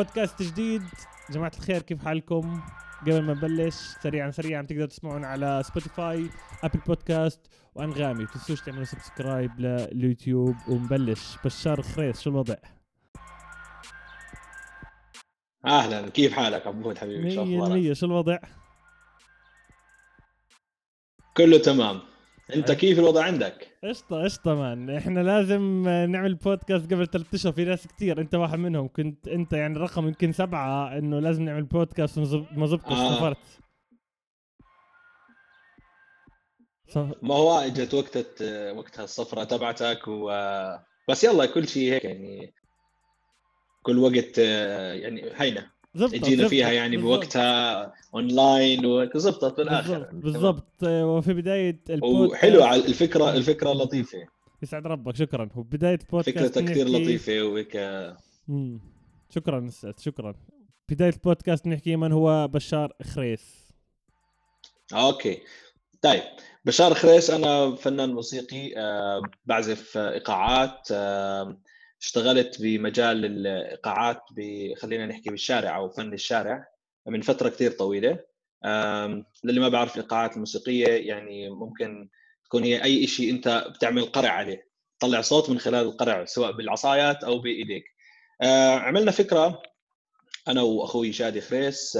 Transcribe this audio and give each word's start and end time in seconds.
بودكاست 0.00 0.42
جديد 0.42 0.82
جماعة 1.30 1.52
الخير 1.58 1.82
كيف 1.82 2.04
حالكم؟ 2.04 2.62
قبل 3.02 3.22
ما 3.22 3.34
نبلش 3.34 3.74
سريعا 3.74 4.30
سريعا 4.30 4.62
تقدروا 4.62 4.86
تسمعونا 4.86 5.26
على 5.26 5.62
Spotify 5.64 6.30
Apple 6.64 6.78
Podcast 6.86 7.40
وأنغامي 7.74 8.26
تنسوش 8.26 8.60
تعملوا 8.60 8.84
subscribe 8.84 9.60
لل 9.60 9.81
YouTube 9.81 10.56
ونبلش 10.68 11.36
بشار 11.44 11.82
خريس 11.82 12.20
شو 12.20 12.30
الوضع؟ 12.30 12.54
أهلا 15.66 16.08
كيف 16.08 16.32
حالك 16.32 16.66
عبود 16.66 16.98
حبيبي 16.98 17.30
شو 17.30 17.42
أخبارك؟ 17.42 17.92
شو 17.92 18.06
الوضع؟ 18.06 18.38
كله 21.36 21.58
تمام 21.58 22.00
أنت 22.54 22.72
كيف 22.72 22.98
الوضع 22.98 23.24
عندك؟ 23.24 23.78
قشطة 23.84 24.24
قشطة 24.24 24.54
man. 24.54 24.90
إحنا 24.90 25.20
لازم 25.20 25.88
نعمل 25.88 26.34
بودكاست 26.34 26.92
قبل 26.92 27.06
ثلاث 27.06 27.34
أشهر. 27.34 27.52
في 27.52 27.64
ناس 27.64 27.86
كثير 27.86 28.20
أنت 28.20 28.34
واحد 28.34 28.58
منهم. 28.58 28.88
كنت 28.88 29.28
أنت 29.28 29.52
يعني 29.52 29.78
رقم 29.78 30.08
يمكن 30.08 30.32
سبعة 30.32 30.98
إنه 30.98 31.18
لازم 31.18 31.42
نعمل 31.42 31.62
بودكاست 31.62 32.18
ما 32.56 32.66
زبطت 32.66 32.92
آه. 32.92 33.14
سافرت 33.14 33.38
ما 37.22 37.34
هو 37.34 37.58
إجت 37.58 37.94
وقت 37.94 38.16
وقتها 38.76 39.04
الصفرة 39.04 39.44
تبعتك 39.44 40.08
و 40.08 40.30
بس 41.08 41.24
يلا 41.24 41.46
كل 41.46 41.68
شيء 41.68 41.92
هيك 41.92 42.04
يعني. 42.04 42.54
كل 43.82 43.98
وقت 43.98 44.38
يعني 44.38 45.34
هينا 45.96 46.08
جينا 46.08 46.48
فيها 46.48 46.72
يعني 46.72 46.96
بوقتها 46.96 47.92
اونلاين 48.14 48.86
وزبطت 48.86 49.56
بالاخر 49.56 50.08
بالضبط 50.12 50.82
وفي 50.82 51.34
بداية 51.34 51.80
البودكاست 51.90 52.32
وحلو 52.32 52.62
على 52.62 52.84
الفكرة 52.84 53.30
الفكرة 53.30 53.72
لطيفة. 53.72 54.18
يسعد 54.62 54.86
ربك 54.86 55.16
شكرا. 55.16 55.48
وبدايه 55.56 55.98
بودكاست 56.12 56.38
فكرتها 56.38 56.62
كثير 56.62 56.88
لطيفة 56.88 57.42
وهيك. 57.42 57.72
شكرا 59.30 59.70
شكرا. 59.98 60.34
بداية 60.88 61.12
البودكاست 61.12 61.66
نحكي 61.66 61.96
من 61.96 62.12
هو 62.12 62.48
بشار 62.48 62.92
خريس 63.02 63.72
أوكي. 64.92 65.42
طيب 66.02 66.22
بشار 66.64 66.94
خريس 66.94 67.30
أنا 67.30 67.74
فنان 67.74 68.14
موسيقي 68.14 68.76
أه 68.76 69.22
بعزف 69.46 69.98
إيقاعات 69.98 70.88
أه 70.92 71.58
اشتغلت 72.00 72.62
بمجال 72.62 73.24
الإيقاعات 73.24 74.22
خلينا 74.76 75.06
نحكي 75.06 75.30
بالشارع 75.30 75.76
أو 75.76 75.90
فن 75.90 76.12
الشارع 76.12 76.66
من 77.06 77.20
فترة 77.20 77.48
كثير 77.48 77.70
طويلة. 77.70 78.18
للي 79.44 79.60
ما 79.60 79.68
بعرف 79.68 79.96
الإيقاعات 79.96 80.34
الموسيقية 80.34 81.08
يعني 81.08 81.50
ممكن 81.50 82.08
تكون 82.44 82.64
هي 82.64 82.84
أي 82.84 83.06
شيء 83.06 83.30
أنت 83.30 83.66
بتعمل 83.74 84.04
قرع 84.04 84.30
عليه. 84.30 84.70
تطلع 84.98 85.20
صوت 85.20 85.50
من 85.50 85.58
خلال 85.58 85.86
القرع 85.86 86.24
سواء 86.24 86.52
بالعصايات 86.52 87.24
أو 87.24 87.38
بإيديك. 87.38 87.84
عملنا 88.72 89.10
فكرة 89.10 89.62
أنا 90.48 90.62
وأخوي 90.62 91.12
شادي 91.12 91.40
خريس 91.40 91.98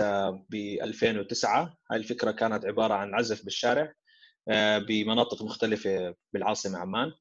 ب 0.50 0.54
2009 0.82 1.78
هاي 1.90 1.98
الفكرة 1.98 2.30
كانت 2.30 2.64
عبارة 2.64 2.94
عن 2.94 3.14
عزف 3.14 3.44
بالشارع 3.44 3.92
بمناطق 4.88 5.42
مختلفة 5.42 6.14
بالعاصمة 6.32 6.78
عمان. 6.78 7.12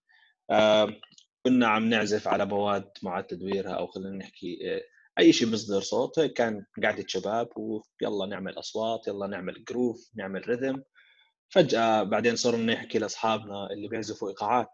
كنا 1.45 1.67
عم 1.67 1.89
نعزف 1.89 2.27
على 2.27 2.45
مواد 2.45 2.89
معاد 3.03 3.23
تدويرها 3.23 3.71
أو 3.71 3.87
خلينا 3.87 4.17
نحكي 4.17 4.59
أي 5.19 5.33
شيء 5.33 5.47
مصدر 5.47 5.81
صوت 5.81 6.19
كان 6.19 6.65
قعده 6.83 7.05
شباب 7.07 7.49
ويلا 7.57 8.25
نعمل 8.29 8.59
أصوات 8.59 9.07
يلا 9.07 9.27
نعمل 9.27 9.63
جروف 9.63 10.11
نعمل 10.15 10.49
ريذم 10.49 10.83
فجأة 11.49 12.03
بعدين 12.03 12.35
صرنا 12.35 12.73
نحكي 12.73 12.99
لأصحابنا 12.99 13.67
اللي 13.71 13.87
بيعزفوا 13.87 14.29
إيقاعات. 14.29 14.69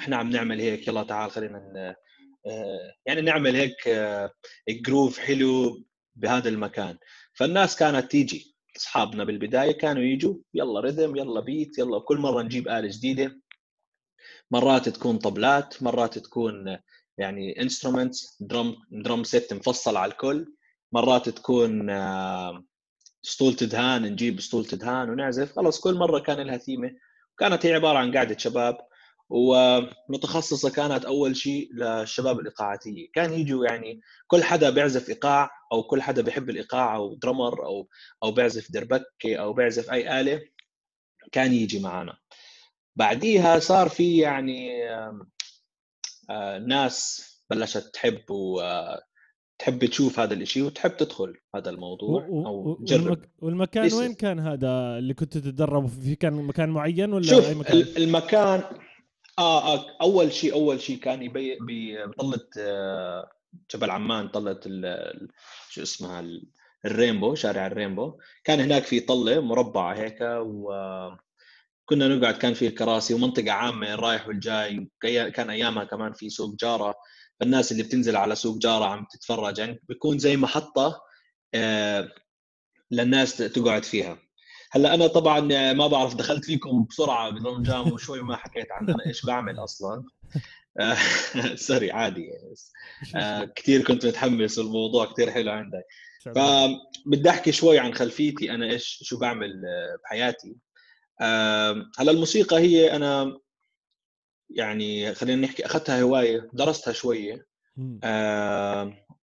إحنا 0.00 0.16
عم 0.16 0.30
نعمل 0.30 0.60
هيك 0.60 0.88
يلا 0.88 1.02
تعال 1.02 1.30
خلينا 1.30 1.96
يعني 3.06 3.20
نعمل 3.20 3.56
هيك 3.56 3.88
groove 4.70 5.18
حلو 5.18 5.84
بهذا 6.16 6.48
المكان. 6.48 6.98
فالناس 7.34 7.76
كانت 7.76 8.10
تيجي. 8.10 8.56
أصحابنا 8.76 9.24
بالبداية 9.24 9.72
كانوا 9.72 10.02
يجوا 10.02 10.34
يلا 10.54 10.80
rhythm 10.80 11.16
يلا 11.16 11.40
beat 11.40 11.78
يلا 11.78 11.98
كل 11.98 12.18
مرة 12.18 12.42
نجيب 12.42 12.68
آلة 12.68 12.88
جديدة. 12.92 13.40
مرات 14.50 14.88
تكون 14.88 15.18
طبلات 15.18 15.82
مرات 15.82 16.18
تكون 16.18 16.78
يعني 17.18 17.62
instruments 17.62 18.36
drum 18.40 18.76
drum 18.90 19.24
set 19.24 19.52
مفصل 19.52 19.96
على 19.96 20.12
الكل 20.12 20.54
مرات 20.92 21.28
تكون 21.28 21.90
اسطوله 23.24 23.56
دهان 23.56 24.02
نجيب 24.02 24.38
اسطوله 24.38 24.68
دهان 24.68 25.10
ونعزف. 25.10 25.52
خلص 25.56 25.80
كل 25.80 25.94
مرة 25.94 26.18
كان 26.18 26.40
لها 26.40 26.56
ثيمه 26.56 26.90
كانت 27.38 27.66
هي 27.66 27.74
عبارة 27.74 27.98
عن 27.98 28.12
قاعدة 28.12 28.38
شباب 28.38 28.78
ومتخصصة 29.28 30.70
كانت 30.70 31.04
أول 31.04 31.36
شيء 31.36 31.70
للشباب 31.74 32.40
الايقاعاتيه 32.40 33.08
كان 33.14 33.32
يجوا 33.32 33.66
يعني 33.66 34.00
كل 34.26 34.44
حدا 34.44 34.70
بيعزف 34.70 35.08
إيقاع 35.08 35.50
أو 35.72 35.82
كل 35.82 36.02
حدا 36.02 36.22
بيحب 36.22 36.50
الإيقاع 36.50 36.96
أو 36.96 37.14
درمر 37.14 37.66
أو 37.66 37.88
أو 38.22 38.32
بيعزف 38.32 38.72
دربكة 38.72 39.36
أو 39.36 39.52
بيعزف 39.52 39.90
أي 39.90 40.20
آلة 40.20 40.42
كان 41.32 41.52
يجي 41.52 41.80
معنا 41.80 42.18
بعديها 42.96 43.58
صار 43.58 43.88
في 43.88 44.18
يعني 44.18 44.90
آه، 46.30 46.58
ناس 46.58 47.26
بلشت 47.50 47.94
تحب 47.94 48.30
وتحب 48.30 49.84
تشوف 49.84 50.20
هذا 50.20 50.34
الشيء 50.34 50.62
وتحب 50.62 50.96
تدخل 50.96 51.34
هذا 51.54 51.70
الموضوع 51.70 52.26
أو 52.26 52.74
تجرب. 52.74 53.24
والمكان 53.38 53.92
وين 53.92 54.14
كان 54.14 54.38
هذا 54.38 54.98
اللي 54.98 55.14
كنت 55.14 55.38
تتدرب؟ 55.38 55.86
في 55.86 56.14
كان 56.14 56.32
مكان 56.32 56.68
معين 56.68 57.12
ولا 57.12 57.26
شوف 57.26 57.48
أي 57.48 57.54
مكان؟ 57.54 57.76
المكان 57.96 58.62
آه, 59.38 59.74
آه 59.74 59.86
أول 60.02 60.32
شيء 60.32 60.52
أول 60.52 60.80
شيء 60.80 60.98
كان 60.98 61.22
يبي 61.22 61.58
بطلة 62.06 62.48
آه 62.58 63.30
جبل 63.74 63.90
عمان 63.90 64.28
طلة 64.28 64.60
شو 65.70 65.82
اسمها 65.82 66.24
الرينبو 66.84 67.34
شارع 67.34 67.66
الرينبو. 67.66 68.18
كان 68.44 68.60
هناك 68.60 68.82
في 68.82 69.00
طلة 69.00 69.40
مربعة 69.40 69.94
هيك 69.94 70.20
و 70.20 70.72
كنا 71.86 72.08
نقعد 72.08 72.34
كان 72.34 72.54
في 72.54 72.70
كراسي 72.70 73.14
ومنطقة 73.14 73.50
عامة 73.52 73.94
رايح 73.94 74.28
والجاي 74.28 74.88
كان 75.34 75.50
أيامها 75.50 75.84
كمان 75.84 76.12
في 76.12 76.30
سوق 76.30 76.56
جارة. 76.60 76.94
فالناس 77.40 77.72
اللي 77.72 77.82
بتنزل 77.82 78.16
على 78.16 78.34
سوق 78.34 78.58
جارة 78.58 78.84
عم 78.84 79.06
تتفرج 79.10 79.58
يعني 79.58 79.80
بيكون 79.88 80.18
زي 80.18 80.36
محطة 80.36 81.00
آه، 81.54 82.08
للناس 82.90 83.36
تقعد 83.36 83.84
فيها. 83.84 84.18
هلأ 84.70 84.94
أنا 84.94 85.06
طبعا 85.06 85.40
ما 85.72 85.86
بعرف 85.86 86.14
دخلت 86.14 86.44
فيكم 86.44 86.84
بسرعة 86.84 87.30
جام 87.62 87.92
وشوي 87.92 88.22
ما 88.22 88.36
حكيت 88.36 88.72
عن 88.72 88.88
أنا 88.88 89.06
إيش 89.06 89.26
بعمل 89.26 89.58
أصلا؟ 89.58 90.04
سوري 91.54 91.90
عادي 91.92 92.22
يعني 92.22 92.54
آه، 93.14 93.44
كثير 93.44 93.82
كنت 93.84 94.06
متحمس 94.06 94.58
والموضوع 94.58 95.12
كثير 95.12 95.30
حلو 95.30 95.50
عندك 95.50 95.84
فبدي 96.24 97.30
أحكي 97.30 97.52
شوي 97.52 97.78
عن 97.78 97.94
خلفيتي 97.94 98.50
أنا 98.50 98.66
إيش 98.66 98.98
شو 99.02 99.18
بعمل 99.18 99.62
آه، 99.66 99.98
بحياتي. 100.04 100.56
هلا 101.98 102.10
الموسيقى 102.10 102.56
هي 102.56 102.96
أنا 102.96 103.38
يعني 104.50 105.14
خلينا 105.14 105.46
نحكي 105.46 105.66
أخذتها 105.66 106.02
هواية 106.02 106.50
درستها 106.52 106.92
شوية. 106.92 107.46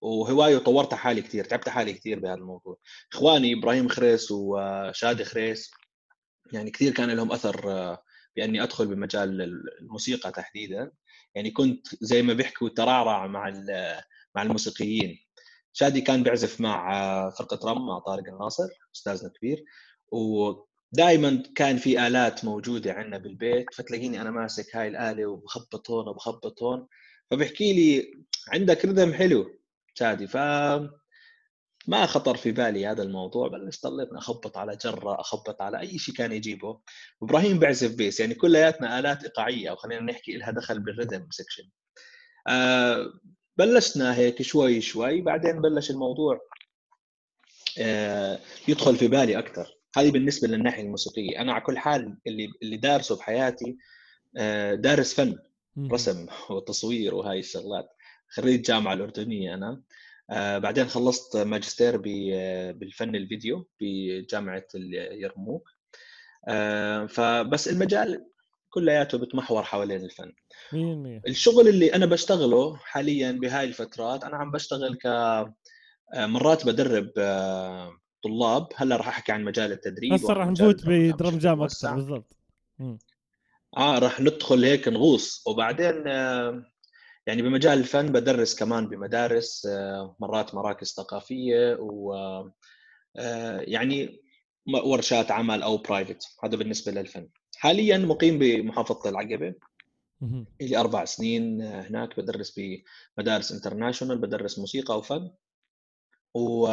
وهواية 0.01 0.55
وطورت 0.55 0.93
حالي 0.93 1.21
كثير 1.21 1.45
تعبت 1.45 1.69
حالي 1.69 1.93
كثير 1.93 2.19
بهذا 2.19 2.33
الموضوع. 2.33 2.77
إخواني 3.13 3.53
إبراهيم 3.53 3.87
خريس 3.87 4.31
وشادي 4.31 5.25
خريس 5.25 5.71
يعني 6.53 6.71
كثير 6.71 6.93
كان 6.93 7.11
لهم 7.11 7.31
أثر 7.31 7.71
آه، 7.71 8.03
بأني 8.35 8.63
أدخل 8.63 8.87
بمجال 8.87 9.41
الموسيقى 9.81 10.31
تحديدا. 10.31 10.91
يعني 11.35 11.51
كنت 11.51 11.87
زي 12.01 12.21
ما 12.21 12.33
بيحكوا 12.33 12.69
ترعرع 12.69 13.27
مع 13.27 13.49
مع 14.35 14.41
الموسيقيين. 14.41 15.19
شادي 15.73 16.01
كان 16.01 16.23
بيعزف 16.23 16.61
مع 16.61 16.95
آه، 16.95 17.29
فرقة 17.29 17.71
رم 17.71 17.85
مع 17.87 17.99
طارق 17.99 18.27
الناصر 18.27 18.67
أستاذنا 18.95 19.29
كبير 19.29 19.63
و 20.11 20.51
دائما 20.93 21.43
كان 21.55 21.77
في 21.77 22.07
آلات 22.07 22.45
موجودة 22.45 22.93
عندنا 22.93 23.17
بالبيت 23.17 23.73
فتلاقيني 23.73 24.21
أنا 24.21 24.31
ماسك 24.31 24.75
هاي 24.75 24.87
الآلة 24.87 25.25
وبخبط 25.25 25.89
هون 25.89 26.07
وبخبط 26.07 26.63
هون 26.63 26.87
فبحكي 27.31 27.73
لي 27.73 28.13
عندك 28.53 28.85
rhythm 28.85 29.13
حلو 29.13 29.59
شادي 29.93 30.27
ف 30.27 30.37
ما 31.87 32.05
خطر 32.05 32.37
في 32.37 32.51
بالي 32.51 32.87
هذا 32.87 33.03
الموضوع 33.03 33.47
بلشت 33.47 33.87
ضليت 33.87 34.09
أخبط 34.13 34.57
على 34.57 34.75
جرة 34.75 35.19
أخبط 35.19 35.61
على 35.61 35.79
أي 35.79 35.97
شيء 35.97 36.15
كان 36.15 36.31
يجيبه. 36.31 36.79
وابراهيم 37.21 37.59
بيعزف 37.59 37.95
bass 37.95 38.19
يعني 38.19 38.33
كلياتنا 38.33 38.99
آلات 38.99 39.23
إيقاعية 39.23 39.69
أو 39.69 39.75
خلينا 39.75 40.01
نحكي 40.01 40.37
لها 40.37 40.51
دخل 40.51 40.79
بال 40.79 40.91
rhythm 40.91 41.27
section 41.31 41.63
آه 42.47 43.13
بلشنا 43.57 44.15
هيك 44.15 44.41
شوي 44.41 44.81
شوي 44.81 45.21
بعدين 45.21 45.61
بلش 45.61 45.91
الموضوع 45.91 46.41
آه 47.79 48.39
يدخل 48.67 48.95
في 48.95 49.07
بالي 49.07 49.39
أكثر 49.39 49.82
هذه 49.97 50.11
بالنسبة 50.11 50.47
للناحية 50.47 50.83
الموسيقية. 50.83 51.41
أنا 51.41 51.53
على 51.53 51.61
كل 51.61 51.77
حال 51.77 52.17
اللي 52.27 52.49
اللي 52.61 52.77
دارسه 52.77 53.17
بحياتي 53.17 53.77
آه، 54.37 54.75
دارس 54.75 55.13
فن 55.13 55.39
رسم 55.91 56.27
وتصوير 56.49 57.15
وهاي 57.15 57.39
الشغلات. 57.39 57.89
خريج 58.27 58.61
جامعة 58.61 58.93
الأردنية 58.93 59.53
أنا. 59.53 59.81
آه، 60.29 60.57
بعدين 60.57 60.87
خلصت 60.87 61.37
ماجستير 61.37 61.97
بالفن 62.71 63.15
الفيديو 63.15 63.67
بجامعة 63.81 64.67
اليرموك 64.75 65.69
آه، 66.47 67.05
فبس 67.05 67.67
المجال 67.67 68.25
كلياته 68.69 69.17
بتمحور 69.17 69.63
حوالين 69.63 70.03
الفن. 70.03 70.31
100% 70.73 71.21
الشغل 71.27 71.67
اللي 71.67 71.93
أنا 71.93 72.05
بشتغله 72.05 72.75
حاليا 72.75 73.31
بهاي 73.31 73.65
الفترات 73.65 74.23
أنا 74.23 74.37
عم 74.37 74.51
بشتغل 74.51 74.95
ك 74.95 75.07
مرات 76.15 76.65
بدرب 76.65 77.11
طلاب 78.23 78.67
هلا 78.75 78.95
راح 78.95 79.07
أحكي 79.07 79.31
عن 79.31 79.43
مجال 79.43 79.71
التدريب 79.71 80.13
هسه 80.13 80.33
راح 80.33 80.47
نفوت 80.47 80.85
ب 80.85 80.96
drum 80.96 81.37
jam 81.37 81.61
أكثر 81.61 81.95
بالضبط. 81.95 82.37
آه 83.77 83.99
راح 83.99 84.21
ندخل 84.21 84.63
هيك 84.63 84.87
نغوص. 84.87 85.43
وبعدين 85.47 86.07
آه 86.07 86.65
يعني 87.27 87.41
بمجال 87.41 87.79
الفن 87.79 88.11
بدرس 88.11 88.55
كمان 88.55 88.87
بمدارس 88.87 89.65
آه 89.65 90.15
مرات 90.19 90.55
مراكز 90.55 90.93
ثقافية 90.93 91.77
و 91.79 92.13
آه 93.17 93.59
يعني 93.59 94.19
ورشات 94.85 95.31
عمل 95.31 95.63
أو 95.63 95.77
private 95.77 96.23
هذا 96.43 96.55
بالنسبة 96.55 96.91
للفن. 96.91 97.29
حاليا 97.57 97.97
مقيم 97.97 98.39
بمحافظة 98.39 99.09
العقبة. 99.09 99.55
لي 100.61 100.77
أربع 100.77 101.05
سنين 101.05 101.61
هناك 101.61 102.19
بدرس 102.19 102.59
بمدارس 103.17 103.51
international 103.51 104.17
بدرس 104.17 104.59
موسيقى 104.59 104.97
وفن. 104.97 105.31
و 106.35 106.67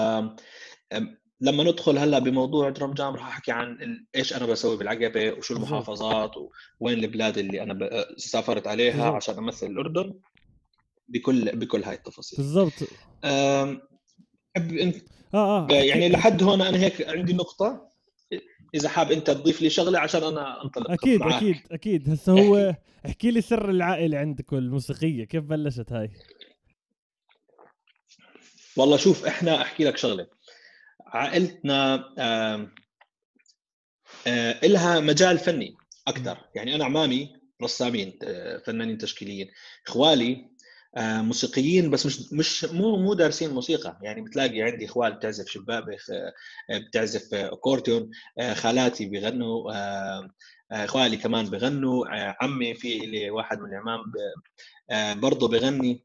لما 1.40 1.64
ندخل 1.64 1.98
هلأ 1.98 2.18
بموضوع 2.18 2.70
درم 2.70 2.94
جام 2.94 3.14
راح 3.14 3.28
أحكي 3.28 3.52
عن 3.52 3.78
إيش 4.16 4.36
أنا 4.36 4.46
بسوي 4.46 4.76
بالعقبة 4.76 5.32
وشو 5.32 5.54
المحافظات 5.54 6.32
وين 6.80 7.04
البلاد 7.04 7.38
اللي 7.38 7.62
أنا 7.62 8.06
سافرت 8.16 8.66
عليها 8.66 8.96
بالزبط. 8.96 9.14
عشان 9.14 9.38
أمثل 9.38 9.66
الأردن 9.66 10.14
بكل 11.08 11.56
بكل 11.56 11.84
هاي 11.84 11.94
التفاصيل. 11.94 12.36
بالضبط. 12.36 12.88
انت 13.24 14.96
آه 15.34 15.66
آه 15.70 15.72
يعني 15.72 16.08
لحد 16.08 16.42
هون 16.42 16.60
أنا 16.60 16.78
هيك 16.78 17.08
عندي 17.08 17.32
نقطة. 17.32 17.90
إذا 18.74 18.88
حاب 18.88 19.12
أنت 19.12 19.30
تضيف 19.30 19.62
لي 19.62 19.70
شغلة 19.70 19.98
عشان 19.98 20.22
أنا 20.22 20.64
أنطلق 20.64 20.90
أكيد 20.90 21.20
معك. 21.20 21.32
أكيد 21.32 21.56
أكيد. 21.70 22.10
هسه 22.10 22.32
هو 22.32 22.76
احكي 23.06 23.30
لي 23.30 23.40
سر 23.40 23.70
العائلة 23.70 24.18
عندك 24.18 24.52
والموسيقية. 24.52 25.24
كيف 25.24 25.44
بلشت 25.44 25.92
هاي؟ 25.92 26.10
والله 28.76 28.96
شوف 28.96 29.26
إحنا 29.26 29.62
أحكي 29.62 29.84
لك 29.84 29.96
شغلة. 29.96 30.26
عائلتنا 31.12 32.04
آه 32.18 32.70
لها 34.66 35.00
مجال 35.00 35.38
فني 35.38 35.76
أكثر. 36.08 36.38
يعني 36.54 36.74
أنا 36.74 36.84
عمامي 36.84 37.36
رسامين 37.62 38.18
آه، 38.22 38.58
فنانين 38.66 38.98
تشكيليين. 38.98 39.50
إخوالي 39.86 40.50
آه، 40.96 41.22
موسيقيين 41.22 41.90
بس 41.90 42.06
مش 42.06 42.32
مش 42.32 42.64
مو 42.64 42.96
مو 42.96 43.14
دارسين 43.14 43.50
موسيقى. 43.50 43.98
يعني 44.02 44.20
بتلاقي 44.22 44.62
عندي 44.62 44.84
إخوال 44.84 45.12
بتعزف 45.12 45.48
شبابخ 45.48 46.06
بتعزف 46.70 47.34
أكورديون 47.34 48.10
خالاتي 48.54 49.06
بيغنوا 49.06 49.72
إخوالي 50.72 51.16
كمان 51.16 51.44
بغنوا 51.44 52.06
عمي 52.44 52.74
في 52.74 53.30
واحد 53.30 53.58
من 53.60 53.68
العمام 53.68 54.00
برضه 55.20 55.48
بغني 55.48 56.04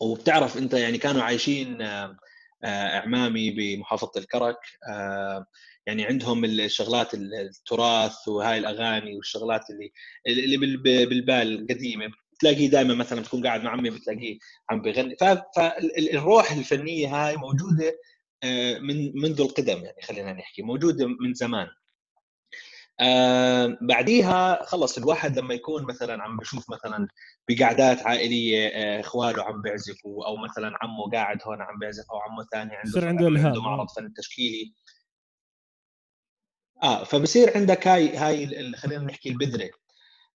وبتعرف 0.00 0.58
أنت 0.58 0.74
يعني 0.74 0.98
كانوا 0.98 1.22
عايشين 1.22 1.78
إعمامي 2.68 3.50
بمحافظة 3.50 4.12
الكرك. 4.16 4.58
آه، 4.90 5.46
يعني 5.86 6.04
عندهم 6.04 6.44
الشغلات 6.44 7.14
التراث 7.14 8.28
وهاي 8.28 8.58
الأغاني 8.58 9.16
والشغلات 9.16 9.62
اللي 9.70 9.92
اللي 10.26 10.56
بالبال 11.06 11.60
القديمة. 11.60 12.06
بتلاقيه 12.34 12.70
دائما 12.70 12.94
مثلا 12.94 13.22
تكون 13.22 13.46
قاعد 13.46 13.62
مع 13.62 13.70
عمي 13.70 13.90
بتلاقيه 13.90 14.38
عم 14.70 14.82
بيغني. 14.82 15.16
فالروح 15.56 16.52
الفنية 16.52 17.08
هاي 17.08 17.36
موجودة 17.36 17.98
آه، 18.44 18.78
من 18.78 19.12
منذ 19.14 19.40
القدم 19.40 19.84
يعني 19.84 20.02
خلينا 20.02 20.32
نحكي 20.32 20.62
موجودة 20.62 21.06
من 21.06 21.34
زمان. 21.34 21.66
آه 23.00 23.78
بعديها 23.82 24.64
خلص 24.64 24.98
الواحد 24.98 25.38
لما 25.38 25.54
يكون 25.54 25.84
مثلا 25.86 26.22
عم 26.22 26.36
بشوف 26.36 26.70
مثلا 26.70 27.08
بقعدات 27.48 28.02
عائلية 28.06 28.68
آه 28.68 29.00
إخواله 29.00 29.44
عم 29.44 29.62
بيعزفوا 29.62 30.26
أو 30.26 30.36
مثلا 30.36 30.78
عمه 30.82 31.10
قاعد 31.12 31.38
هون 31.46 31.62
عم 31.62 31.78
بيعزف 31.78 32.04
أو 32.10 32.18
عمه 32.18 32.44
ثاني 32.52 32.70
عنده 32.76 33.06
عنده 33.08 33.48
عنده 33.48 33.62
معرض 33.62 33.86
فن 33.96 34.12
تشكيلي. 34.14 34.74
آه 36.82 37.04
فبصير 37.04 37.56
عندك 37.56 37.88
هاي 37.88 38.16
هاي 38.16 38.72
خلينا 38.76 39.04
نحكي 39.04 39.28
البذرة. 39.28 39.70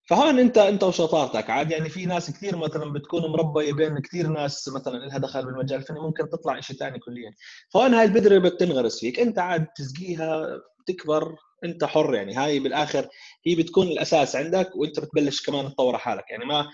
فهون 0.09 0.39
أنت 0.39 0.57
أنت 0.57 0.83
وشطارتك. 0.83 1.49
عاد 1.49 1.71
يعني 1.71 1.89
في 1.89 2.05
ناس 2.05 2.31
كثير 2.31 2.57
مثلا 2.57 2.93
بتكون 2.93 3.21
مربية 3.31 3.73
بين 3.73 3.99
كثير 3.99 4.27
ناس 4.27 4.69
مثلا 4.75 4.97
لها 4.97 5.17
دخل 5.17 5.45
بالمجال 5.45 5.79
الفني 5.79 5.99
ممكن 5.99 6.29
تطلع 6.29 6.59
شيء 6.59 6.75
ثاني 6.75 6.99
كليا. 6.99 7.33
فهون 7.73 7.93
هاي 7.93 8.05
البذرة 8.05 8.37
بتنغرس 8.39 8.99
فيك. 8.99 9.19
أنت 9.19 9.39
عاد 9.39 9.67
تسقيها 9.67 10.47
تكبر 10.87 11.35
انت 11.63 11.83
حر 11.83 12.15
يعني. 12.15 12.35
هاي 12.35 12.59
بالآخر 12.59 13.09
هي 13.47 13.55
بتكون 13.55 13.87
الأساس 13.87 14.35
عندك 14.35 14.75
وأنت 14.75 14.99
بتبلش 14.99 15.41
كمان 15.45 15.69
تطور 15.69 15.97
حالك. 15.97 16.31
يعني 16.31 16.45
ما 16.45 16.69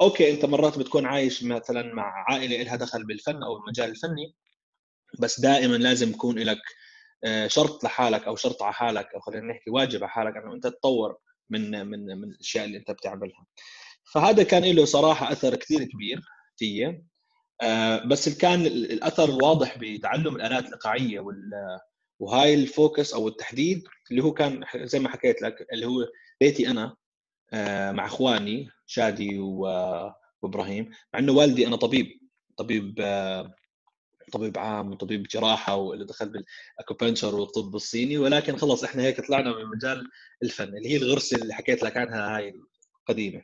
أوكي 0.00 0.30
أنت 0.30 0.44
مرات 0.44 0.78
بتكون 0.78 1.06
عايش 1.06 1.44
مثلا 1.44 1.94
مع 1.94 2.24
عائلة 2.28 2.62
لها 2.62 2.76
دخل 2.76 3.06
بالفن 3.06 3.42
أو 3.42 3.56
المجال 3.56 3.90
الفني 3.90 4.34
بس 5.20 5.40
دائما 5.40 5.76
لازم 5.76 6.10
يكون 6.10 6.38
لك 6.38 6.58
آه، 7.24 7.46
شرط 7.46 7.84
لحالك 7.84 8.24
أو 8.24 8.36
شرط 8.36 8.62
على 8.62 8.72
حالك 8.74 9.14
أو 9.14 9.20
خلينا 9.20 9.46
نحكي 9.46 9.70
واجب 9.70 10.02
على 10.04 10.12
حالك 10.12 10.36
إنه 10.36 10.54
أنت 10.54 10.66
تطور 10.66 11.16
من 11.50 11.86
من 11.86 12.06
من 12.06 12.30
الأشياء 12.30 12.64
اللي 12.64 12.78
أنت 12.78 12.90
بتعملها. 12.90 13.46
فهذا 14.12 14.42
كان 14.42 14.64
له 14.64 14.84
صراحة 14.84 15.32
أثر 15.32 15.56
كثير 15.56 15.84
كبير 15.84 16.20
فيي 16.56 17.04
آه، 17.62 18.04
بس 18.06 18.28
كان 18.28 18.66
الأثر 18.66 19.24
الواضح 19.24 19.78
بتعلم 19.78 20.36
الآلات 20.36 20.64
الايقاعيه 20.66 21.20
وهاي 22.18 22.54
ال 22.54 22.64
focus 22.64 23.14
أو 23.14 23.28
التحديد 23.28 23.84
اللي 24.10 24.22
هو 24.24 24.32
كان 24.32 24.64
زي 24.76 24.98
ما 24.98 25.08
حكيت 25.08 25.42
لك 25.42 25.66
اللي 25.72 25.86
هو 25.86 26.06
بيتي 26.40 26.70
أنا 26.70 26.96
آه، 27.52 27.92
مع 27.92 28.06
إخواني 28.06 28.68
شادي 28.86 29.38
وإبراهيم 29.38 30.90
مع 31.14 31.20
إنه 31.20 31.32
والدي 31.32 31.66
أنا 31.66 31.76
طبيب 31.76 32.20
طبيب 32.56 32.94
آه، 33.00 33.54
طبيب 34.32 34.58
عام 34.58 34.92
وطبيب 34.92 35.22
جراحة 35.22 35.76
واللي 35.76 36.04
دخل 36.04 36.28
بال 36.28 36.44
acupuncture 36.44 37.34
والطب 37.34 37.74
الصيني 37.76 38.18
ولكن 38.18 38.56
خلص 38.56 38.84
إحنا 38.84 39.02
هيك 39.02 39.20
طلعنا 39.26 39.56
من 39.56 39.64
مجال 39.76 40.08
الفن 40.42 40.76
اللي 40.76 40.88
هي 40.88 40.96
الغرسه 40.96 41.36
اللي 41.36 41.54
حكيت 41.54 41.82
لك 41.82 41.96
عنها 41.96 42.36
هاي 42.36 42.54
القديمة. 43.00 43.42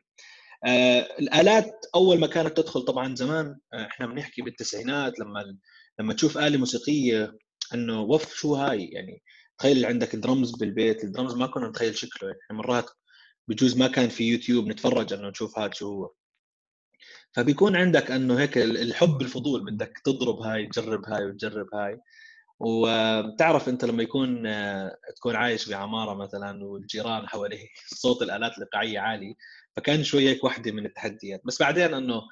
آه 0.66 1.00
الآلات 1.18 1.86
أول 1.94 2.18
ما 2.20 2.26
كانت 2.26 2.56
تدخل 2.56 2.82
طبعا 2.82 3.14
زمان 3.14 3.58
إحنا 3.74 4.06
بنحكي 4.06 4.42
بالتسعينات 4.42 5.20
لما 5.20 5.58
لما 6.00 6.14
تشوف 6.14 6.38
آلة 6.38 6.58
موسيقية 6.58 7.32
إنه 7.74 8.00
وف 8.00 8.34
شو 8.34 8.54
هاي؟ 8.54 8.84
يعني 8.84 9.22
تخيل 9.58 9.86
عندك 9.86 10.16
درمز 10.16 10.50
بالبيت 10.50 11.04
الدرمز 11.04 11.34
ما 11.34 11.46
كنا 11.46 11.68
نتخيل 11.68 11.96
شكله. 11.96 12.28
يعني 12.28 12.58
مرات 12.58 12.90
بجوز 13.48 13.76
ما 13.76 13.86
كان 13.88 14.08
في 14.08 14.24
يوتيوب 14.24 14.66
نتفرج 14.66 15.12
إنه 15.12 15.28
نشوف 15.28 15.58
هذا 15.58 15.72
شو 15.72 15.88
هو. 15.88 16.12
فبيكون 17.32 17.76
عندك 17.76 18.10
إنه 18.10 18.40
هيك 18.40 18.58
الحب 18.58 19.22
الفضول 19.22 19.64
بدك 19.64 19.98
تضرب 20.04 20.38
هاي 20.40 20.66
تجرب 20.66 21.04
هاي 21.06 21.24
وتجرب 21.26 21.74
هاي. 21.74 22.00
وبتعرف 22.60 23.68
أنت 23.68 23.84
لما 23.84 24.02
يكون 24.02 24.42
تكون 25.16 25.36
عايش 25.36 25.68
بعمارة 25.68 26.14
مثلا 26.14 26.64
والجيران 26.64 27.28
حواليك 27.28 27.70
صوت 28.02 28.22
الآلات 28.22 28.58
الإيقاعية 28.58 28.98
عالي 29.00 29.36
فكان 29.76 30.04
شوي 30.04 30.28
هيك 30.28 30.44
وحدة 30.44 30.72
من 30.72 30.86
التحديات. 30.86 31.42
بس 31.44 31.60
بعدين 31.62 31.94
إنه 31.94 32.22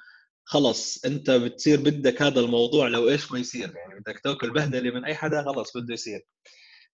خلص 0.45 1.05
أنت 1.05 1.31
بتصير 1.31 1.79
بدك 1.79 2.21
هذا 2.21 2.39
الموضوع 2.39 2.87
لو 2.87 3.09
إيش 3.09 3.31
ما 3.31 3.39
يصير 3.39 3.75
يعني 3.75 3.99
بدك 3.99 4.19
تأكل 4.19 4.53
بهدلة 4.53 4.91
من 4.91 5.05
أي 5.05 5.15
حدا 5.15 5.43
خلص 5.43 5.77
بده 5.77 5.93
يصير. 5.93 6.27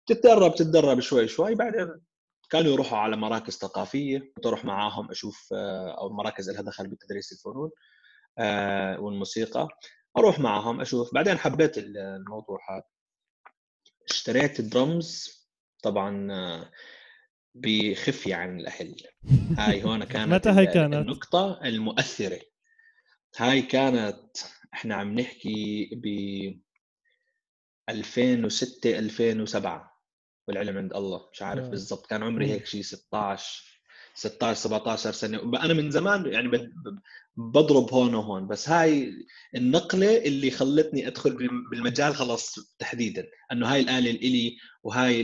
تتدرب 0.06 0.56
تتدرب 0.56 1.00
شوي 1.00 1.27
شوي 1.27 1.56
بعدين 1.56 2.01
كانوا 2.50 2.72
يروحوا 2.72 2.98
على 2.98 3.18
مراكز 3.18 3.53
ثقافية 3.58 4.20
كنت 4.36 4.46
أروح 4.46 4.65
معاهم 4.65 5.12
أشوف 5.12 5.50
آه، 5.53 5.98
أو 5.98 6.10
مراكز 6.10 6.50
لها 6.50 6.62
دخل 6.62 6.88
بتدريس 6.88 7.32
الفنون 7.32 7.72
آه، 8.38 9.00
والموسيقى 9.00 9.68
أروح 10.18 10.39
معاهم 10.39 10.82
أشوف. 10.82 11.13
بعدين 11.13 11.38
حبيت 11.38 11.77
الموضوع 11.77 12.60
هذا. 12.70 12.84
اشتريت 14.10 14.60
الدرمز 14.60 15.39
طبعا 15.84 16.32
آه، 16.32 16.72
بخفيه 17.56 18.36
عن 18.36 18.60
الأهل. 18.60 18.96
هاي 19.58 19.84
هون 19.84 20.03
كانت 20.03 20.34
متى 20.34 20.50
هي 20.50 20.65
كانت؟ 20.65 20.94
النقطة 20.94 21.60
المؤثرة. 21.63 22.39
هاي 23.38 23.62
كانت 23.62 24.38
إحنا 24.74 24.95
عم 24.95 25.19
نحكي 25.19 25.89
ب 25.93 26.05
2006 27.89 29.00
2007 29.00 30.00
والعلم 30.48 30.77
عند 30.77 30.93
الله 30.93 31.29
مش 31.33 31.41
عارف 31.41 31.65
آه. 31.65 31.69
بالضبط 31.69 32.05
كان 32.05 32.24
عمري 32.24 32.51
هيك 32.51 32.65
شيء 32.65 32.81
16 32.81 33.69
16 34.13 34.59
17 34.59 35.12
سنة 35.12 35.38
أنا 35.63 35.74
من 35.74 35.91
زمان 35.91 36.33
يعني 36.33 36.71
بضرب 37.38 37.93
هون 37.93 38.15
وهون 38.15 38.48
بس 38.48 38.69
هاي 38.69 39.13
النقلة 39.55 40.17
اللي 40.17 40.51
خلتني 40.51 41.07
أدخل 41.07 41.50
بالمجال 41.71 42.15
خلاص 42.15 42.55
تحديدا 42.79 43.27
إنه 43.51 43.74
هاي 43.74 43.81
الآلة 43.81 44.12
الي 44.12 44.57
وهاي 44.83 45.24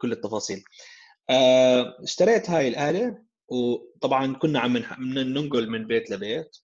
كل 0.00 0.12
التفاصيل 0.12 0.64
آه، 1.30 1.96
اشتريت 2.02 2.50
هاي 2.50 2.68
الآلة 2.68 3.18
وطبعا 3.48 4.34
كنا 4.34 4.60
عم 4.60 4.76
ننقل 4.98 5.70
من 5.70 5.86
بيت 5.86 6.10
لبيت 6.10 6.56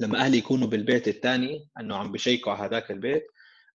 لما 0.00 0.18
أهلي 0.18 0.38
يكونوا 0.38 0.68
بالبيت 0.68 1.08
الثاني 1.08 1.68
إنه 1.80 1.96
عم 1.96 2.12
بشيكوا 2.12 2.52
على 2.52 2.68
هذاك 2.68 2.90
البيت 2.90 3.26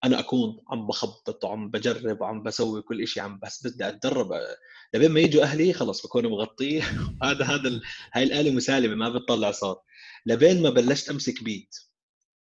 أنا 0.03 0.20
أكون 0.20 0.60
عم 0.70 0.88
بخبط 0.88 1.44
وعم 1.44 1.72
بجرب 1.72 2.22
وعم 2.22 2.44
بسوي 2.44 2.82
كل 2.82 3.08
شيء 3.08 3.24
عم 3.24 3.39
بس 3.44 3.67
بدي 3.67 3.88
أتدرب. 3.88 4.29
لبين 4.94 5.12
ما 5.12 5.20
يجوا 5.20 5.44
أهلي 5.44 5.74
خلص 5.74 6.05
بكون 6.05 6.27
مغطيه 6.27 6.82
هذا 7.24 7.46
هذا 7.46 7.67
ال... 7.67 7.82
هاي 8.13 8.24
الآلة 8.24 8.51
مسالمة 8.51 8.96
ما 8.96 9.10
بتطلع 9.10 9.51
صوت. 9.51 9.82
لبين 10.25 10.62
ما 10.62 10.70
بلشت 10.70 11.10
أمسك 11.10 11.44
بيت. 11.44 11.75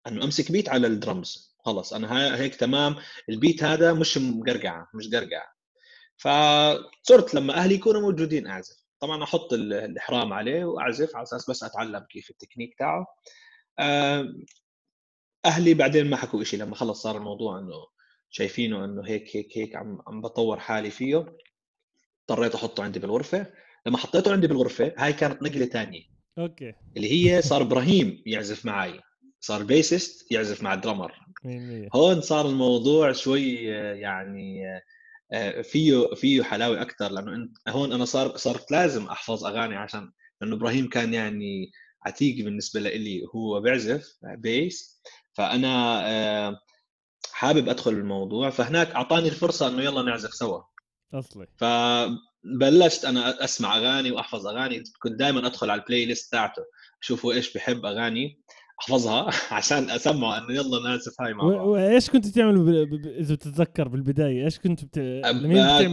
إنه 0.08 0.24
أمسك 0.24 0.52
بيت 0.52 0.70
على 0.70 0.88
الدرمز. 0.88 1.56
خلص 1.66 1.94
أنا 1.94 2.36
هيك 2.36 2.56
تمام. 2.56 2.96
البيت 3.30 3.64
هذا 3.64 3.94
مش 3.94 4.18
مقرقعة 4.18 4.88
مش 4.94 5.08
قرقعة. 5.08 5.52
فصرت 6.18 7.34
لما 7.36 7.54
أهلي 7.54 7.76
يكونوا 7.76 8.02
موجودين 8.02 8.48
أعزف. 8.48 8.82
طبعا 9.00 9.24
أحط 9.24 9.54
الإحرام 9.54 10.34
عليه 10.34 10.66
وأعزف 10.66 11.16
على 11.16 11.24
أساس 11.24 11.50
بس 11.50 11.64
أتعلم 11.64 12.06
كيف 12.10 12.30
التكنيك 12.30 12.76
تاعه. 12.80 13.06
أهلي 15.46 15.74
بعدين 15.74 16.10
ما 16.10 16.18
حكوا 16.18 16.44
شيء 16.44 16.60
لما 16.60 16.76
خلص 16.76 17.02
صار 17.04 17.18
الموضوع 17.18 17.60
إنه 17.60 17.88
شايفينه 18.30 18.86
إنه 18.86 19.02
هيك 19.06 19.36
هيك 19.36 19.58
هيك 19.58 19.76
عم 19.76 20.02
عم 20.08 20.22
بطور 20.22 20.60
حالي 20.60 20.90
فيه 20.90 21.36
اضطريت 22.30 22.56
أحطه 22.56 22.84
عندي 22.84 23.00
بالغرفة. 23.00 23.46
لما 23.86 23.98
حطيته 23.98 24.32
عندي 24.32 24.48
بالغرفة 24.48 24.94
هاي 24.98 25.14
كانت 25.14 25.44
نقلة 25.44 25.66
ثانية 25.66 26.02
okay. 26.38 26.74
اللي 26.98 27.12
هي 27.12 27.42
صار 27.42 27.62
إبراهيم 27.62 28.24
يعزف 28.26 28.66
معي 28.66 29.00
صار 29.40 29.64
bassist 29.64 30.32
يعزف 30.32 30.64
مع 30.64 30.74
ال 30.74 30.79
drummer 30.79 31.14
هون 31.96 32.22
صار 32.22 32.50
الموضوع 32.50 33.12
شوي 33.12 33.54
يعني 33.64 34.64
آه، 35.34 35.62
فيه 35.62 36.08
فيه 36.16 36.44
حلاوة 36.44 36.82
أكثر 36.82 37.12
لأنه 37.12 37.50
هون 37.68 37.94
أنا 37.94 38.06
صار 38.06 38.38
صرت 38.38 38.72
لازم 38.72 39.06
أحفظ 39.06 39.46
أغاني 39.46 39.76
عشان 39.76 40.12
لأنه 40.42 40.56
إبراهيم 40.56 40.90
كان 40.90 41.14
يعني 41.14 41.72
عتيق 42.06 42.46
بالنسبة 42.46 42.80
لي 42.80 43.26
هو 43.36 43.62
بيعزف 43.62 44.18
bass 44.24 45.02
فأنا 45.34 46.02
آه، 46.10 46.60
حابب 47.32 47.70
أدخل 47.70 47.92
الموضوع. 47.92 48.50
فهناك 48.50 48.92
أعطاني 48.92 49.28
الفرصة 49.28 49.68
إنه 49.68 49.82
يلا 49.82 50.02
نعزف 50.02 50.34
سوا. 50.34 50.62
أصلي. 51.14 51.48
فبلشت 51.58 53.06
أنا 53.06 53.44
أسمع 53.44 53.78
أغاني 53.78 54.12
وأحفظ 54.12 54.48
أغاني. 54.48 54.84
كنت 55.02 55.14
دائما 55.20 55.48
أدخل 55.48 55.70
على 55.70 55.82
ال 55.82 56.06
playlist 56.06 56.32
تاعته 56.32 56.62
أشوفه 57.04 57.32
إيش 57.32 57.54
بحب 57.54 57.86
أغاني 57.86 58.42
أحفظها 58.80 59.30
عشان 59.58 59.90
اسمعه 59.90 60.38
إنه 60.38 60.54
يلا 60.54 60.90
نعزف 60.90 61.22
هاي 61.22 61.34
مع 61.34 61.44
بعض. 61.44 61.68
وايش 61.68 62.10
كنت 62.10 62.28
تعمل 62.28 62.58
ب... 62.58 62.70
ب... 62.70 63.08
إذا 63.08 63.36
بتتذكر 63.36 63.88
بالبداية؟ 63.88 64.46
إيش 64.46 64.60
كنت 64.60 64.86
بت... 64.86 65.00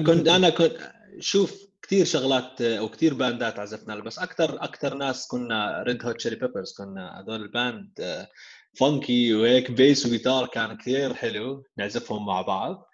كنت 0.07 0.29
أنا 0.29 0.51
كنت 0.51 0.73
شوف 1.19 1.68
كثير 1.89 2.05
شغلات 2.05 2.63
أو 2.63 2.89
كثير 2.89 3.15
band 3.15 3.50
ات 3.50 3.59
عزفنا 3.59 4.01
بس 4.01 4.19
أكثر 4.19 4.65
أكثر 4.65 4.95
ناس 4.95 5.27
كنا 5.27 5.83
Red 5.83 6.07
Hot 6.07 6.17
Chili 6.17 6.37
Peppers 6.37 6.75
كنا 6.79 7.21
هذول 7.21 7.43
ال 7.43 7.60
band 7.60 8.27
funky 8.75 9.35
وهيك 9.35 9.71
bass 9.71 10.07
وجيتار 10.07 10.47
كان 10.47 10.77
كثير 10.77 11.15
حلو 11.15 11.65
نعزفهم 11.77 12.27
مع 12.27 12.43
بعض. 12.43 12.89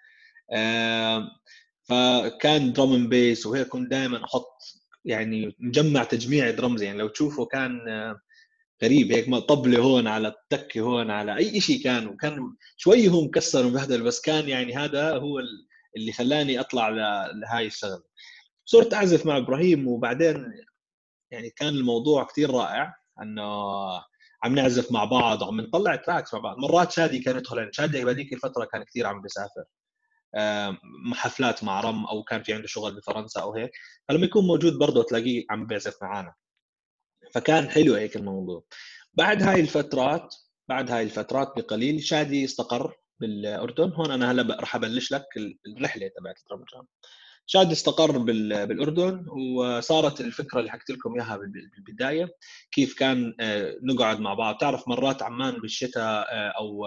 فكان 1.83 2.73
drum 2.73 3.09
bass 3.09 3.45
وهيك 3.45 3.67
كنت 3.67 3.91
دائما 3.91 4.25
أحط 4.25 4.57
يعني 5.05 5.55
مجمع 5.59 6.03
تجميع 6.03 6.51
درمز 6.51 6.81
يعني 6.81 6.97
لو 6.97 7.07
تشوفوا 7.07 7.45
كان 7.45 7.79
غريب 8.83 9.11
هيك 9.11 9.35
طبلة 9.35 9.79
هون 9.79 10.07
على 10.07 10.27
التكه 10.27 10.81
هون 10.81 11.11
على 11.11 11.37
أي 11.37 11.61
شيء 11.61 11.83
كان 11.83 12.07
وكان 12.07 12.55
شوي 12.77 13.09
هو 13.09 13.21
مكسر 13.25 13.65
ومبهدل 13.65 14.03
بس 14.03 14.21
كان 14.21 14.49
يعني 14.49 14.75
هذا 14.75 15.17
هو 15.17 15.39
اللي 15.97 16.11
خلاني 16.11 16.59
أطلع 16.59 16.89
لهاي 17.29 17.67
الشغلة. 17.67 18.03
صرت 18.65 18.93
أعزف 18.93 19.25
مع 19.25 19.37
إبراهيم 19.37 19.87
وبعدين 19.87 20.53
يعني 21.31 21.49
كان 21.49 21.67
الموضوع 21.67 22.23
كثير 22.23 22.49
رائع 22.51 22.95
إنه 23.21 23.43
عم 24.43 24.55
نعزف 24.55 24.91
مع 24.91 25.05
بعض 25.05 25.41
وعم 25.41 25.61
نطلع 25.61 25.95
tracks 25.95 26.33
مع 26.33 26.39
بعض. 26.39 26.57
مرات 26.57 26.91
شادي 26.91 27.19
كان 27.19 27.37
يدخل 27.37 27.57
يعني 27.57 27.73
شادي 27.73 28.05
بهذيك 28.05 28.33
الفترة 28.33 28.65
كان 28.65 28.83
كثير 28.83 29.07
عم 29.07 29.21
بيسافر. 29.21 29.63
حفلات 31.13 31.63
مع 31.63 31.81
رم 31.81 32.05
أو 32.05 32.23
كان 32.23 32.43
في 32.43 32.53
عنده 32.53 32.67
شغل 32.67 32.95
بفرنسا 32.95 33.41
أو 33.41 33.53
هيك. 33.53 33.71
فلما 34.09 34.25
يكون 34.25 34.47
موجود 34.47 34.79
برضه 34.79 35.03
تلاقيه 35.03 35.45
عم 35.49 35.65
بيعزف 35.65 36.03
معنا 36.03 36.33
فكان 37.33 37.69
حلو 37.69 37.93
هيك 37.93 38.15
الموضوع. 38.15 38.63
بعد 39.13 39.43
هاي 39.43 39.59
الفترات 39.59 40.35
بعد 40.69 40.91
هاي 40.91 41.03
الفترات 41.03 41.53
بقليل 41.57 42.03
شادي 42.03 42.45
استقر 42.45 42.95
بالأردن. 43.19 43.91
هون 43.91 44.11
أنا 44.11 44.31
هلأ 44.31 44.59
راح 44.59 44.75
أبلش 44.75 45.11
لك 45.11 45.25
الرحلة 45.77 46.07
تبعت 46.17 46.37
الترمجان 46.39 46.85
شادي 47.47 47.71
استقر 47.71 48.17
بالأردن 48.17 49.25
وصارت 49.29 50.21
الفكرة 50.21 50.59
اللي 50.59 50.71
حكيت 50.71 50.89
لكم 50.89 51.15
إياها 51.15 51.39
بالبداية 51.75 52.35
كيف 52.71 52.93
كان 52.93 53.35
آه، 53.39 53.75
نقعد 53.83 54.19
مع 54.19 54.33
بعض. 54.33 54.57
تعرف 54.57 54.87
مرات 54.87 55.23
عمان 55.23 55.53
بالشتاء 55.53 56.03
آه، 56.03 56.53
أو 56.59 56.85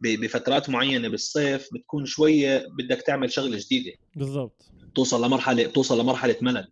بفترات 0.00 0.70
معينة 0.70 1.08
بالصيف 1.08 1.68
بتكون 1.72 2.06
شوية 2.06 2.66
بدك 2.78 3.02
تعمل 3.02 3.32
شغلة 3.32 3.58
جديدة. 3.58 3.92
بالضبط. 4.16 4.70
توصل 4.94 5.24
لمرحلة 5.24 5.66
توصل 5.66 6.00
لمرحلة 6.00 6.36
ملل. 6.40 6.68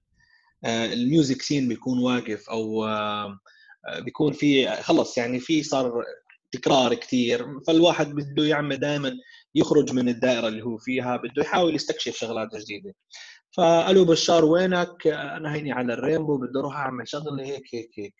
آه، 0.64 0.92
ال 0.92 1.00
music 1.00 1.42
scene 1.42 1.68
بيكون 1.68 1.98
واقف 1.98 2.50
أو 2.50 2.84
آه، 2.84 3.38
بيكون 3.98 4.32
في 4.32 4.66
خلص 4.66 5.18
يعني 5.18 5.40
في 5.40 5.62
صار 5.62 6.04
تكرار 6.52 6.94
كثير 6.94 7.60
فالواحد 7.66 8.14
بده 8.14 8.44
يعمل 8.44 8.76
دائما 8.76 9.14
يخرج 9.54 9.92
من 9.92 10.08
الدائرة 10.08 10.48
اللي 10.48 10.62
هو 10.62 10.78
فيها 10.78 11.16
بده 11.16 11.42
يحاول 11.42 11.74
يستكشف 11.74 12.16
شغلات 12.16 12.56
جديدة. 12.56 12.94
فقالوا 13.56 14.04
بشار 14.04 14.44
وينك؟ 14.44 15.06
أنا 15.06 15.54
هيني 15.54 15.72
على 15.72 15.92
الرينبو 15.94 16.36
بدي 16.36 16.58
أروح 16.58 16.76
أعمل 16.76 17.08
شغلة 17.08 17.44
هيك 17.44 17.74
هيك 17.74 17.90
هيك. 17.98 18.14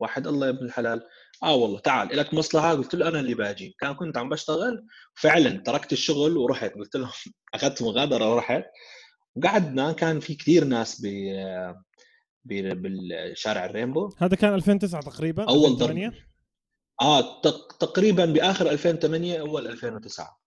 واحد 0.00 0.26
الله 0.26 0.46
يا 0.46 0.50
ابن 0.50 0.66
الحلال. 0.66 1.02
آه 1.42 1.54
والله 1.54 1.78
تعال 1.78 2.16
لك 2.16 2.34
مصلحة؟ 2.34 2.74
قلت 2.74 2.94
له 2.94 3.08
أنا 3.08 3.20
اللي 3.20 3.34
باجي. 3.34 3.76
كان 3.78 3.94
كنت 3.94 4.18
عم 4.18 4.28
بشتغل 4.28 4.86
فعلا 5.14 5.62
تركت 5.62 5.92
الشغل 5.92 6.36
ورحت. 6.36 6.72
قلت 6.74 6.96
لهم 6.96 7.10
أخذت 7.54 7.82
مغادرة 7.82 8.34
ورحت. 8.34 8.64
وقعدنا 9.36 9.92
كان 9.92 10.20
في 10.20 10.34
كثير 10.34 10.64
ناس 10.64 11.00
ب 11.04 11.06
بالشارع 12.44 13.64
الرينبو. 13.64 14.10
هذا 14.18 14.36
كان 14.36 14.54
2009 14.54 15.02
تقريبا 15.02 15.44
أول 15.48 15.76
ضرب. 15.76 16.12
آه 17.00 17.40
تقريبا 17.80 18.24
بآخر 18.24 18.70
2008 18.70 19.40
أول 19.40 19.66
2009 19.66 20.40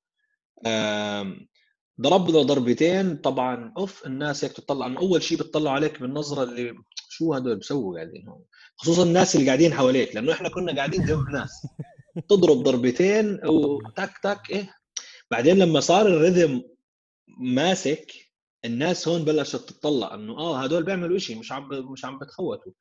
ضربنا 2.01 2.41
ضربتين. 2.41 3.17
طبعا 3.17 3.73
أوف 3.77 4.05
الناس 4.05 4.43
هيك 4.43 4.53
تطلع 4.53 4.85
أول 4.85 5.23
شيء 5.23 5.37
بتطلع 5.37 5.71
عليك 5.71 6.01
بالنظرة 6.01 6.43
اللي 6.43 6.75
شو 7.09 7.33
هدول 7.33 7.55
بسووا 7.55 7.95
قاعدين 7.95 8.27
هون 8.27 8.43
خصوصا 8.77 9.03
الناس 9.03 9.35
اللي 9.35 9.47
قاعدين 9.47 9.73
حواليك 9.73 10.15
لأنه 10.15 10.31
إحنا 10.31 10.49
كنا 10.49 10.75
قاعدين 10.75 11.05
جنب 11.05 11.29
ناس. 11.29 11.67
تضرب 12.29 12.63
ضربتين 12.63 13.39
وتك 13.45 14.11
تك 14.23 14.49
إيه. 14.49 14.73
بعدين 15.31 15.57
لما 15.57 15.79
صار 15.79 16.07
الريذم 16.07 16.63
ماسك 17.39 18.11
الناس 18.65 19.07
هون 19.07 19.25
بلشت 19.25 19.55
تطلع 19.69 20.13
إنه 20.13 20.37
آه 20.37 20.63
هدول 20.63 20.83
بيعملوا 20.83 21.17
شيء 21.17 21.39
مش 21.39 21.51
عم 21.51 21.69
مش 21.91 22.05
عم 22.05 22.19
بتخوتوا 22.19 22.71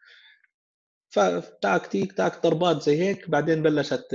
فتاك 1.08 1.86
تيك 1.86 2.12
تاك 2.12 2.42
ضربات 2.42 2.82
زي 2.82 3.00
هيك 3.02 3.30
بعدين 3.30 3.62
بلشت 3.62 4.06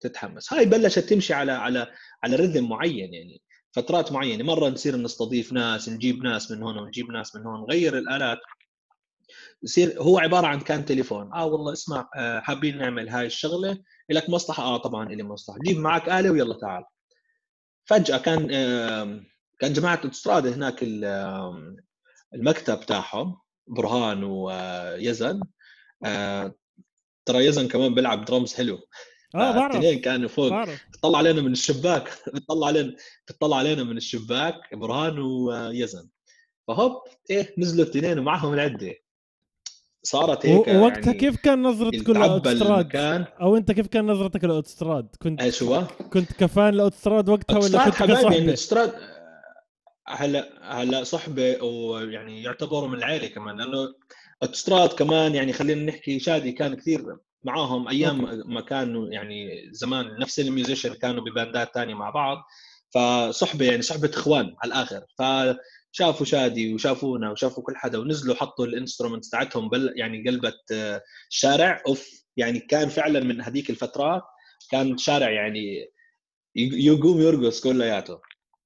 تتحمس. 0.00 0.52
هاي 0.52 0.66
بلشت 0.66 0.98
تمشي 0.98 1.34
على 1.34 1.52
على 1.52 1.86
على 2.24 2.36
رذم 2.36 2.68
معين 2.68 3.14
يعني 3.14 3.42
فترات 3.72 4.12
معينة. 4.12 4.44
مرة 4.44 4.68
نصير 4.68 4.96
نستضيف 4.96 5.52
ناس 5.52 5.88
نجيب 5.88 6.24
ناس 6.24 6.50
من 6.50 6.62
هون 6.62 6.78
ونجيب 6.78 7.10
ناس 7.10 7.36
من 7.36 7.46
هون 7.46 7.60
نغير 7.60 7.98
الآلات. 7.98 8.38
يصير 9.62 10.02
هو 10.02 10.18
عبارة 10.18 10.46
عن 10.46 10.60
كان 10.60 10.84
تليفون. 10.84 11.32
آه 11.32 11.46
والله 11.46 11.72
اسمع 11.72 12.08
آه 12.16 12.40
حابين 12.40 12.78
نعمل 12.78 13.08
هاي 13.08 13.26
الشغلة. 13.26 13.78
لك 14.10 14.30
مصلحة؟ 14.30 14.62
آه 14.62 14.76
طبعا 14.76 15.08
لي 15.08 15.22
مصلحة. 15.22 15.58
جيب 15.58 15.78
معك 15.78 16.08
آلة 16.08 16.30
ويلا 16.30 16.54
تعال. 16.54 16.84
فجأة 17.84 18.18
كان 18.18 18.48
كان 19.60 19.72
جماعة 19.72 20.00
اوتستراد 20.04 20.46
هناك 20.46 20.82
المكتب 22.34 22.80
تاعهم 22.80 23.36
برهان 23.66 24.24
ويزن 24.24 25.40
آه، 26.04 26.54
ترى 27.24 27.44
يزن 27.44 27.68
كمان 27.68 27.94
بيلعب 27.94 28.24
درمز 28.24 28.54
حلو. 28.54 28.80
آه 29.34 29.52
بعرف 29.52 29.76
الاثنين 29.76 30.00
كانوا 30.00 30.28
فوق. 30.28 30.64
بتطلع 30.88 31.18
علينا 31.18 31.42
من 31.42 31.52
الشباك 31.52 32.10
بتطلع 32.34 32.66
علينا 32.66 32.94
بتطلع 33.26 33.56
علينا 33.56 33.84
من 33.84 33.96
الشباك 33.96 34.74
برهان 34.74 35.18
ويزن. 35.18 36.08
فهوب 36.68 37.02
إيه 37.30 37.54
نزلوا 37.58 37.84
الاثنين 37.84 38.18
ومعهم 38.18 38.54
العدة. 38.54 38.94
صارت 40.02 40.46
هيك 40.46 40.68
ووقتها 40.68 41.06
يعني 41.06 41.18
كيف 41.18 41.36
كان 41.36 41.62
نظرتك 41.62 42.10
للاوتستراد؟ 42.10 42.96
أو 43.40 43.56
أنت 43.56 43.72
كيف 43.72 43.86
كان 43.86 44.06
نظرتك 44.06 44.44
للاوتستراد؟ 44.44 45.16
كنت 45.22 45.42
إيش 45.42 45.62
هو 45.62 45.84
كنت 46.12 46.32
ك 46.32 46.42
fan 46.42 46.74
لاوتستراد 46.74 47.28
وقتها 47.28 47.58
ولا 47.58 47.84
كنت 47.84 47.94
حبايبي 47.94 48.22
يعني 48.22 48.38
الاوتستراد 48.38 48.92
هلا 50.06 50.48
هلا 50.62 51.04
صحبه 51.04 51.62
ويعني 51.62 52.42
يعتبروا 52.42 52.88
من 52.88 52.98
العائله 52.98 53.26
كمان 53.26 53.56
لأنه 53.56 53.94
اوتستراد 54.42 54.88
كمان 54.88 55.34
يعني 55.34 55.52
خلينا 55.52 55.84
نحكي 55.84 56.18
شادي 56.18 56.52
كان 56.52 56.74
كثير 56.74 57.16
معاهم 57.44 57.88
أيام 57.88 58.42
ما 58.54 58.60
كانوا 58.60 59.08
يعني 59.08 59.68
زمان 59.72 60.18
نفس 60.20 60.40
ال 60.40 60.45
musicians 60.45 60.94
كانوا 60.94 61.24
بباندات 61.24 61.74
ثانية 61.74 61.94
مع 61.94 62.10
بعض. 62.10 62.38
فصحبة 62.94 63.64
يعني 63.64 63.82
صحبة 63.82 64.10
إخوان 64.14 64.54
على 64.62 64.72
الآخر. 64.72 65.04
فشافوا 65.18 66.26
شادي 66.26 66.74
وشافونا 66.74 67.30
وشافوا 67.30 67.62
كل 67.62 67.76
حدا 67.76 67.98
ونزلوا 67.98 68.34
حطوا 68.34 68.66
ال 68.66 68.71
instruments 68.71 69.30
تاعتهم 69.30 69.68
بل 69.68 69.92
يعني 69.96 70.24
قلبت 70.28 70.72
الشارع. 71.30 71.82
أوف 71.86 72.24
يعني 72.36 72.58
كان 72.58 72.88
فعلا 72.88 73.20
من 73.20 73.40
هذيك 73.40 73.70
الفترات 73.70 74.22
كان 74.70 74.98
شارع 74.98 75.30
يعني 75.30 75.90
يقوم 76.56 77.20
يرقص 77.20 77.60
كلياته. 77.60 78.20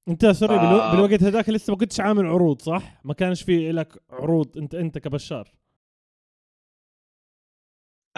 أنت 0.07 0.25
sorry. 0.25 0.57
بالوقت 0.91 1.23
هذاك 1.23 1.49
لسه 1.49 1.71
ما 1.71 1.77
كنتش 1.77 1.99
عامل 1.99 2.25
عروض 2.25 2.61
صح؟ 2.61 3.01
ما 3.03 3.13
كانش 3.13 3.43
في 3.43 3.71
لك 3.71 3.93
عروض 4.09 4.57
أنت 4.57 4.75
أنت 4.75 4.97
كبشار. 4.97 5.62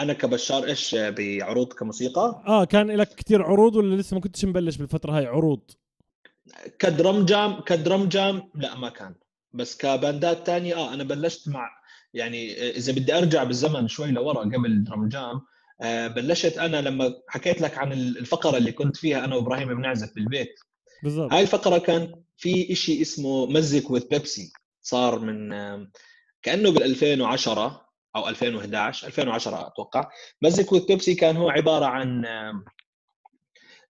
أنا 0.00 0.12
كبشار 0.12 0.64
إيش 0.64 0.94
بعروض 0.94 1.72
كموسيقى؟ 1.72 2.42
آه 2.46 2.64
كان 2.64 2.90
لك 2.90 3.14
كثير 3.14 3.42
عروض 3.42 3.76
ولا 3.76 3.96
لسه 3.96 4.14
ما 4.14 4.20
كنتش 4.20 4.44
مبلش 4.44 4.76
بالفترة 4.76 5.12
هاي 5.12 5.26
عروض؟ 5.26 5.60
كدرم 6.78 7.24
جام 7.24 7.60
كدرم 7.60 8.08
جام؟ 8.08 8.50
لا 8.54 8.76
ما 8.76 8.88
كان. 8.88 9.14
بس 9.52 9.76
كباندات 9.76 10.46
تانية 10.46 10.74
آه 10.76 10.94
أنا 10.94 11.04
بلشت 11.04 11.48
مع 11.48 11.70
يعني 12.14 12.70
إذا 12.70 12.92
بدي 12.92 13.18
أرجع 13.18 13.44
بالزمن 13.44 13.88
شوي 13.88 14.10
لورا 14.10 14.40
قبل 14.40 14.84
درم 14.84 15.08
جام 15.08 15.40
آه 15.82 16.06
بلشت 16.06 16.58
أنا 16.58 16.80
لما 16.80 17.14
حكيت 17.28 17.60
لك 17.60 17.78
عن 17.78 17.92
الفقرة 17.92 18.56
اللي 18.56 18.72
كنت 18.72 18.96
فيها 18.96 19.24
أنا 19.24 19.36
وإبراهيم 19.36 19.68
بنعزف 19.68 20.14
بالبيت. 20.14 20.54
بالضبط. 21.02 21.32
هاي 21.32 21.42
الفقرة 21.42 21.78
كان 21.78 22.14
في 22.36 22.74
شيء 22.74 23.02
اسمه 23.02 23.46
مزك 23.46 23.90
وذ 23.90 24.08
بيبسي 24.08 24.52
صار 24.82 25.18
من 25.18 25.50
كأنه 26.42 26.70
بال 26.70 26.82
2010 26.82 27.85
أو 28.16 28.28
2011 28.28 29.06
2010 29.06 29.66
أتوقع. 29.66 30.10
Music 30.42 30.72
with 30.72 30.86
Pepsi 30.86 31.14
كان 31.14 31.36
هو 31.36 31.50
عبارة 31.50 31.86
عن 31.86 32.24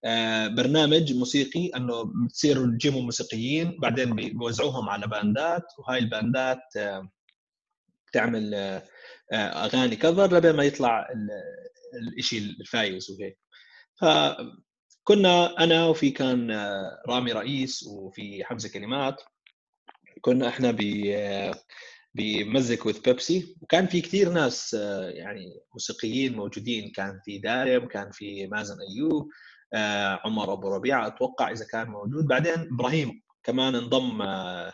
آه، 0.05 0.49
برنامج 0.49 1.13
موسيقي 1.13 1.71
إنه 1.77 2.13
بتصيروا 2.27 2.67
تجيبوا 2.67 3.03
موسيقيين 3.03 3.79
بعدين 3.81 4.15
بيوزعوهم 4.15 4.89
على 4.89 5.07
باندات 5.07 5.65
وهاي 5.79 5.99
الباندات 5.99 6.63
تعمل 8.13 8.55
آه، 8.55 8.85
أغاني 9.37 9.97
cover 9.97 10.37
لبين 10.37 10.53
ما 10.53 10.65
يطلع 10.65 11.09
الشيء 12.19 12.41
الفايز 12.41 13.11
وهيك. 13.11 13.39
فكنا 14.01 15.65
أنا 15.65 15.87
وفي 15.87 16.11
كان 16.11 16.51
آه، 16.51 17.03
رامي 17.09 17.33
رئيس 17.33 17.83
وفي 17.83 18.45
حمزة 18.45 18.69
كلمات. 18.69 19.23
كنا 20.21 20.49
إحنا 20.49 20.71
ب 20.71 20.81
ب 22.17 22.28
Music 22.28 22.87
with 22.87 23.01
Pepsi 23.01 23.57
وكان 23.63 23.87
في 23.87 24.01
كثير 24.01 24.33
ناس 24.33 24.75
يعني 25.09 25.61
موسيقيين 25.73 26.37
موجودين. 26.37 26.91
كان 26.91 27.21
في 27.25 27.39
دارم 27.39 27.89
كان 27.89 28.11
في 28.11 28.47
مازن 28.47 28.77
أيوب 28.81 29.29
آه، 29.75 30.21
عمر 30.25 30.53
أبو 30.53 30.75
ربيعة 30.75 31.07
أتوقع 31.07 31.51
إذا 31.51 31.67
كان 31.73 31.89
موجود. 31.89 32.27
بعدين 32.27 32.69
إبراهيم 32.73 33.23
كمان 33.43 33.75
انضم 33.75 34.23
آه، 34.23 34.73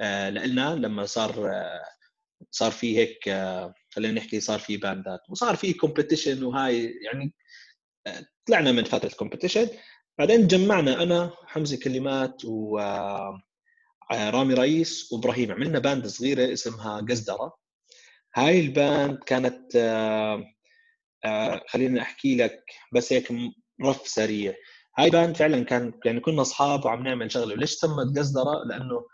آه، 0.00 0.30
لنا 0.30 0.74
لما 0.74 1.06
صار 1.06 1.52
صار 2.50 2.70
في 2.70 2.98
هيك 2.98 3.24
خلينا 3.90 4.20
نحكي 4.20 4.40
صار 4.40 4.58
في 4.58 4.76
باندات. 4.76 5.20
وصار 5.30 5.56
في 5.56 5.72
competition 5.72 6.44
وهاي 6.44 6.94
يعني 7.04 7.34
طلعنا 8.46 8.72
من 8.72 8.84
فترة 8.84 9.10
competition 9.18 9.68
بعدين 10.18 10.46
جمعنا 10.46 11.02
أنا 11.02 11.32
حمزة 11.46 11.78
كلمات 11.84 12.44
و 12.44 12.78
رامي 14.12 14.54
رئيس 14.54 15.12
وإبراهيم. 15.12 15.52
عملنا 15.52 15.78
band 15.78 16.06
صغيرة 16.06 16.52
اسمها 16.52 17.00
قزدرة. 17.00 17.56
هاي 18.34 18.60
ال 18.60 18.72
band 18.72 19.18
كانت 19.18 19.72
خليني 21.68 22.02
أحكي 22.02 22.36
لك 22.36 22.64
بس 22.92 23.12
هيك 23.12 23.32
rough 23.82 24.08
سريع. 24.08 24.54
هاي 24.98 25.10
band 25.10 25.36
فعلا 25.36 25.64
كان 25.64 25.92
يعني 26.04 26.20
كنا 26.20 26.42
أصحاب 26.42 26.84
وعم 26.84 27.02
نعمل 27.02 27.32
شغلة. 27.32 27.54
وليش 27.54 27.70
سمت 27.70 28.18
قزدرة 28.18 28.64
لأنه 28.64 29.06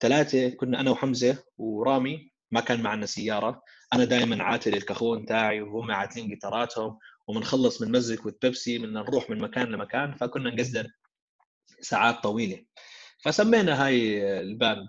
ثلاثة 0.00 0.48
كنا 0.48 0.80
أنا 0.80 0.90
وحمزة 0.90 1.44
ورامي 1.58 2.32
ما 2.50 2.60
كان 2.60 2.82
معنا 2.82 3.06
سيارة. 3.06 3.62
أنا 3.92 4.04
دائما 4.04 4.42
عاتل 4.42 4.74
ال 4.74 4.83
cajon 4.83 5.26
تاعي 5.26 5.60
وهم 5.60 5.90
عاتلين 5.90 6.28
جيتاراتهم. 6.28 6.98
وبنخلص 7.26 7.82
من 7.82 7.92
Music 7.92 8.26
with 8.26 8.49
Pepsi 8.49 8.78
بدنا 8.78 9.00
نروح 9.00 9.30
من 9.30 9.38
مكان 9.38 9.66
لمكان. 9.66 10.14
فكنا 10.14 10.50
نقزدر 10.50 10.86
ساعات 11.80 12.22
طويلة. 12.22 12.64
فسمينا 13.24 13.86
هاي 13.86 14.22
ال 14.40 14.50
band 14.50 14.88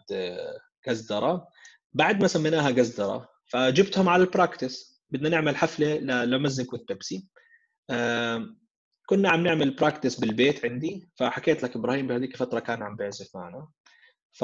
قزدرة. 0.87 1.47
بعد 1.93 2.21
ما 2.21 2.27
سميناها 2.27 2.69
قزدرة 2.69 3.29
فجبتهم 3.45 4.09
على 4.09 4.23
ال 4.23 4.32
practice 4.32 5.03
بدنا 5.09 5.29
نعمل 5.29 5.55
حفلة 5.55 5.97
ل 6.25 6.33
Music 6.33 6.73
with 6.73 6.97
Pepsi 6.97 7.27
كنا 9.05 9.29
عم 9.29 9.43
نعمل 9.43 9.75
practice 9.75 10.19
بالبيت 10.19 10.65
عندي. 10.65 11.09
فحكيت 11.15 11.63
لك 11.63 11.75
إبراهيم 11.75 12.07
بهذيك 12.07 12.33
الفترة 12.33 12.59
كان 12.59 12.83
عم 12.83 12.95
بيعزف 12.95 13.35
معنا. 13.35 13.67
ف 14.31 14.43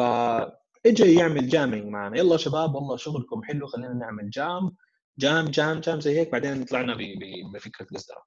اجى 0.86 1.16
يعمل 1.16 1.50
jamming 1.50 1.86
معنا. 1.88 2.18
يلا 2.18 2.38
شباب 2.38 2.76
والله 2.76 2.98
شغلكم 2.98 3.44
حلو 3.44 3.68
خلينا 3.68 3.94
نعمل 3.94 4.30
jam 4.30 4.76
jam 5.20 5.46
jam 5.46 5.80
jam 5.80 6.00
زي 6.00 6.20
هيك. 6.20 6.32
بعدين 6.32 6.64
طلعنا 6.64 6.98
بفكرة 7.54 7.86
قزدرة 7.86 8.24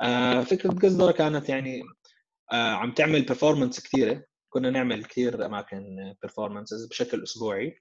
آه 0.00 0.40
فكرة 0.40 0.70
قزدرة 0.70 1.12
كانت 1.12 1.48
يعني 1.48 1.82
آه 2.52 2.70
عم 2.72 2.92
تعمل 2.94 3.22
performance 3.22 3.80
كثيره 3.80 4.24
كنا 4.52 4.70
نعمل 4.70 5.04
كثير 5.04 5.46
أماكن 5.46 6.14
performances 6.22 6.86
بشكل 6.86 7.22
أسبوعي. 7.22 7.78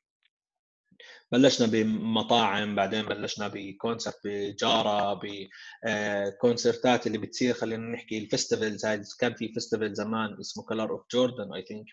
بلشنا 1.32 1.68
بمطاعم 1.68 2.76
بعدين 2.76 3.02
بلشنا 3.06 3.52
ب 3.54 3.62
concert 3.62 4.20
بجارة 4.26 5.20
بكونسرتات 5.24 7.08
اللي 7.08 7.18
بتصير 7.18 7.54
خلينا 7.54 7.92
نحكي 7.92 8.18
ال 8.17 8.24
festivals 8.24 8.86
هاي 8.86 9.02
كان 9.20 9.34
في 9.34 9.54
festival 9.54 9.94
زمان 9.96 10.38
اسمه 10.40 10.64
Color 10.63 10.91
of 10.91 11.02
Jordan 11.13 11.54
I 11.54 11.62
think 11.62 11.86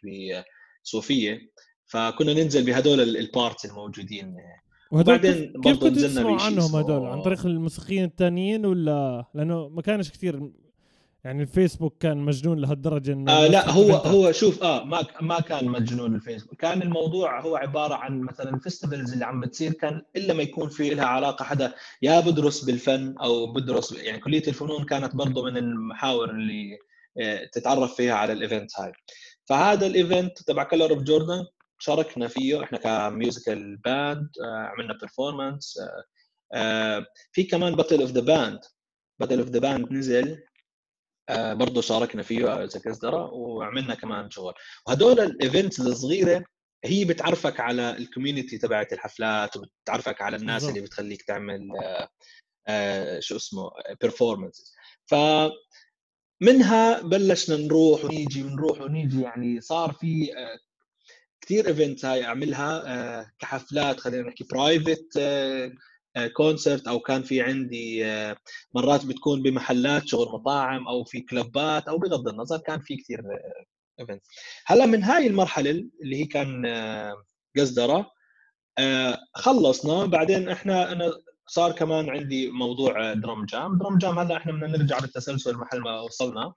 بصوفيه 0.85 1.38
فكنا 1.87 2.33
ننزل 2.35 2.67
بهدول 2.67 3.01
ال 3.01 3.09
parties 3.09 3.66
الموجودين. 3.67 4.37
وبعدين 4.93 5.53
كيف 5.62 5.79
كنت 5.79 5.99
تسمعوا 5.99 6.41
عنهم 6.43 6.77
هدول؟ 6.77 7.07
عن 7.07 7.23
طريق 7.23 7.47
الموسيقيين 7.47 8.05
الثانيين 8.05 8.67
ولا؟ 8.67 9.25
لأنه 9.35 9.69
ما 9.69 9.83
كانش 9.83 10.11
كثير 10.11 10.53
يعني 11.24 11.42
الفيسبوك 11.42 11.96
كان 12.00 12.18
مجنون 12.18 12.59
لهالدرجة 12.59 13.12
إنه 13.12 13.33
آه 13.33 13.46
لا 13.46 13.70
هو 13.70 13.92
هو 13.92 14.33
شوف 14.33 14.62
آه 14.62 14.85
ما 14.85 15.07
ما 15.20 15.40
كان 15.40 15.68
مجنون 15.68 16.14
الفيسبوك. 16.14 16.61
كان 16.61 16.83
الموضوع 16.83 17.40
هو 17.40 17.57
عبارة 17.57 17.94
عن 17.94 18.20
مثلا 18.20 18.54
ال 18.55 18.60
festivals 18.60 19.12
اللي 19.12 19.24
عم 19.24 19.40
بتصير 19.40 19.72
كان 19.72 20.02
إلا 20.16 20.35
ما 20.35 20.42
يكون 20.42 20.68
في 20.68 20.94
لها 20.94 21.04
علاقة 21.07 21.44
حدا 21.44 21.74
يا 22.02 22.20
بدرس 22.20 22.64
بالفن 22.64 23.14
أو 23.18 23.52
بدرس 23.52 23.92
يعني 23.92 24.18
كلية 24.18 24.42
الفنون 24.48 24.85
كانت 24.85 25.16
برضه 25.16 25.44
من 25.44 25.57
المحاور 25.57 26.31
اللي 26.31 26.78
آه، 27.20 27.44
تتعرف 27.52 27.94
فيها 27.94 28.14
على 28.14 28.33
ال 28.33 28.39
event 28.39 28.70
هاي. 28.81 28.92
فهذا 29.44 29.87
ال 29.87 29.96
event 29.96 30.42
تبع 30.42 30.64
Color 30.64 30.90
of 30.90 31.03
Jordan 31.03 31.44
شاركنا 31.78 32.28
فيه 32.28 32.62
إحنا 32.62 32.78
ك 32.79 32.91
musical 32.91 33.77
band 33.77 34.29
عملنا 34.44 34.98
performance 35.01 35.79
آه، 36.54 37.07
في 37.33 37.42
كمان 37.42 37.74
Battle 37.74 38.01
of 38.01 38.11
the 38.11 38.20
Band 38.20 38.61
Battle 39.20 39.38
of 39.38 39.48
the 39.48 39.59
Band 39.59 39.92
نزل 39.92 40.33
آه، 40.33 40.47
برضه 41.31 41.81
شاركنا 41.81 42.23
فيه 42.23 42.67
كزدرة 42.67 43.33
وعملنا 43.33 43.95
كمان 43.95 44.31
شغل. 44.31 44.55
وهدول 44.87 45.21
ال 45.20 45.29
events 45.29 45.81
الصغيرة 45.81 46.45
هي 46.85 47.05
بتعرفك 47.05 47.61
على 47.61 47.97
ال 47.96 48.03
community 48.03 48.59
تبعت 48.59 48.93
الحفلات 48.93 49.57
وبتعرفك 49.57 50.23
على 50.23 50.37
الناس 50.37 50.64
اللي 50.64 50.81
بتخليك 50.81 51.23
تعمل 51.23 51.69
آه، 51.83 52.09
آه، 52.69 53.21
شو 53.21 53.37
اسمه 53.37 53.71
performance 54.01 54.74
ف 55.07 55.14
منها 56.41 57.03
بلشنا 57.03 57.57
نروح 57.57 58.05
ونيجي 58.05 58.43
ونروح 58.43 58.81
ونيجي 58.81 59.23
يعني 59.23 59.61
صار 59.61 59.93
في 59.93 60.31
كثير 61.41 61.67
events 61.66 62.05
هاي 62.05 62.25
أعملها 62.25 63.33
كحفلات 63.38 64.01
خلينا 64.01 64.29
نحكي 64.29 64.45
private 64.53 65.18
concert 66.27 66.88
أو 66.88 67.00
كان 67.00 67.22
في 67.22 67.42
عندي 67.42 68.07
آه، 68.07 68.37
مرات 68.74 69.07
بتكون 69.07 69.42
بمحلات 69.42 70.07
شغل 70.09 70.33
مطاعم 70.33 70.88
أو 70.88 71.04
في 71.04 71.20
كلبات 71.20 71.88
أو 71.88 71.98
بغض 71.98 72.28
النظر 72.28 72.59
كان 72.59 72.81
في 72.81 72.96
كثير 72.96 73.22
event 74.01 74.22
هلأ 74.66 74.87
من 74.87 75.02
هاي 75.02 75.26
المرحلة 75.26 75.70
اللي 76.02 76.16
هي 76.16 76.24
كان 76.24 76.66
آه، 76.66 77.14
قزدرة 77.57 78.11
آه، 78.78 79.18
خلصنا. 79.35 80.07
بعدين 80.07 80.48
إحنا 80.48 80.92
أنا 80.92 81.12
صار 81.46 81.72
كمان 81.72 82.11
عندي 82.11 82.50
موضوع 82.50 83.14
Drum 83.14 83.44
Jam 83.46 83.79
Drum 83.79 83.98
Jam 83.98 84.18
هلأ 84.18 84.37
إحنا 84.37 84.52
بدنا 84.52 84.66
نرجع 84.66 84.98
بالتسلسل 84.98 85.57
محل 85.57 85.81
ما 85.81 86.00
وصلنا. 86.00 86.54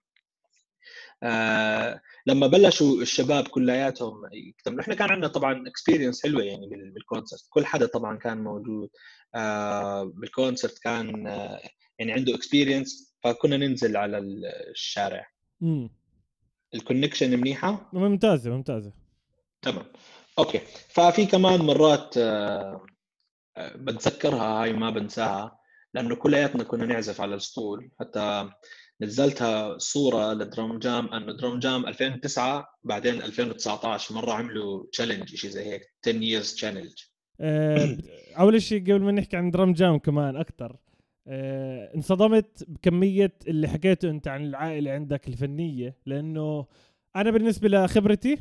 آه 1.23 2.01
لما 2.25 2.47
بلشوا 2.47 3.01
الشباب 3.01 3.47
كلياتهم 3.47 4.21
يكتبوا 4.33 4.81
إحنا 4.81 4.95
كان 4.95 5.09
عندنا 5.09 5.27
طبعا 5.27 5.67
experience 5.67 6.23
حلوة 6.23 6.43
يعني 6.43 6.67
بال 6.67 6.84
concert 6.84 7.41
كل 7.49 7.65
حدا 7.65 7.85
طبعا 7.85 8.17
كان 8.17 8.43
موجود. 8.43 8.89
آه 9.35 10.03
بال 10.03 10.20
concert 10.20 10.79
كان 10.79 11.27
آه 11.27 11.59
يعني 11.99 12.11
عنده 12.11 12.35
experience 12.35 13.15
فكنا 13.23 13.57
ننزل 13.57 13.97
على 13.97 14.17
الشارع. 14.71 15.27
امم 15.63 15.89
ال 16.73 16.79
connection 16.79 17.39
منيحة؟ 17.39 17.89
ممتازة 17.93 18.51
ممتازة. 18.51 18.91
تمام. 19.61 19.85
okay. 20.39 20.59
ففي 20.89 21.25
كمان 21.25 21.59
مرات 21.59 22.15
بتذكرها 23.57 24.63
هاي 24.63 24.73
ما 24.73 24.89
بنساها 24.89 25.59
لأنه 25.93 26.15
كلياتنا 26.15 26.63
كنا 26.63 26.85
نعزف 26.85 27.21
على 27.21 27.31
السطول 27.31 27.91
حتى 27.99 28.49
نزلتها 29.01 29.77
صورة 29.77 30.33
ل 30.33 30.43
Drum 30.43 30.79
Jam 30.79 31.13
إنه 31.13 31.33
Drum 31.33 31.59
Jam 31.59 31.85
2009 31.87 32.67
بعدين 32.83 33.21
2019 33.21 34.15
مرة 34.15 34.31
عملوا 34.31 34.85
challenge 34.91 35.35
شيء 35.35 35.49
زي 35.49 35.65
هيك 35.65 35.81
10 36.07 36.19
years 36.19 36.55
challenge 36.55 36.93
أول 38.39 38.61
شيء 38.61 38.81
قبل 38.83 39.01
ما 39.01 39.11
نحكي 39.11 39.37
عن 39.37 39.51
Drum 39.51 39.73
Jam 39.73 39.97
كمان 39.97 40.35
أكثر 40.35 40.77
أه 41.27 41.95
انصدمت 41.95 42.63
بكمية 42.67 43.33
اللي 43.47 43.67
حكيته 43.67 44.09
أنت 44.09 44.27
عن 44.27 44.45
العائلة 44.45 44.91
عندك 44.91 45.27
الفنية 45.27 45.97
لأنه 46.05 46.65
أنا 47.15 47.31
بالنسبة 47.31 47.69
لخبرتي 47.69 48.37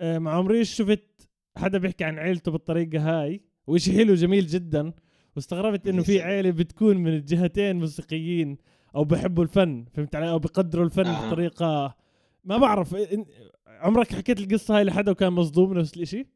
أه 0.00 0.18
مع 0.18 0.34
عمري 0.34 0.64
شفت 0.64 1.28
حدا 1.56 1.78
بيحكي 1.78 2.04
عن 2.04 2.18
عيلته 2.18 2.52
بالطريقة 2.52 2.98
هاي 2.98 3.40
وشيء 3.66 3.96
حلو 3.96 4.14
جميل 4.14 4.46
جدا 4.46 4.92
واستغربت 5.36 5.88
إنه 5.88 6.02
في. 6.02 6.20
عيله 6.20 6.50
بتكون 6.50 6.96
من 6.96 7.14
الجهتين 7.14 7.76
موسيقيين 7.76 8.58
أو 8.96 9.04
بحبوا 9.04 9.44
الفن 9.44 9.84
فهمت 9.96 10.14
علي 10.16 10.30
أو 10.30 10.38
بقدروا 10.38 10.84
الفن 10.84 11.06
آه. 11.06 11.28
بطريقة 11.28 11.96
ما 12.44 12.56
بعرف 12.58 12.96
عمرك 13.66 14.12
حكيت 14.14 14.38
القصة 14.38 14.76
هاي 14.76 14.84
لحدا 14.84 15.10
وكان 15.12 15.32
مصدوم 15.32 15.78
نفس 15.78 15.96
الإشي 15.96 16.26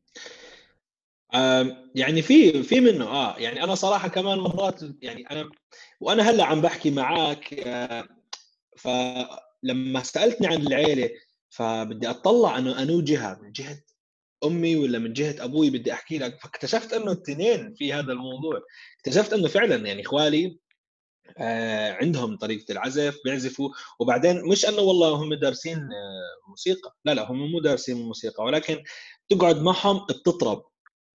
آم، 1.34 1.90
يعني 1.94 2.22
في 2.22 2.62
في 2.62 2.80
منه 2.80 3.04
آه 3.04 3.36
يعني 3.38 3.64
أنا 3.64 3.74
صراحة 3.74 4.08
كمان 4.08 4.38
مرات 4.38 4.80
يعني 5.02 5.22
أنا 5.30 5.50
وأنا 6.00 6.22
هلأ 6.30 6.44
عم 6.44 6.60
بحكي 6.60 6.90
معك 6.90 7.54
آه، 7.54 8.08
فلما 8.76 10.02
سألتني 10.02 10.46
عن 10.46 10.66
العيلة 10.66 11.10
فبدي 11.50 12.10
أطلع 12.10 12.58
إنه 12.58 12.82
أنو 12.82 13.00
جهة 13.00 13.38
من 13.42 13.52
جهة 13.52 13.78
أمي 14.44 14.76
ولا 14.76 14.98
من 14.98 15.12
جهة 15.12 15.44
أبوي 15.44 15.70
بدي 15.70 15.92
أحكي 15.92 16.18
لك 16.18 16.40
فاكتشفت 16.40 16.92
إنه 16.92 17.12
الاثنين 17.12 17.74
في 17.74 17.92
هذا 17.92 18.12
الموضوع 18.12 18.60
اكتشفت 18.98 19.32
إنه 19.32 19.48
فعلا 19.48 19.76
يعني 19.76 20.02
إخوالي 20.02 20.58
عندهم 22.00 22.36
طريقة 22.36 22.72
العزف 22.72 23.18
بيعزفوا. 23.24 23.70
وبعدين 24.00 24.48
مش 24.48 24.68
إنه 24.68 24.80
والله 24.80 25.08
هم 25.08 25.34
دارسين 25.34 25.78
آه، 25.78 26.48
موسيقى. 26.48 26.96
لا 27.04 27.14
لا 27.14 27.30
هم 27.30 27.52
مو 27.52 27.60
دارسين 27.60 27.96
موسيقى. 27.96 28.44
ولكن 28.44 28.82
تقعد 29.28 29.62
معهم 29.62 30.06
بتطرب 30.06 30.64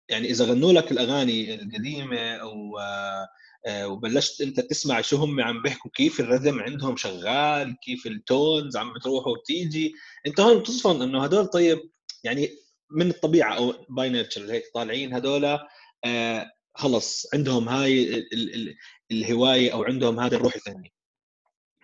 يعني 0.09 0.31
إذا 0.31 0.45
غنوا 0.45 0.73
لك 0.73 0.93
الأغاني 0.93 1.55
القديمة 1.55 2.37
أو 2.37 2.79
آه، 2.79 3.29
آه، 3.67 3.89
وبلشت 3.89 4.41
أنت 4.41 4.61
تسمع 4.61 5.01
شو 5.01 5.17
هم 5.17 5.41
عم 5.41 5.63
بيحكوا 5.63 5.91
كيف 5.95 6.21
ال 6.21 6.27
rhythm 6.27 6.61
عندهم 6.61 6.97
شغال 6.97 7.77
كيف 7.83 8.07
ال 8.07 8.19
tones 8.19 8.77
عم 8.77 8.93
بتروح 8.95 9.27
وبتيجي 9.27 9.95
أنت 10.27 10.41
هون 10.41 10.59
بتصفن 10.59 11.03
إنه 11.03 11.25
هدول 11.25 11.47
طيب 11.47 11.91
يعني 12.25 12.51
من 12.91 13.11
الطبيعة 13.11 13.55
أو 13.57 13.75
by 13.89 14.11
nature 14.11 14.53
هيك 14.53 14.65
طالعين 14.75 15.15
هدول 15.15 15.59
آه 16.05 16.51
خلص 16.75 17.27
عندهم 17.35 17.69
هاي 17.69 18.03
ال- 18.03 18.33
ال- 18.35 18.55
ال- 18.55 18.77
الهواية 19.11 19.73
أو 19.73 19.85
عندهم 19.85 20.21
هذا 20.21 20.37
الروح 20.37 20.55
الفني 20.55 20.93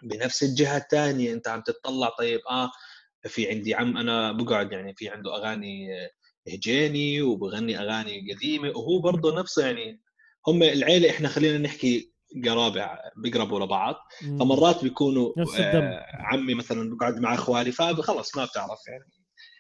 بنفس 0.03 0.43
الجهة 0.43 0.77
الثانية 0.77 1.33
أنت 1.33 1.49
عم 1.49 1.61
تتطلع 1.61 2.09
طيب 2.19 2.41
آه 2.51 2.71
في 3.27 3.51
عندي 3.51 3.75
عم 3.75 3.97
أنا 3.97 4.33
بقعد 4.33 4.73
يعني 4.73 4.95
في 4.95 5.09
عنده 5.09 5.37
أغاني 5.37 5.89
هجيني 6.49 7.23
وبغني 7.23 7.79
أغاني 7.79 8.33
قديمة 8.35 8.69
وهو 8.69 8.99
برضه 9.01 9.41
نفسه 9.41 9.67
يعني 9.67 10.01
هم 10.49 10.63
العيلة 10.63 11.11
إحنا 11.11 11.29
خلينا 11.29 11.59
نحكي 11.59 12.13
قرابة 12.45 12.89
بيقربوا 13.17 13.61
لبعض. 13.61 13.97
فمرات 14.39 14.83
بيكونوا 14.83 15.33
نفس 15.39 15.55
الدم. 15.61 15.83
آه، 15.83 16.07
عمي 16.13 16.55
مثلا 16.55 16.97
بقعد 16.97 17.19
مع 17.19 17.35
اخوالي 17.35 17.73
فخلص 17.73 18.37
ما 18.37 18.45
بتعرف 18.45 18.79
يعني 18.89 19.05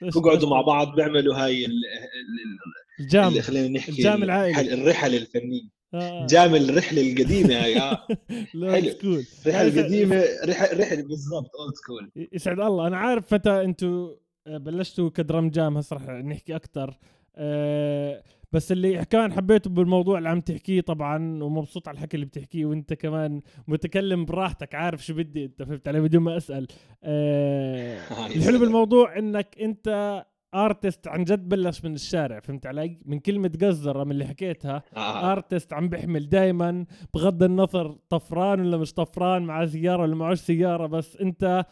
بقعدوا 0.16 0.48
مع 0.50 0.60
بعض 0.60 0.94
بيعملوا 0.94 1.34
هاي 1.44 1.64
ال- 1.66 1.70
ال- 1.70 3.00
ال 3.00 3.10
jam 3.10 3.40
خلينا 3.40 3.68
نحكي 3.68 3.90
ال 3.92 4.00
jam 4.00 4.22
العائلي. 4.22 4.74
الرحل- 4.74 5.14
الفنية. 5.14 5.62
آه. 5.94 6.26
jam 6.26 6.54
الرحلة 6.54 7.12
القديمة 7.12 7.54
هاي 7.64 7.78
آه. 7.80 8.06
حلو. 8.72 8.90
school 8.90 9.24
الرحلة 9.46 9.68
القديمة 9.80 10.24
رحلة 10.44 11.02
بالضبط 11.02 11.50
old 11.60 11.74
school 11.74 12.10
يسعد 12.32 12.60
الله. 12.60 12.86
أنا 12.86 12.96
عارف 12.96 13.34
متى 13.34 13.50
أنتوا 13.64 14.14
بلشتوا 14.46 15.10
ك 15.10 15.18
Drum 15.18 15.50
Jam 15.50 15.76
هسه 15.76 15.96
رح 15.96 16.02
نحكي 16.08 16.56
أكثر 16.56 16.98
أه 17.36 18.22
بس 18.52 18.72
اللي 18.72 19.04
كمان 19.04 19.32
حبيته 19.32 19.70
بالموضوع 19.70 20.18
اللي 20.18 20.28
عم 20.28 20.40
تحكيه 20.40 20.80
طبعا 20.80 21.42
ومبسوط 21.42 21.88
على 21.88 21.94
الحكي 21.94 22.14
اللي 22.14 22.26
بتحكيه 22.26 22.66
وأنت 22.66 22.92
كمان 22.92 23.40
متكلم 23.68 24.24
براحتك 24.24 24.74
عارف 24.74 25.04
شو 25.04 25.14
بدي 25.14 25.44
أنت 25.44 25.62
فهمت 25.62 25.88
علي؟ 25.88 26.00
بدون 26.00 26.22
ما 26.22 26.36
أسأل. 26.36 26.66
أه 27.04 27.98
الحلو 28.36 28.58
بالموضوع 28.58 29.18
إنك 29.18 29.56
أنت 29.60 30.24
artist 30.54 31.08
عن 31.08 31.24
جد 31.24 31.48
بلش 31.48 31.84
من 31.84 31.94
الشارع 31.94 32.40
فهمت 32.40 32.66
علي؟ 32.66 32.98
من 33.04 33.18
كلمة 33.18 33.52
قزرة 33.62 34.04
من 34.04 34.10
اللي 34.10 34.26
حكيتها 34.26 34.82
آه. 34.96 35.32
artist 35.32 35.72
عم 35.72 35.88
بيحمل 35.88 36.28
دائما 36.28 36.86
بغض 37.14 37.42
النظر 37.42 37.96
طفران 38.08 38.60
ولا 38.60 38.76
مش 38.76 38.92
طفران 38.94 39.42
مع 39.42 39.66
سيارة 39.66 40.02
ولا 40.02 40.14
معوش 40.14 40.38
سيارة 40.40 40.86
بس 40.86 41.16
أنت 41.16 41.64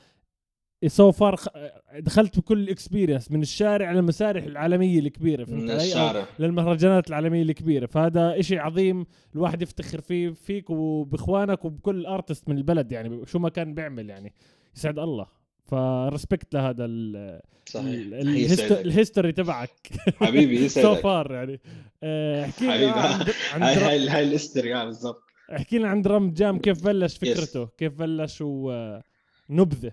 so 0.86 1.12
far 1.12 1.36
دخلت 1.98 2.38
بكل 2.38 2.58
ال 2.58 2.65
experience 2.65 3.30
من 3.32 3.42
الشارع 3.42 3.92
للمسارح 3.92 4.44
العالمية 4.44 4.98
الكبيرة 4.98 5.44
فهمت 5.44 5.70
علي؟ 5.70 5.82
الشارع. 5.82 6.26
للمهرجانات 6.38 7.08
العالمية 7.08 7.42
الكبيرة. 7.42 7.86
فهذا 7.86 8.38
إشي 8.40 8.58
عظيم 8.58 9.06
الواحد 9.34 9.62
يفتخر 9.62 10.00
فيه 10.00 10.30
فيك 10.30 10.70
وبإخوانك 10.70 11.64
وبكل 11.64 12.06
artist 12.06 12.48
من 12.48 12.58
البلد 12.58 12.92
يعني 12.92 13.26
شو 13.26 13.38
ما 13.38 13.48
كان 13.48 13.74
بيعمل 13.74 14.10
يعني. 14.10 14.34
يسعد 14.76 14.98
الله. 14.98 15.26
ف 15.66 15.77
respect 15.77 16.54
لهذا 16.54 16.84
ال-. 16.84 17.40
ال 17.76 17.96
history 17.96 19.32
تبعك. 19.32 19.70
حبيبي 20.20 20.68
so 20.68 20.80
يسعدك 20.80 21.00
far 21.06 21.32
يعني. 21.32 21.60
آه، 22.02 22.44
احكي 22.44 22.70
حبيبي. 22.70 22.92
عن 23.54 23.62
هاي 23.86 24.08
هاي 24.08 24.24
ال 24.24 24.31
history 24.31 24.74
آه، 24.74 24.84
بالضبط. 24.84 25.22
احكي 25.56 25.78
لنا 25.78 25.88
عن 25.88 26.02
Drum 26.02 26.30
Jam 26.32 26.58
كيف 26.58 26.84
بلش 26.84 27.16
فكرته؟ 27.16 27.68
كيف 27.78 27.92
بلش 27.98 28.38
ونبذه 28.40 29.92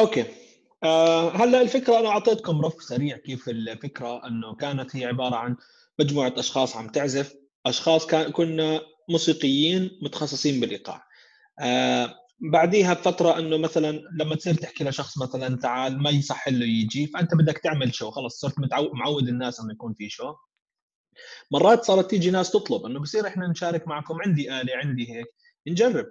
أوكي. 0.00 0.24
آه 0.82 1.30
هلا 1.30 1.60
الفكرة 1.62 1.98
أنا 1.98 2.08
أعطيتكم 2.08 2.60
رف 2.60 2.82
سريع 2.82 3.16
كيف 3.16 3.48
الفكرة 3.48 4.26
إنه 4.26 4.54
كانت 4.54 4.96
هي 4.96 5.04
عبارة 5.04 5.36
عن 5.36 5.56
مجموعة 6.00 6.34
أشخاص 6.38 6.76
عم 6.76 6.88
تعزف 6.88 7.34
أشخاص 7.66 8.06
كان 8.06 8.32
كنا 8.32 8.80
موسيقيين 9.10 9.98
متخصصين 10.02 10.60
بالإيقاع. 10.60 11.04
آه 11.60 12.14
بعديها 12.52 12.94
بفترة 12.94 13.38
إنه 13.38 13.56
مثلا 13.56 14.02
لما 14.18 14.34
تصير 14.34 14.54
تحكي 14.54 14.84
لشخص 14.84 15.18
مثلا 15.18 15.56
تعال 15.56 16.02
ما 16.02 16.10
يصح 16.10 16.48
له 16.48 16.66
يجي 16.66 17.06
فأنت 17.06 17.34
بدك 17.34 17.58
تعمل 17.58 17.94
شو 17.94 18.10
خلص 18.10 18.40
صرت 18.40 18.54
معود 18.94 19.28
الناس 19.28 19.60
إنه 19.60 19.72
يكون 19.72 19.94
في 19.94 20.08
شو 20.08 20.34
مرات 21.52 21.84
صارت 21.84 22.10
تيجي 22.10 22.30
ناس 22.30 22.50
تطلب 22.50 22.86
إنه 22.86 23.00
بصير 23.00 23.26
إحنا 23.26 23.48
نشارك 23.48 23.88
معكم 23.88 24.16
عندي 24.26 24.60
آلة 24.60 24.76
عندي 24.76 25.12
هيك 25.12 25.26
نجرب. 25.68 26.06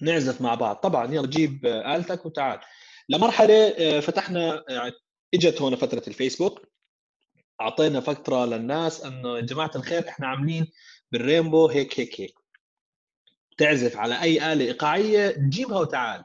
نعزف 0.00 0.40
مع 0.40 0.54
بعض. 0.54 0.76
طبعا 0.76 1.14
يلا 1.14 1.26
جيب 1.26 1.66
آلتك 1.66 2.26
وتعال. 2.26 2.60
لمرحلة 3.08 3.68
آه، 3.68 4.00
فتحنا 4.00 4.64
آه، 4.70 4.92
إجت 5.34 5.62
هون 5.62 5.76
فترة 5.76 6.02
الفيسبوك. 6.08 6.66
أعطينا 7.60 8.00
فترة 8.00 8.44
للناس 8.44 9.04
انه 9.04 9.36
يا 9.36 9.40
جماعة 9.40 9.70
الخير 9.76 10.08
إحنا 10.08 10.26
عاملين 10.26 10.66
بالرينبو 11.12 11.68
هيك 11.68 12.00
هيك 12.00 12.20
هيك. 12.20 12.34
تعزف 13.58 13.96
على 13.96 14.22
أي 14.22 14.52
آلة 14.52 14.64
إيقاعية 14.64 15.34
جيبها 15.48 15.78
وتعال. 15.80 16.24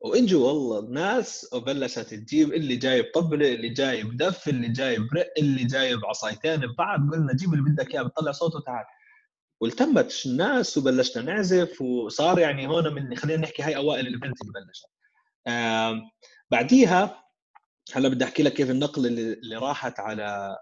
واجوا 0.00 0.46
والله 0.48 0.78
الناس 0.78 1.48
وبلشت 1.52 1.98
تجيب 2.14 2.52
اللي 2.52 2.76
جايب 2.76 3.04
طبلة 3.14 3.54
اللي 3.54 3.68
جايب 3.68 4.16
دف 4.16 4.48
اللي 4.48 4.68
جايب 4.68 5.02
رق 5.14 5.32
اللي 5.38 5.64
جايب 5.64 6.06
عصايتين 6.06 6.56
ببعض. 6.56 7.00
قلنا 7.12 7.34
جيب 7.34 7.54
اللي 7.54 7.70
بدك 7.70 7.94
إياه 7.94 8.02
بتطلع 8.02 8.32
صوته 8.32 8.56
وتعال. 8.56 8.84
والتمت 9.60 10.22
الناس 10.26 10.78
وبلشنا 10.78 11.22
نعزف 11.22 11.82
وصار 11.82 12.38
يعني 12.38 12.66
هون 12.66 12.94
من 12.94 13.16
خلينا 13.16 13.42
نحكي 13.42 13.62
هاي 13.62 13.76
أوائل 13.76 14.06
ال 14.06 14.12
event 14.12 14.42
اللي 14.42 14.52
بلشت. 14.52 14.86
بعديها 16.50 17.24
هلا 17.92 18.08
بدي 18.08 18.24
أحكي 18.24 18.42
لك 18.42 18.52
كيف 18.52 18.70
النقله 18.70 19.08
اللي, 19.08 19.32
اللي 19.32 19.56
راحت 19.56 20.00
على 20.00 20.56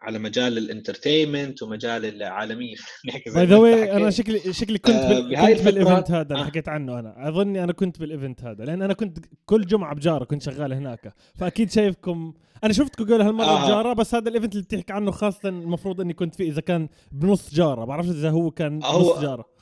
على 0.00 0.18
مجال 0.18 0.58
ال 0.58 0.65
entertainment 0.65 1.62
ومجال 1.62 2.04
العالمية 2.04 2.76
نحكي 3.08 3.30
by 3.30 3.46
the 3.46 3.56
way 3.56 3.92
أنا. 3.92 4.10
شكلي 4.10 4.52
شكلي 4.52 4.78
كنت 4.78 4.94
آه، 4.94 5.08
بال... 5.20 5.30
بهاي 5.30 5.54
كنت 5.54 5.64
بال 5.64 5.77
event 5.77 6.10
هذا 6.10 6.22
اللي 6.32 6.42
آه. 6.42 6.46
حكيت 6.46 6.68
عنه 6.68 6.98
أنا 6.98 7.28
اظني 7.28 7.64
أنا 7.64 7.72
كنت 7.72 8.00
بال 8.00 8.13
event 8.13 8.44
هذا 8.44 8.64
لأن 8.64 8.82
أنا 8.82 8.92
كنت 8.94 9.18
كل 9.46 9.66
جمعة 9.66 9.94
بجارة 9.94 10.24
كنت 10.24 10.42
شغال 10.42 10.72
هناك 10.72 11.14
فأكيد 11.34 11.70
شايفكم 11.70 12.34
أنا 12.64 12.72
شفتكم 12.72 13.04
قبل 13.04 13.22
هالمرة 13.22 13.44
آه. 13.44 13.64
بجارة 13.66 13.92
بس 13.92 14.14
هذا 14.14 14.28
ال 14.28 14.32
event 14.32 14.52
اللي 14.52 14.64
بتحكي 14.64 14.92
عنه 14.92 15.10
خاصة 15.10 15.48
المفروض 15.48 16.00
إني 16.00 16.12
كنت 16.12 16.34
فيه 16.34 16.48
إذا 16.50 16.60
كان 16.60 16.88
بنص 17.12 17.54
جارة 17.54 17.84
بعرفش 17.84 18.08
إذا 18.08 18.30
هو 18.30 18.50
كان 18.50 18.80
هو- 18.84 19.00
نص 19.14 19.18
جارة 19.22 19.57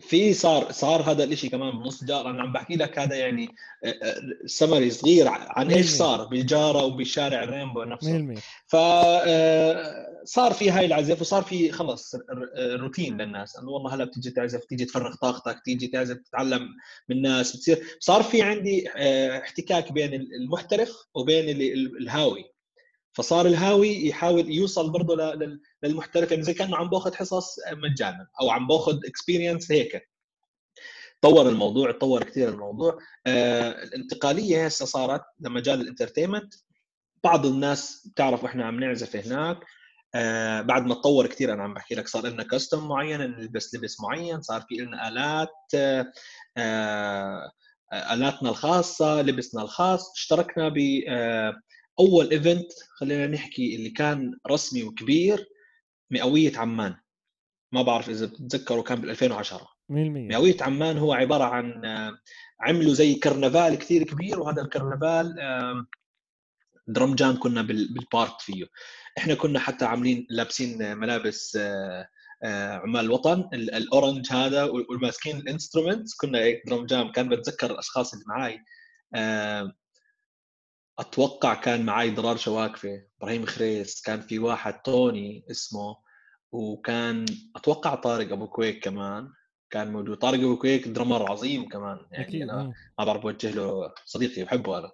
في 0.00 0.34
صار 0.34 0.72
صار 0.72 1.02
هذا 1.10 1.24
الشيء 1.24 1.50
كمان 1.50 1.70
بنص 1.78 2.04
جار. 2.04 2.30
أنا 2.30 2.42
عم 2.42 2.52
بحكي 2.52 2.76
لك 2.76 2.98
هذا 2.98 3.16
يعني 3.16 3.48
سمري 4.46 4.90
صغير 4.90 5.28
عن 5.28 5.70
إيش. 5.70 5.90
صار 5.90 6.24
بالجارة 6.24 6.84
وبشارع 6.84 7.42
الرينبو 7.42 7.82
نفسه. 7.82 8.18
100% 8.18 8.40
فصار 10.24 10.52
في 10.52 10.70
هاي 10.70 10.86
العزف 10.86 11.20
وصار 11.20 11.42
في 11.42 11.72
خلص 11.72 12.14
روتين 12.58 13.20
للناس. 13.20 13.56
إنه 13.56 13.70
والله 13.70 13.94
هلا 13.94 14.04
بتيجي 14.04 14.30
تعزف 14.30 14.64
تيجي 14.64 14.84
تفرغ 14.84 15.14
طاقتك 15.14 15.62
تيجي 15.64 15.86
تعزف 15.86 16.16
تتعلم 16.16 16.68
من 17.08 17.16
الناس 17.16 17.56
بتصير 17.56 17.82
صار 18.00 18.22
في 18.22 18.42
عندي 18.42 18.88
آه، 18.96 19.38
احتكاك 19.38 19.92
بين 19.92 20.14
المحترف 20.14 20.92
وبين 21.14 21.48
ال- 21.48 21.72
ال- 21.72 21.98
الهاوي. 22.02 22.44
فصار 23.18 23.46
الهاوي 23.46 24.06
يحاول 24.06 24.50
يوصل 24.50 24.90
برضه 24.92 25.34
للمحترف 25.82 26.30
يعني 26.30 26.42
زي 26.42 26.54
كأنه 26.54 26.76
عم 26.76 26.88
بأخذ 26.90 27.14
حصص 27.14 27.56
مجانا 27.72 28.28
أو 28.40 28.50
عم 28.50 28.66
بأخذ 28.66 28.98
experience 29.06 29.72
هيك. 29.72 30.10
طور 31.20 31.48
الموضوع 31.48 31.92
تطور 31.92 32.24
كثير 32.24 32.48
الموضوع. 32.48 32.98
آه 33.26 33.70
الانتقالية 33.70 34.66
هسه 34.66 34.86
صارت 34.86 35.22
لمجال 35.40 35.80
ال 35.80 35.85
entertainment 35.85 36.54
بعض 37.24 37.46
الناس 37.46 38.08
بتعرف 38.08 38.44
إحنا 38.44 38.64
عم 38.66 38.80
نعزف 38.80 39.16
هناك. 39.16 39.58
آه 40.14 40.60
بعد 40.60 40.86
ما 40.86 40.94
تطور 40.94 41.26
كثير 41.26 41.52
أنا 41.52 41.62
عم 41.62 41.74
بحكي 41.74 41.94
لك 41.94 42.08
صار 42.08 42.26
لنا 42.26 42.42
costume 42.42 42.88
معين 42.88 43.20
نلبس 43.20 43.74
لبس 43.74 44.00
معين 44.00 44.42
صار 44.42 44.60
في 44.60 44.74
لنا 44.74 45.08
آلات 45.08 45.48
آه 45.74 46.12
آه 46.56 47.52
آلاتنا 47.92 48.50
الخاصة 48.50 49.22
لبسنا 49.22 49.62
الخاص. 49.62 50.12
اشتركنا 50.12 50.68
ب 50.68 50.78
آه 51.08 51.54
أول 52.00 52.30
event 52.30 52.72
خلينا 52.96 53.26
نحكي 53.26 53.76
اللي 53.76 53.90
كان 53.90 54.38
رسمي 54.50 54.82
وكبير 54.82 55.48
مئوية 56.10 56.58
عمان. 56.58 56.96
ما 57.72 57.82
بعرف 57.82 58.08
إذا 58.08 58.26
بتتذكروا 58.26 58.82
كان 58.82 59.00
بال 59.00 59.10
2010 59.10 59.58
100% 59.58 59.68
مئوية 59.90 60.56
عمان 60.60 60.98
هو 60.98 61.12
عبارة 61.12 61.44
عن 61.44 61.84
آه، 61.84 62.18
عملوا 62.60 62.94
زي 62.94 63.14
كرنفال 63.14 63.74
كثير 63.74 64.02
كبير 64.02 64.40
وهذا 64.40 64.62
الكرنفال 64.62 65.40
آه، 65.40 65.86
Drum 66.86 67.14
Jam 67.14 67.38
كنا 67.38 67.62
بال 67.62 67.88
park 67.88 68.40
فيه. 68.40 68.66
إحنا 69.18 69.34
كنا 69.34 69.58
حتى 69.58 69.84
عاملين 69.84 70.26
لابسين 70.30 70.96
ملابس 70.96 71.58
آه، 71.60 72.08
عمال 72.76 73.04
الوطن 73.04 73.48
ال 73.52 73.63
orange 73.63 74.32
هذا 74.32 74.64
وماسكين 74.64 75.36
ال 75.36 75.42
instruments. 75.42 76.14
كنا 76.14 76.38
هيك 76.38 76.62
Drum 76.66 76.86
Jam 76.86 77.12
كان 77.12 77.28
بتذكر 77.28 77.70
الأشخاص 77.70 78.12
اللي 78.12 78.24
معي 78.28 78.60
أتوقع 80.98 81.54
كان 81.54 81.86
معي 81.86 82.10
ضرار 82.10 82.36
شواكفه 82.36 83.02
إبراهيم 83.20 83.46
خريس 83.46 84.00
كان 84.00 84.20
في 84.20 84.38
واحد 84.38 84.82
توني 84.82 85.44
اسمه 85.50 85.96
وكان 86.52 87.24
أتوقع 87.56 87.94
طارق 87.94 88.32
أبو 88.32 88.46
كويك 88.46 88.84
كمان 88.84 89.28
كان 89.70 89.92
موجود. 89.92 90.16
طارق 90.18 90.38
أبو 90.38 90.56
كويك 90.56 90.88
drummer 90.88 91.30
عظيم 91.30 91.68
كمان 91.68 91.98
يعني 92.12 92.28
أكيد. 92.28 92.42
أنا 92.42 92.72
ما 92.98 93.04
بعرف 93.04 93.22
أوجه 93.24 93.50
له 93.50 93.92
صديقي 94.04 94.44
بحبه 94.44 94.78
أنا. 94.78 94.90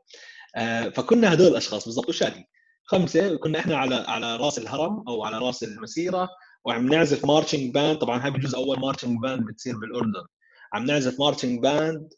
آه 0.56 0.88
فكنا 0.88 1.32
هدول 1.32 1.46
الأشخاص 1.46 1.84
بالضبط. 1.84 2.08
وشادي 2.08 2.44
خمسة 2.84 3.36
كنا 3.36 3.58
إحنا 3.58 3.76
على 3.76 3.94
على 3.94 4.36
رأس 4.36 4.58
الهرم 4.58 5.04
أو 5.08 5.24
على 5.24 5.38
رأس 5.38 5.62
المسيرة 5.62 6.28
وعم 6.64 6.86
نعزف 6.88 7.24
marching 7.24 7.74
band 7.74 7.98
طبعا 7.98 8.24
هاي 8.24 8.30
بجوز 8.30 8.54
أول 8.54 8.80
marching 8.80 9.20
band 9.20 9.46
بتصير 9.46 9.78
بالأردن. 9.78 10.26
عم 10.72 10.84
نعزف 10.84 11.20
marching 11.20 11.62
band 11.62 12.08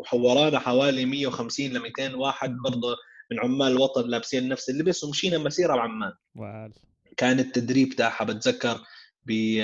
وورانا 0.00 0.58
حوالي 0.58 1.04
150 1.06 1.66
ل 1.66 1.78
200 1.78 2.14
واحد 2.14 2.56
برضه 2.64 2.96
من 3.30 3.40
عمال 3.40 3.72
الوطن 3.72 4.08
لابسين 4.08 4.48
نفس 4.48 4.70
اللبس 4.70 5.04
ومشينا 5.04 5.38
مسيرة 5.38 5.74
بعمان. 5.74 6.12
كان 7.16 7.38
التدريب 7.38 7.88
تاعها 7.88 8.24
بتذكر 8.24 8.80
ب 9.24 9.60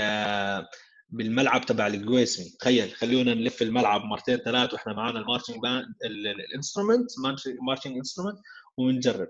بالملعب 1.08 1.66
تبع 1.66 1.86
القويسمي 1.86 2.46
تخيل 2.60 2.90
خلونا 2.90 3.34
نلف 3.34 3.62
الملعب 3.62 4.04
مرتين 4.04 4.36
ثلاث 4.36 4.72
وإحنا 4.72 4.92
معنا 4.92 5.18
ال 5.18 5.23
marching 5.23 5.56
ال 6.04 6.14
instrument 6.14 7.10
marching 7.62 7.96
instrument 7.96 8.38
ونجرب. 8.76 9.28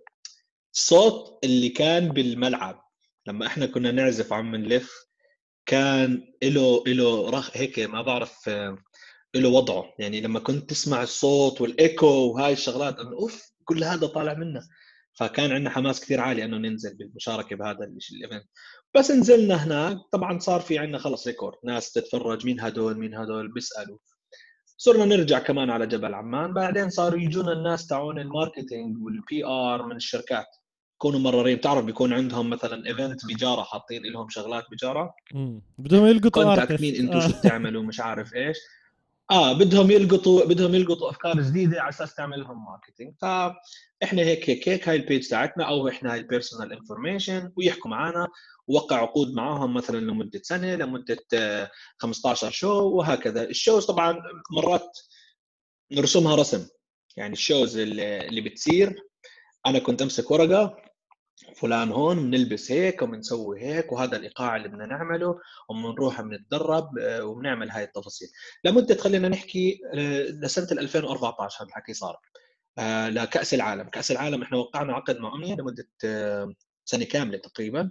الصوت 0.74 1.44
اللي 1.44 1.68
كان 1.68 2.08
بالملعب 2.08 2.82
لما 3.26 3.46
إحنا 3.46 3.66
كنا 3.66 3.90
نعزف 3.90 4.32
عم 4.32 4.56
نلف 4.56 4.92
كان 5.66 6.32
له 6.42 6.84
له 6.86 7.30
رخ 7.30 7.56
هيك 7.56 7.78
ما 7.78 8.02
بعرف 8.02 8.48
له 9.34 9.48
وضعه. 9.48 9.94
يعني 9.98 10.20
لما 10.20 10.40
كنت 10.40 10.70
تسمع 10.70 11.02
الصوت 11.02 11.60
والإيكو 11.60 12.06
وهاي 12.06 12.52
الشغلات 12.52 12.98
انه 12.98 13.12
أوف 13.12 13.51
كل 13.64 13.84
هذا 13.84 14.06
طالع 14.06 14.34
منه. 14.34 14.60
فكان 15.14 15.52
عندنا 15.52 15.70
حماس 15.70 16.00
كثير 16.00 16.20
عالي 16.20 16.44
إنه 16.44 16.56
ننزل 16.56 16.96
بالمشاركة 16.96 17.56
بهذا 17.56 17.78
ال 17.84 17.95
event 17.95 18.48
بس 18.94 19.10
نزلنا 19.10 19.54
هناك. 19.54 19.98
طبعا 20.12 20.38
صار 20.38 20.60
في 20.60 20.78
عندنا 20.78 20.98
خلص 20.98 21.26
record 21.26 21.56
ناس 21.64 21.92
تتفرج. 21.92 22.46
مين 22.46 22.60
هدول؟ 22.60 22.98
مين 22.98 23.14
هدول؟ 23.14 23.52
بيسألوا. 23.52 23.98
صرنا 24.76 25.04
نرجع 25.04 25.38
كمان 25.38 25.70
على 25.70 25.86
جبل 25.86 26.14
عمان. 26.14 26.52
بعدين 26.52 26.90
صاروا 26.90 27.20
يجونا 27.20 27.52
الناس 27.52 27.86
تاعون 27.86 28.18
ال 28.18 28.27
marketing 28.27 29.02
وال 29.02 29.44
PR 29.44 29.86
من 29.86 29.96
الشركات. 29.96 30.46
يكونوا 30.94 31.20
مررين 31.20 31.56
بتعرف 31.56 31.84
بيكون 31.84 32.12
عندهم 32.12 32.50
مثلا 32.50 32.86
event 32.86 33.26
بجارة 33.26 33.62
حاطين 33.62 34.02
لهم 34.02 34.28
شغلات 34.28 34.64
بجارة؟ 34.72 35.14
بدهم 35.78 36.06
يلقطوا 36.06 36.76
مين 36.80 36.94
أنتم 36.96 37.20
شو 37.20 37.28
بتعملوا؟ 37.38 37.82
مش 37.82 38.00
عارف 38.00 38.34
إيش. 38.34 38.56
آه 39.32 39.52
بدهم 39.52 39.90
يلقطوا 39.90 40.44
بدهم 40.44 40.74
يلقطوا 40.74 41.10
أفكار 41.10 41.40
جديدة 41.40 41.80
على 41.80 41.88
أساس 41.88 42.14
تعمل 42.14 42.40
لهم 42.40 42.64
marketing 42.64 43.14
فإحنا 43.20 44.22
هيك 44.22 44.50
هيك 44.50 44.68
هيك 44.68 44.88
هاي 44.88 44.96
ال 44.96 45.03
page 45.03 45.28
تاعتنا 45.28 45.68
أو 45.68 45.88
إحنا 45.88 46.12
هاي 46.12 46.18
ال 46.18 46.24
personal 46.24 46.72
information 46.72 47.52
ويحكوا 47.56 47.90
معنا 47.90 48.28
ووقع 48.66 48.96
عقود 48.96 49.34
معاهم 49.34 49.74
مثلا 49.74 49.98
لمدة 49.98 50.40
سنة 50.42 50.74
لمدة 50.74 51.18
15 51.98 52.50
show 52.50 52.68
وهكذا. 52.68 53.44
ال 53.44 53.51
shows 53.51 53.86
طبعا 53.86 54.22
مرات 54.56 54.98
نرسمها 55.92 56.36
رسم. 56.36 56.66
يعني 57.16 57.32
ال 57.32 57.40
shows 57.40 57.78
اللي, 57.78 58.28
اللي 58.28 58.40
بتصير 58.40 58.94
أنا 59.66 59.78
كنت 59.78 60.02
أمسك 60.02 60.30
ورقة 60.30 60.76
فلان 61.56 61.92
هون 61.92 62.30
بنلبس 62.30 62.72
هيك 62.72 63.02
وبنسوي 63.02 63.60
هيك 63.60 63.92
وهذا 63.92 64.16
الإيقاع 64.16 64.56
اللي 64.56 64.68
بدنا 64.68 64.86
نعمله 64.86 65.40
وبنروح 65.68 66.20
بنتدرب 66.20 66.98
آه، 66.98 67.24
وبنعمل 67.24 67.70
هاي 67.70 67.84
التفاصيل. 67.84 68.28
لمدة 68.64 68.94
خلينا 68.94 69.28
نحكي 69.28 69.80
آه، 69.94 70.22
لسنة 70.22 70.80
2014 70.80 71.62
هذا 71.62 71.68
الحكي 71.68 71.94
صار. 71.94 72.16
آه، 72.78 73.08
لكأس 73.08 73.54
العالم. 73.54 73.88
كأس 73.88 74.10
العالم 74.10 74.42
إحنا 74.42 74.58
وقعنا 74.58 74.94
عقد 74.94 75.18
مع 75.18 75.34
أمنية 75.34 75.54
لمدة 75.54 75.88
سنة 76.84 77.04
كاملة 77.04 77.38
تقريبا. 77.38 77.90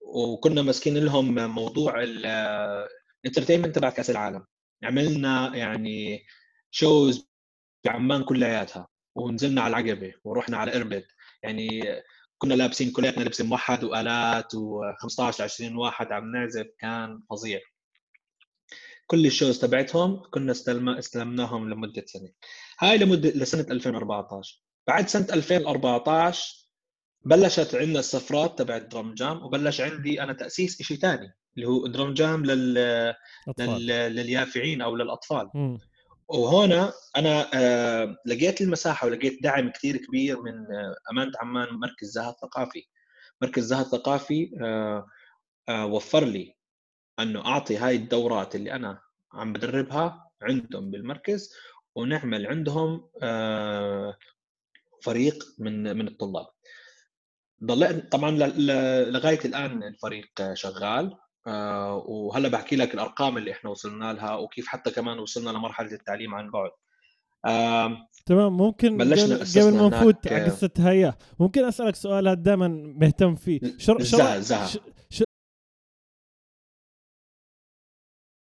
وكنا 0.00 0.62
ماسكين 0.62 0.98
لهم 0.98 1.34
موضوع 1.54 2.02
ال 2.02 2.14
entertainment 2.14 3.74
تبع 3.76 3.90
كأس 3.90 4.10
العالم. 4.10 4.46
عملنا 4.84 5.56
يعني 5.56 6.26
shows 6.70 7.28
بعمان 7.84 8.24
كلياتها. 8.24 8.88
ونزلنا 9.16 9.60
على 9.62 9.80
العقبة 9.80 10.14
ورحنا 10.24 10.56
على 10.56 10.76
اربد 10.76 11.04
يعني 11.42 11.80
كنا 12.38 12.54
لابسين 12.54 12.90
كلياتنا 12.90 13.24
لبس 13.24 13.40
موحد 13.40 13.84
وآلات 13.84 14.56
و15 14.56 15.40
20 15.40 15.76
واحد 15.76 16.12
عم 16.12 16.32
نعزف 16.32 16.66
كان 16.78 17.22
فظيع. 17.30 17.60
كل 19.06 19.26
ال 19.26 19.32
shows 19.32 19.60
تبعتهم 19.60 20.22
كنا 20.30 20.52
استلم... 20.52 20.88
استلمناهم 20.88 21.70
لمدة 21.70 22.04
سنة. 22.06 22.28
هاي 22.78 22.98
لمده 22.98 23.30
لسنة 23.30 23.66
2014 23.70 24.62
بعد 24.88 25.08
سنة 25.08 25.26
2014 25.32 26.66
بلشت 27.24 27.74
عندنا 27.74 27.98
السفرات 27.98 28.58
تبع 28.58 28.76
الدرام 28.76 29.14
جام 29.14 29.42
وبلش 29.42 29.80
عندي 29.80 30.22
أنا 30.22 30.32
تأسيس 30.32 30.82
شيء 30.82 30.96
ثاني 30.96 31.34
اللي 31.56 31.68
هو 31.68 31.86
درام 31.86 32.14
جام 32.14 32.44
لل... 32.44 32.74
لل... 33.58 33.86
لليافعين 33.86 34.82
أو 34.82 34.96
للأطفال. 34.96 35.50
م. 35.54 35.78
وهنا 36.28 36.92
أنا 37.16 37.50
آه، 37.54 38.16
لقيت 38.26 38.60
المساحة 38.60 39.06
ولقيت 39.06 39.42
دعم 39.42 39.70
كثير 39.70 39.96
كبير 39.96 40.42
من 40.42 40.54
آه، 40.58 40.96
أمانة 41.12 41.32
عمان 41.40 41.68
مركز 41.74 42.08
زها 42.10 42.30
الثقافي 42.30 42.86
مركز 43.42 43.64
زها 43.64 43.80
الثقافي 43.80 44.50
آه، 45.68 45.86
وفر 45.86 46.24
لي 46.24 46.56
أنه 47.18 47.46
أعطي 47.46 47.76
هاي 47.76 47.96
الدورات 47.96 48.54
اللي 48.54 48.72
أنا 48.72 49.00
عم 49.32 49.52
بدربها 49.52 50.30
عندهم 50.42 50.90
بالمركز 50.90 51.52
ونعمل 51.94 52.46
عندهم 52.46 53.08
فريق 55.02 55.44
من 55.58 55.96
من 55.96 56.08
الطلاب. 56.08 56.46
ضل 57.64 58.08
طبعا 58.08 58.30
لغاية 59.10 59.40
الآن 59.44 59.82
الفريق 59.82 60.52
شغال. 60.54 61.16
وهلا 61.46 62.48
بحكي 62.48 62.76
لك 62.76 62.94
الأرقام 62.94 63.38
اللي 63.38 63.52
إحنا 63.52 63.70
وصلنا 63.70 64.12
لها 64.12 64.36
وكيف 64.36 64.66
حتى 64.66 64.90
كمان 64.90 65.18
وصلنا 65.18 65.50
لمرحلة 65.50 65.92
التعليم 65.92 66.34
عن 66.34 66.50
بعد. 66.50 66.70
تمام 68.26 68.56
ممكن 68.56 68.96
بلشنا 68.96 69.36
قبل 69.66 69.78
ما 69.78 69.88
نفوت 69.88 70.32
على 70.32 70.44
قصة 70.44 70.70
هيا 70.78 71.14
ممكن 71.40 71.64
أسألك 71.64 71.94
سؤال 71.94 72.28
هذا 72.28 72.42
دائما 72.42 72.68
مهتم 72.68 73.34
فيه. 73.34 73.60
شر... 73.78 74.02
زها 74.02 74.38
زها 74.38 74.66
ش... 74.66 74.78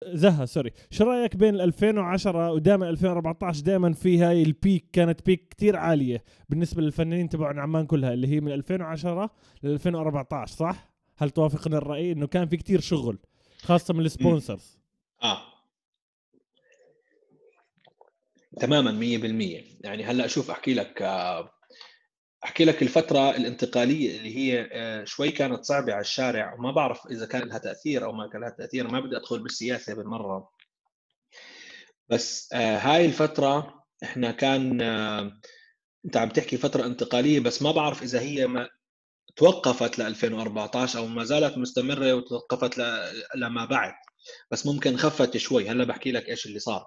زها 0.07 0.45
sorry. 0.45 0.71
شو 0.91 1.05
رأيك 1.05 1.37
بين 1.37 1.61
2010 1.61 2.51
ودائما 2.51 2.89
2014 2.91 3.63
دائما 3.63 3.93
في 3.93 4.19
هاي 4.19 4.43
ال 4.43 4.52
peak 4.52 4.91
كانت 4.93 5.27
peak 5.27 5.49
كتير 5.49 5.77
عالية 5.77 6.25
بالنسبة 6.49 6.83
للفنانين 6.83 7.29
تبعون 7.29 7.59
عمان 7.59 7.87
كلها 7.87 8.13
اللي 8.13 8.29
هي 8.29 8.41
من 8.41 8.53
2010 8.53 9.31
ل 9.63 9.67
2014 9.67 10.57
صح؟ 10.57 10.98
هل 11.19 11.31
توافقني 11.31 11.77
الرأي 11.77 12.13
إنه 12.13 12.27
كان 12.27 12.49
في 12.49 12.57
كتير 12.57 12.81
شغل 12.81 13.19
خاصة 13.63 13.95
من 13.95 14.05
السبونسرز 14.05 14.79
آه. 15.23 15.43
تماما 18.61 18.91
100% 18.93 19.65
يعني 19.81 20.05
هلأ 20.05 20.27
شوف 20.27 20.51
أحكي 20.51 20.75
لك 20.75 21.03
آه، 21.03 21.51
أحكي 22.45 22.65
لك 22.65 22.83
الفترة 22.83 23.31
الانتقالية 23.31 24.19
اللي 24.19 24.37
هي 24.37 24.69
آه، 24.73 25.05
شوي 25.05 25.31
كانت 25.31 25.65
صعبة 25.65 25.93
على 25.93 26.01
الشارع. 26.01 26.55
وما 26.55 26.73
بعرف 26.73 27.07
إذا 27.07 27.27
كان 27.27 27.49
لها 27.49 27.59
تأثير 27.59 28.05
أو 28.05 28.13
ما 28.13 28.29
كان 28.29 28.41
لها 28.41 28.51
تأثير. 28.51 28.89
ما 28.89 29.01
بدي 29.01 29.17
أدخل 29.17 29.43
بالسياسة 29.43 29.95
بالمرة. 29.95 30.51
بس 32.09 32.53
آه، 32.53 32.79
هاي 32.79 33.07
الفترة 33.07 33.85
إحنا 34.03 34.31
كان 34.31 34.83
أنت 36.05 36.17
عم 36.17 36.29
تحكي 36.29 36.57
فترة 36.57 36.87
انتقالية 36.87 37.41
بس 37.41 37.63
ما 37.63 37.73
بعرف 37.73 38.03
إذا 38.03 38.21
هي 38.21 38.47
ما 38.47 38.69
توقفت 39.37 39.99
ل 39.99 40.03
2014 40.03 40.99
أو 40.99 41.07
ما 41.07 41.25
زالت 41.25 41.59
مستمرة 41.59 42.15
وتوقفت 42.15 42.79
لما 43.37 43.65
بعد. 43.65 43.95
بس 44.51 44.67
ممكن 44.67 44.97
خفت 44.97 45.37
شوي. 45.37 45.69
هلأ 45.69 45.85
بحكي 45.85 46.13
لك 46.13 46.29
إيش 46.29 46.47
اللي 46.47 46.59
صار. 46.59 46.87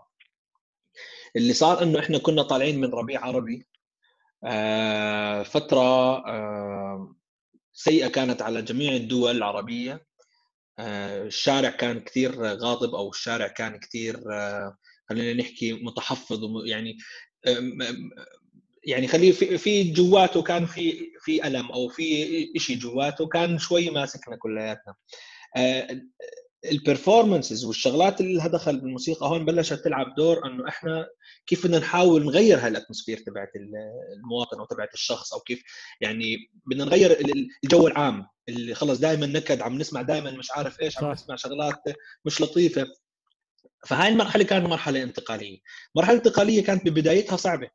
اللي 1.36 1.54
صار 1.54 1.84
إنه 1.84 2.00
إحنا 2.00 2.18
كنا 2.18 2.44
طالعين 2.44 2.82
من 2.82 2.90
ربيع 2.94 3.26
عربي 3.26 3.68
آه 4.44 5.44
فترة 5.44 5.80
آه 6.28 7.16
سيئة 7.74 8.08
كانت 8.08 8.42
على 8.42 8.62
جميع 8.62 8.96
الدول 8.96 9.38
العربية. 9.38 10.06
آه 10.80 11.24
الشارع 11.24 11.70
كان 11.70 12.00
كثير 12.00 12.44
غاضب 12.44 12.96
أو 12.96 13.10
الشارع 13.10 13.48
كان 13.48 13.80
كثير 13.80 14.18
خلينا 15.10 15.42
نحكي 15.42 15.74
متحفظ 15.74 16.40
يعني 16.66 16.98
يعني 18.84 19.08
خليه 19.08 19.32
في, 19.32 19.58
في 19.58 19.84
جواته 19.92 20.42
كان 20.42 20.66
في 20.66 21.12
في 21.20 21.48
ألم 21.48 21.72
أو 21.72 21.88
في 21.90 22.60
شيء 22.60 22.78
جواته 22.78 23.28
كان 23.28 23.58
شوي 23.60 23.90
ماسكنا 23.90 24.36
كلياتنا. 24.36 24.96
آه، 25.58 26.02
ال 26.66 26.73
performances 26.73 27.66
والشغلات 27.66 28.22
اللي 28.22 28.34
لها 28.34 28.48
دخل 28.48 28.80
بالموسيقى 28.80 29.28
هون 29.28 29.46
بلشت 29.46 29.74
تلعب 29.74 30.16
دور 30.16 30.46
إنه 30.46 30.68
إحنا 30.68 31.08
كيف 31.48 31.68
بدنا 31.68 31.80
نحاول 31.80 32.26
نغير 32.26 32.60
هال 32.60 32.69
atmosphere 32.69 33.18
تبعت 33.18 33.52
المواطن 34.16 34.60
أو 34.60 34.66
تبعت 34.66 34.94
الشخص 34.94 35.34
أو 35.34 35.40
كيف 35.40 35.64
يعني 36.02 36.38
بدنا 36.66 36.86
نغير 36.86 37.18
الجو 37.64 37.88
العام 37.88 38.28
اللي 38.50 38.74
خلص 38.76 39.00
دائما 39.00 39.26
نكد 39.26 39.62
عم 39.62 39.78
نسمع 39.78 40.02
دائما 40.02 40.32
مش 40.32 40.52
عارف 40.52 40.82
إيش 40.82 40.98
عم 40.98 41.12
نسمع 41.12 41.36
شغلات 41.36 41.84
مش 42.26 42.42
لطيفة. 42.42 42.88
فهاي 43.88 44.10
المرحلة 44.10 44.44
كانت 44.44 44.66
مرحلة 44.66 45.04
انتقالية. 45.04 45.60
مرحلة 45.96 46.18
انتقالية 46.18 46.64
كانت 46.64 46.86
ببدايتها 46.86 47.38
صعبة. 47.38 47.70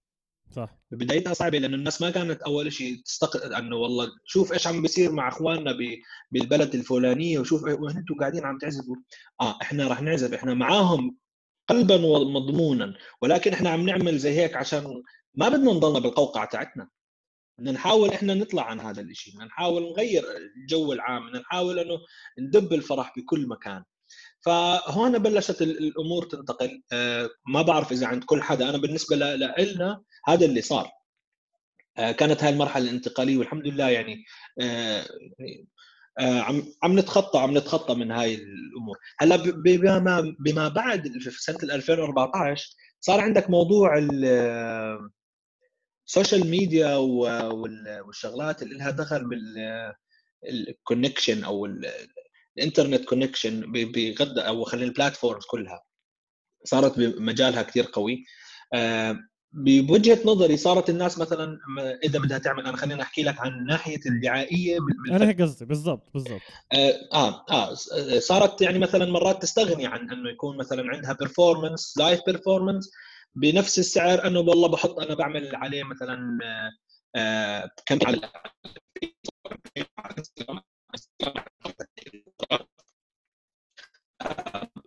صح. 0.51 0.79
ببدايتها 0.91 1.35
صعبة 1.35 1.59
لأنه 1.59 1.77
الناس 1.77 2.03
ما 2.03 2.11
كانت 2.11 2.43
أول 2.43 2.73
شيء 2.73 3.03
تستق 3.05 3.57
إنه 3.57 3.77
والله 3.77 4.09
شوف 4.25 4.53
إيش 4.53 4.67
عم 4.67 4.83
بيصير 4.83 5.13
مع 5.13 5.29
إخواننا 5.29 5.73
ب... 5.73 5.79
بالبلد 6.31 6.75
الفلانية 6.75 7.39
وشوف 7.39 7.63
وأنتم 7.63 8.15
قاعدين 8.21 8.45
عم 8.45 8.59
تعزفوا. 8.59 8.97
آه 9.41 9.59
إحنا 9.63 9.89
راح 9.89 10.03
نعزف 10.03 10.35
إحنا 10.35 10.55
معاهم 10.55 11.17
قلبا 11.69 12.07
ومضمونا 12.07 12.95
ولكن 13.23 13.53
إحنا 13.53 13.71
عم 13.71 13.87
نعمل 13.87 14.19
زي 14.19 14.31
هيك 14.31 14.57
عشان 14.57 15.03
ما 15.35 15.49
بدنا 15.49 15.73
نضلنا 15.73 15.99
بالقوقعة 15.99 16.49
تاعتنا. 16.49 16.89
بدنا 17.59 17.73
نحاول 17.73 18.11
إحنا 18.11 18.35
نطلع 18.35 18.63
عن 18.63 18.81
هذا 18.81 19.01
الشيء 19.01 19.35
بدنا 19.35 19.45
نحاول 19.45 19.83
نغير 19.83 20.25
الجو 20.37 20.93
العام 20.93 21.27
بدنا 21.27 21.41
نحاول 21.41 21.79
إنه 21.79 21.99
ندب 22.39 22.73
الفرح 22.73 23.13
بكل 23.19 23.49
مكان. 23.49 23.85
فهون 24.41 25.19
بلشت 25.19 25.63
الأمور 25.63 26.25
تنتقل. 26.27 26.83
آه، 26.93 27.31
ما 27.49 27.63
بعرف 27.63 27.93
إذا 27.93 28.07
عند 28.07 28.25
كل 28.25 28.43
حدا. 28.43 28.69
أنا 28.71 28.79
بالنسبة 28.79 29.17
لنا 29.17 30.03
هذا 30.29 30.47
اللي 30.47 30.63
صار. 30.63 30.91
آه، 31.99 32.13
كانت 32.13 32.45
هاي 32.45 32.53
المرحلة 32.53 32.85
الانتقالية 32.85 33.37
والحمد 33.39 33.67
لله 33.67 33.89
يعني 33.89 34.25
آه، 34.61 35.05
عم 36.21 36.63
عم 36.83 36.99
نتخطى 36.99 37.39
عم 37.39 37.59
نتخطى 37.59 37.95
من 37.95 38.11
هاي 38.11 38.35
الأمور. 38.35 38.99
هلأ 39.19 39.37
بما 39.37 40.35
بما 40.41 40.69
بعد 40.69 41.09
في 41.19 41.43
سنة 41.43 41.59
2014 41.75 42.77
صار 43.01 43.21
عندك 43.21 43.51
موضوع 43.51 43.99
ال 46.07 46.13
social 46.13 46.51
media 46.51 46.97
والشغلات 46.97 48.63
اللي 48.63 48.75
لها 48.75 48.91
دخل 48.91 49.29
بال 50.43 50.60
connection 50.60 51.45
أو 51.45 51.67
ال 52.59 52.64
internet 52.64 53.05
connection 53.05 53.73
بغد 53.73 54.39
أو 54.39 54.65
خلينا 54.65 54.87
ال 54.87 54.93
platforms 54.93 55.45
كلها. 55.45 55.83
صارت 56.65 56.99
بمجالها 56.99 57.63
كثير 57.63 57.89
قوي. 57.93 58.25
آه، 58.75 59.19
بوجهة 59.53 60.19
نظري 60.25 60.57
صارت 60.57 60.91
الناس 60.91 61.19
مثلا 61.19 61.59
إذا 62.05 62.19
بدها 62.19 62.39
تعمل 62.39 62.67
أنا 62.67 62.77
خليني 62.77 63.03
أحكي 63.03 63.23
لك 63.23 63.41
عن 63.41 63.67
ناحية 63.67 64.01
الدعائية 64.07 64.79
أنا 65.11 65.29
هيك 65.29 65.43
قصدي 65.43 65.65
بالضبط 65.65 66.11
بالضبط. 66.15 66.41
آه, 66.73 66.93
آه 67.13 67.45
آه 67.51 67.75
صارت 68.19 68.63
يعني 68.63 68.79
مثلا 68.79 69.13
مرات 69.13 69.43
تستغني 69.43 69.87
عن 69.87 70.11
إنه 70.11 70.31
يكون 70.31 70.57
مثلا 70.57 70.91
عندها 70.95 71.13
performance 71.13 71.95
live 71.99 72.21
performance 72.27 72.91
بنفس 73.35 73.79
السعر 73.79 74.27
إنه 74.27 74.41
والله 74.41 74.69
بحط 74.69 74.99
أنا 75.01 75.15
بعمل 75.15 75.57
عليه 75.57 75.83
مثلا 75.83 76.39
آه 77.17 77.71
كم 77.87 77.99
على 78.07 78.21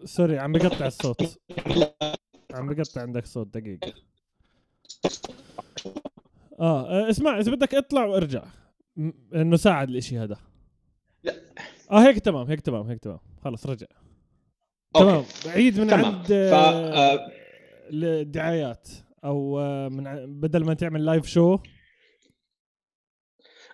سوري 0.06 0.40
عم 0.40 0.52
بقطع 0.52 0.86
الصوت. 0.86 1.40
عم 2.54 2.74
بقطع 2.74 3.02
عندك 3.02 3.26
صوت 3.26 3.48
دقيقة. 3.48 3.94
آه 6.60 7.10
اسمع 7.10 7.40
إذا 7.40 7.52
بدك 7.52 7.76
اطلع 7.76 8.06
وارجع. 8.06 8.44
إنه 9.36 9.58
ساعد 9.58 9.90
الإشي 9.90 10.18
هذا. 10.18 10.38
لا. 11.24 11.34
آه 11.92 12.08
هيك 12.08 12.20
تمام 12.20 12.48
هيك 12.48 12.62
تمام 12.62 12.88
هيك 12.88 13.00
تمام. 13.00 13.20
خلص 13.44 13.66
رجع. 13.66 13.88
تمام. 14.94 15.24
عيد 15.46 15.80
من 15.80 15.88
تمام. 15.88 16.06
عند 16.06 16.26
ف... 16.28 16.32
آه... 16.32 17.32
الدعايات. 17.92 18.90
أو 19.24 19.60
آه، 19.60 19.90
من 19.90 20.04
بدل 20.40 20.66
ما 20.66 20.74
تعمل 20.74 21.06
live 21.06 21.26
show 21.26 21.58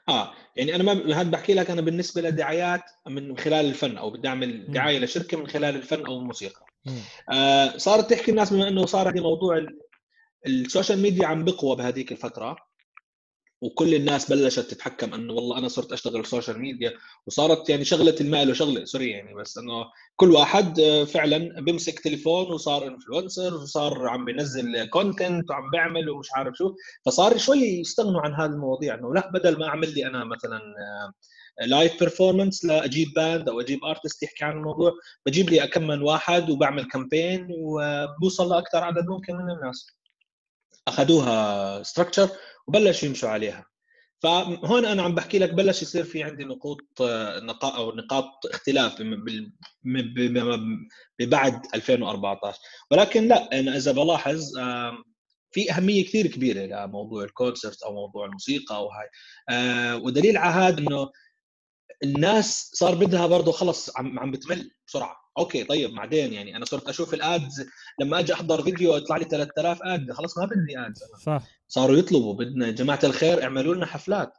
آه 0.09 0.33
يعني 0.55 0.75
أنا 0.75 0.83
ما 0.83 1.21
هذا 1.21 1.29
بحكي 1.29 1.53
لك 1.53 1.69
أنا 1.69 1.81
بالنسبة 1.81 2.21
للدعايات 2.21 2.81
من 3.07 3.37
خلال 3.37 3.65
الفن 3.65 3.97
أو 3.97 4.09
بدي 4.09 4.27
اعمل 4.27 4.71
دعاية 4.71 4.99
لشركة 4.99 5.37
من 5.37 5.47
خلال 5.47 5.75
الفن 5.75 6.05
أو 6.05 6.17
الموسيقى. 6.17 6.65
آه 7.31 7.77
صارت 7.77 8.09
تحكي 8.09 8.31
الناس 8.31 8.53
بما 8.53 8.67
إنه 8.67 8.85
صار 8.85 9.09
هذه 9.09 9.19
موضوع 9.19 9.65
ال 10.47 10.55
social 10.55 10.99
media 11.01 11.27
عم 11.27 11.43
بقوى 11.45 11.75
بهذيك 11.75 12.11
الفترة. 12.11 12.57
وكل 13.61 13.95
الناس 13.95 14.29
بلشت 14.29 14.59
تتحكم 14.59 15.13
إنه 15.13 15.33
والله 15.33 15.57
أنا 15.57 15.67
صرت 15.67 15.91
أشتغل 15.91 16.25
social 16.25 16.59
media 16.59 16.93
وصارت 17.27 17.69
يعني 17.69 17.85
شغلة 17.85 18.15
المال 18.21 18.51
وشغلة 18.51 18.85
sorry 18.85 19.09
يعني 19.09 19.33
بس 19.33 19.57
إنه 19.57 19.85
كل 20.15 20.31
واحد 20.31 20.79
آه، 20.79 21.03
فعلا 21.03 21.61
بيمسك 21.61 21.99
تليفون 21.99 22.51
وصار 22.51 22.87
influencer 22.87 23.53
وصار 23.53 24.07
عم 24.07 24.25
بينزل 24.25 24.85
content 24.85 25.51
وعم 25.51 25.69
بيعمل 25.71 26.09
ومش 26.09 26.27
عارف 26.35 26.55
شو. 26.55 26.75
فصار 27.05 27.37
شوي 27.37 27.59
يستغنوا 27.59 28.21
عن 28.21 28.33
هذه 28.33 28.49
المواضيع 28.49 28.93
إنه 28.95 29.13
لا 29.13 29.31
بدل 29.33 29.59
ما 29.59 29.67
أعمل 29.67 29.93
لي 29.93 30.05
أنا 30.07 30.23
مثلا 30.23 30.61
live 31.61 31.93
آه، 31.93 31.97
performance 31.99 32.65
لاجيب 32.65 33.07
band 33.15 33.49
أو 33.49 33.61
أجيب 33.61 33.85
artist 33.85 34.23
يحكي 34.23 34.45
عن 34.45 34.57
الموضوع 34.57 34.91
بجيب 35.25 35.49
لي 35.49 35.67
كم 35.67 35.87
من 35.87 36.01
واحد 36.01 36.49
وبعمل 36.49 36.85
campaign 36.85 37.47
وبوصل 37.51 38.49
لأكثر 38.49 38.83
عدد 38.83 39.05
ممكن 39.07 39.35
من 39.35 39.51
الناس. 39.51 39.87
أخذوها 40.87 41.83
structure 41.83 42.29
وبلشوا 42.67 43.07
يمشوا 43.07 43.29
عليها. 43.29 43.65
فهون 44.23 44.85
أنا 44.85 45.01
عم 45.03 45.15
بحكي 45.15 45.39
لك 45.39 45.53
بلش 45.53 45.81
يصير 45.81 46.03
في 46.03 46.23
عندي 46.23 46.43
نقوط 46.43 46.81
نقاط 47.41 47.75
أو 47.75 47.95
نقاط 47.95 48.45
اختلاف 48.45 49.01
ببعد 51.19 51.61
2014 51.75 52.59
ولكن 52.91 53.27
لا 53.27 53.59
أنا 53.59 53.77
إذا 53.77 53.91
بلاحظ 53.91 54.43
في 55.51 55.71
أهمية 55.71 56.05
كثير 56.05 56.27
كبيرة 56.27 56.85
لموضوع 56.85 57.23
ال 57.23 57.31
concert 57.31 57.83
أو 57.83 57.93
موضوع 57.93 58.25
الموسيقى 58.25 58.75
أو 58.75 58.89
هاي. 58.89 59.09
آه، 59.49 59.97
ودليل 59.97 60.37
على 60.37 60.53
هذا 60.53 60.79
إنه 60.79 61.09
الناس 62.03 62.71
صار 62.73 62.95
بدها 62.95 63.27
برضه 63.27 63.51
خلص 63.51 63.97
عم 63.97 64.19
عم 64.19 64.31
بتمل 64.31 64.71
بسرعة. 64.87 65.17
okay 65.37 65.63
طيب 65.63 65.95
بعدين 65.95 66.33
يعني 66.33 66.57
أنا 66.57 66.65
صرت 66.65 66.89
أشوف 66.89 67.13
ال 67.13 67.26
ads 67.26 67.65
لما 67.99 68.19
أجي 68.19 68.33
أحضر 68.33 68.63
فيديو 68.63 68.95
يطلع 68.95 69.17
لي 69.17 69.25
3000 69.25 69.79
ad 69.83 70.11
خلاص 70.11 70.37
ما 70.37 70.45
بدي 70.45 70.79
ads 70.79 70.99
صح. 71.25 71.43
صاروا 71.67 71.97
يطلبوا 71.97 72.33
بدنا 72.33 72.71
جماعة 72.71 72.99
الخير 73.03 73.43
اعملوا 73.43 73.75
لنا 73.75 73.85
حفلات. 73.85 74.33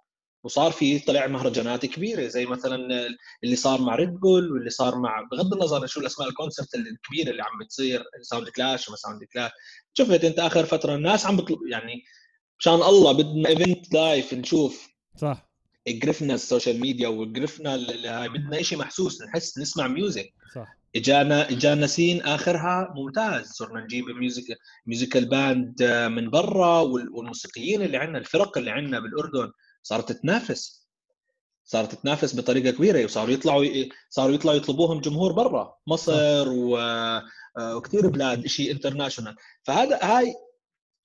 وصار 0.44 0.72
في 0.72 0.98
طلع 0.98 1.26
مهرجانات 1.26 1.86
كبيرة 1.86 2.26
زي 2.26 2.46
مثلا 2.46 2.76
اللي 3.44 3.56
صار 3.56 3.80
مع 3.80 3.94
ريد 3.94 4.14
بول 4.14 4.52
واللي 4.52 4.70
صار 4.70 4.98
مع 4.98 5.28
بغض 5.32 5.52
النظر 5.54 5.86
شو 5.86 6.00
الأسماء 6.00 6.28
ال 6.28 6.34
concept 6.34 6.74
الكبيرة 6.74 7.30
اللي 7.30 7.42
عم 7.42 7.58
بتصير 7.58 8.04
ساوند 8.22 8.48
كلاش 8.48 8.88
وما 8.88 8.96
ساوند 8.96 9.24
كلاش 9.24 9.50
شفت 9.94 10.24
أنت 10.24 10.38
آخر 10.38 10.64
فترة 10.64 10.94
الناس 10.94 11.26
عم 11.26 11.36
بطلب 11.36 11.58
يعني 11.70 12.02
مشان 12.58 12.74
الله 12.74 13.12
بدنا 13.12 13.48
event 13.48 13.94
live 13.94 14.34
نشوف. 14.34 14.88
صح. 15.16 15.50
قرفنا 15.88 16.34
ال 16.34 16.41
social 16.41 16.80
media 16.80 17.08
وقرفنا 17.08 17.76
بدنا 18.26 18.62
شيء 18.62 18.78
محسوس 18.78 19.22
نحس 19.22 19.58
نسمع 19.58 19.86
music 19.86 20.32
صح. 20.54 20.76
اجانا 20.96 21.50
اجانا 21.50 21.86
scene 21.86 22.22
آخرها 22.22 22.94
ممتاز. 22.96 23.46
صرنا 23.46 23.80
نجيب 23.80 24.04
music 24.04 24.44
musical 24.86 25.24
band 25.28 25.82
من 25.82 26.30
برا 26.30 26.80
والموسيقيين 26.80 27.82
اللي 27.82 27.96
عندنا 27.96 28.18
الفرق 28.18 28.58
اللي 28.58 28.70
عندنا 28.70 29.00
بالأردن 29.00 29.52
صارت 29.82 30.12
تنافس 30.12 30.86
صارت 31.64 31.94
تنافس 31.94 32.36
بطريقة 32.36 32.70
كبيرة. 32.70 33.04
وصاروا 33.04 33.34
يطلعوا 33.34 33.66
صاروا 34.10 34.34
يطلعوا 34.34 34.56
يطلبوهم 34.56 35.00
جمهور 35.00 35.32
برا. 35.32 35.74
مصر 35.86 36.48
و... 36.48 36.76
آه، 37.58 37.76
وكثير 37.76 38.08
بلاد 38.08 38.46
شيء 38.46 38.72
international 38.72 39.36
فهذا 39.62 39.98
هاي 40.02 40.34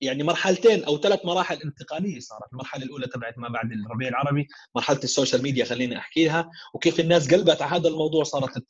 يعني 0.02 0.22
مرحلتين 0.22 0.84
أو 0.84 0.98
ثلاث 0.98 1.24
مراحل 1.24 1.56
انتقالية 1.62 2.20
صارت. 2.20 2.52
المرحلة 2.52 2.84
الأولى 2.84 3.06
تبعت 3.06 3.38
ما 3.38 3.48
بعد 3.48 3.72
الربيع 3.72 4.08
العربي 4.08 4.48
مرحلة 4.76 5.00
ال 5.04 5.09
social 5.09 5.42
media 5.42 5.64
خليني 5.64 5.98
أحكيها 5.98 6.50
وكيف 6.74 7.00
الناس 7.00 7.34
قلبت 7.34 7.62
على 7.62 7.80
هذا 7.80 7.88
الموضوع 7.88 8.24
صارت 8.24 8.64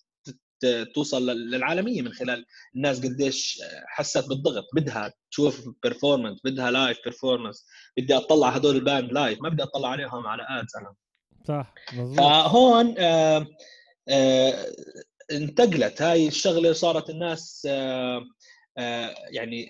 توصل 0.94 1.26
للعالمية 1.30 2.02
من 2.02 2.12
خلال 2.12 2.46
الناس 2.76 2.98
قديش 3.06 3.60
حست 3.86 4.28
بالضغط. 4.28 4.64
بدها 4.74 5.12
تشوف 5.30 5.68
performance 5.82 6.40
بدها 6.44 6.70
لايف 6.70 6.98
بيرفورمنس 7.04 7.66
بدي 7.96 8.16
أطلع 8.16 8.48
هدول 8.48 8.76
ال 8.76 8.83
band 8.83 9.12
live 9.12 9.42
ما 9.42 9.48
بدي 9.48 9.62
أطلع 9.62 9.88
عليهم 9.88 10.26
على 10.26 10.42
ads 10.48 10.76
أنا. 10.76 10.94
صح 11.48 11.74
مزبوط. 11.92 12.18
فهون 12.18 12.94
آه 12.98 13.46
آه 14.08 14.66
انتقلت. 15.32 16.02
هاي 16.02 16.28
الشغلة 16.28 16.72
صارت 16.72 17.10
الناس 17.10 17.68
آه 17.70 18.24
يعني 19.30 19.68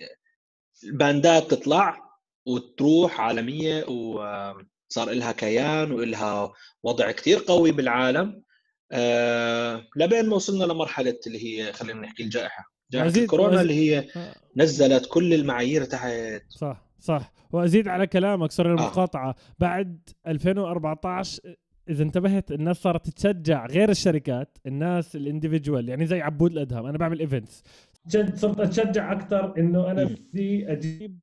الباندات 0.85 1.51
تطلع 1.51 1.97
وتروح 2.45 3.21
عالمية 3.21 3.83
وصار 3.85 5.09
لها 5.11 5.31
كيان 5.31 5.91
ولها 5.91 6.53
وضع 6.83 7.11
كثير 7.11 7.37
قوي 7.37 7.71
بالعالم. 7.71 8.43
آه 8.91 9.83
لبين 9.95 10.29
ما 10.29 10.35
وصلنا 10.35 10.63
لمرحلة 10.63 11.19
اللي 11.27 11.45
هي 11.45 11.73
خلينا 11.73 12.01
نحكي 12.01 12.23
الجائحة. 12.23 12.73
جائحة 12.91 13.07
الكورونا 13.07 13.61
اللي 13.61 13.73
هي 13.73 14.07
آه. 14.15 14.35
نزلت 14.55 15.05
كل 15.09 15.33
المعايير 15.33 15.83
تحت. 15.83 16.41
صح 16.49 16.85
صح. 16.99 17.33
وأزيد 17.51 17.87
على 17.87 18.07
كلامك 18.07 18.51
sorry 18.51 18.69
المقاطعة. 18.69 19.29
آه. 19.29 19.35
بعد 19.59 20.09
2014 20.27 21.55
إذا 21.89 22.03
انتبهت 22.03 22.51
الناس 22.51 22.77
صارت 22.77 23.09
تشجع 23.09 23.65
غير 23.65 23.89
الشركات 23.89 24.57
الناس 24.65 25.15
ال 25.15 25.22
individual 25.22 25.89
يعني 25.89 26.05
زي 26.05 26.21
عبود 26.21 26.51
الأدهم. 26.51 26.85
أنا 26.85 26.97
بعمل 26.97 27.19
events 27.19 27.63
صرت 28.07 28.59
أتشجع 28.59 29.11
أكثر 29.11 29.57
إنه 29.57 29.91
أنا 29.91 30.03
بدي 30.03 30.71
أجيب 30.71 31.19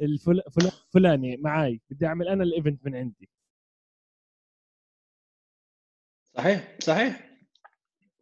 الفلاني 0.00 1.36
معاي 1.36 1.80
بدي 1.90 2.06
أعمل 2.06 2.28
أنا 2.28 2.42
ال 2.44 2.51
event 2.51 2.86
من 2.86 2.96
عندي. 2.96 3.28
صحيح 6.36 6.76
صحيح. 6.82 7.32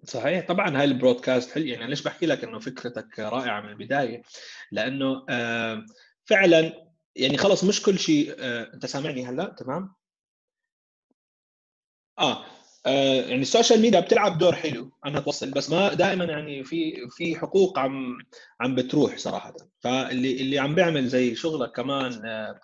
صحيح. 0.05 0.47
طبعا 0.47 0.79
هاي 0.79 0.85
ال 0.85 0.91
broadcast 0.91 1.51
حلو 1.55 1.65
يعني 1.65 1.87
ليش 1.87 2.03
بحكي 2.03 2.27
لك 2.27 2.45
إنه 2.45 2.59
فكرتك 2.59 3.19
رائعة 3.19 3.61
من 3.61 3.69
البداية؟ 3.69 4.23
لأنه 4.73 5.27
آه، 5.31 5.87
فعلا 6.25 6.91
يعني 7.17 7.37
خلص 7.37 7.65
مش 7.65 7.83
كل 7.83 7.99
شيء 7.99 8.35
آه، 8.39 8.75
أنت 8.75 8.87
سامعني 8.87 9.27
هلأ؟ 9.27 9.55
تمام؟ 9.59 9.95
آه. 12.19 12.45
آه 12.87 13.23
يعني 13.23 13.43
السوشيال 13.43 13.81
ميديا 13.81 14.01
بتلعب 14.01 14.39
دور 14.39 14.55
حلو 14.55 14.91
انها 15.07 15.21
توصل 15.21 15.51
بس 15.51 15.71
ما 15.71 15.95
دائما 15.95 16.25
يعني 16.25 16.65
في 16.65 17.09
في 17.11 17.37
حقوق 17.37 17.79
عم 17.79 18.19
عم 18.61 18.75
بتروح 18.75 19.19
صراحة. 19.19 19.55
فاللي 19.81 20.41
اللي 20.41 20.59
عم 20.59 20.75
بيعمل 20.75 21.09
زي 21.09 21.35
شغلك 21.35 21.73
كمان 21.73 22.27
آه 22.27 22.61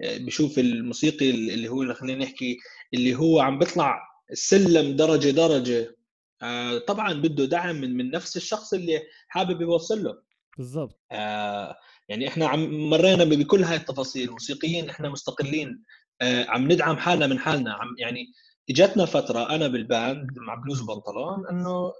بشوف 0.00 0.58
الموسيقي 0.58 1.30
اللي 1.30 1.68
هو 1.68 1.94
خلينا 1.94 2.24
نحكي 2.24 2.58
اللي 2.94 3.14
هو 3.14 3.40
عم 3.40 3.58
بيطلع 3.58 4.02
السلم 4.30 4.96
درجة 4.96 5.30
درجة 5.30 5.96
آه 6.42 6.78
طبعا 6.78 7.12
بده 7.12 7.44
دعم 7.44 7.76
من 7.76 7.96
من 7.96 8.10
نفس 8.10 8.36
الشخص 8.36 8.74
اللي 8.74 9.02
حابب 9.28 9.60
يوصل 9.60 10.04
له. 10.04 10.22
بالضبط. 10.58 11.00
آه 11.12 11.76
يعني 12.08 12.28
إحنا 12.28 12.46
عم 12.48 12.90
مرينا 12.90 13.24
بكل 13.24 13.62
هاي 13.64 13.76
التفاصيل 13.76 14.30
موسيقيين 14.30 14.90
إحنا 14.90 15.08
مستقلين 15.08 15.82
آه 16.20 16.44
عم 16.48 16.72
ندعم 16.72 16.96
حالنا 16.96 17.26
من 17.26 17.38
حالنا 17.38 17.72
عم 17.72 17.94
يعني 17.98 18.26
اجتنا 18.70 19.04
فترة 19.04 19.54
أنا 19.54 19.68
بال 19.68 19.91
band 19.91 20.38
مع 20.38 20.54
بلوز 20.54 20.80
بنطلون 20.80 21.46
إنه 21.50 21.92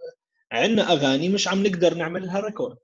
عندنا 0.52 0.92
أغاني 0.92 1.28
مش 1.28 1.48
عم 1.48 1.66
نقدر 1.66 1.94
نعملها 1.94 2.40
record 2.40 2.76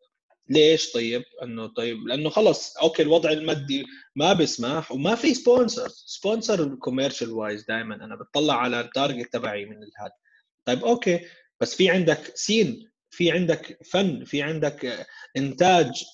ليش 0.48 0.92
طيب؟ 0.92 1.22
إنه 1.42 1.66
طيب 1.66 1.96
لأنه 2.06 2.30
خلص 2.30 2.76
okay 2.76 3.02
الوضع 3.02 3.30
المادي 3.30 3.84
ما 4.16 4.32
بيسمح 4.32 4.92
وما 4.92 5.14
في 5.14 5.34
sponsor 5.34 5.88
sponsor 5.88 6.74
commercial 6.74 7.30
wise 7.30 7.64
دائما 7.64 7.94
أنا 7.94 8.16
بتطلع 8.16 8.54
على 8.54 8.80
ال 8.80 8.88
target 8.88 9.32
تبعي 9.32 9.64
من 9.64 9.76
هذا 9.76 10.12
طيب 10.64 10.84
okay 10.84 11.20
بس 11.60 11.74
في 11.74 11.90
عندك 11.90 12.32
scene 12.34 12.90
في 13.10 13.30
عندك 13.30 13.78
فن 13.90 14.24
في 14.24 14.42
عندك 14.42 15.06
إنتاج. 15.36 16.04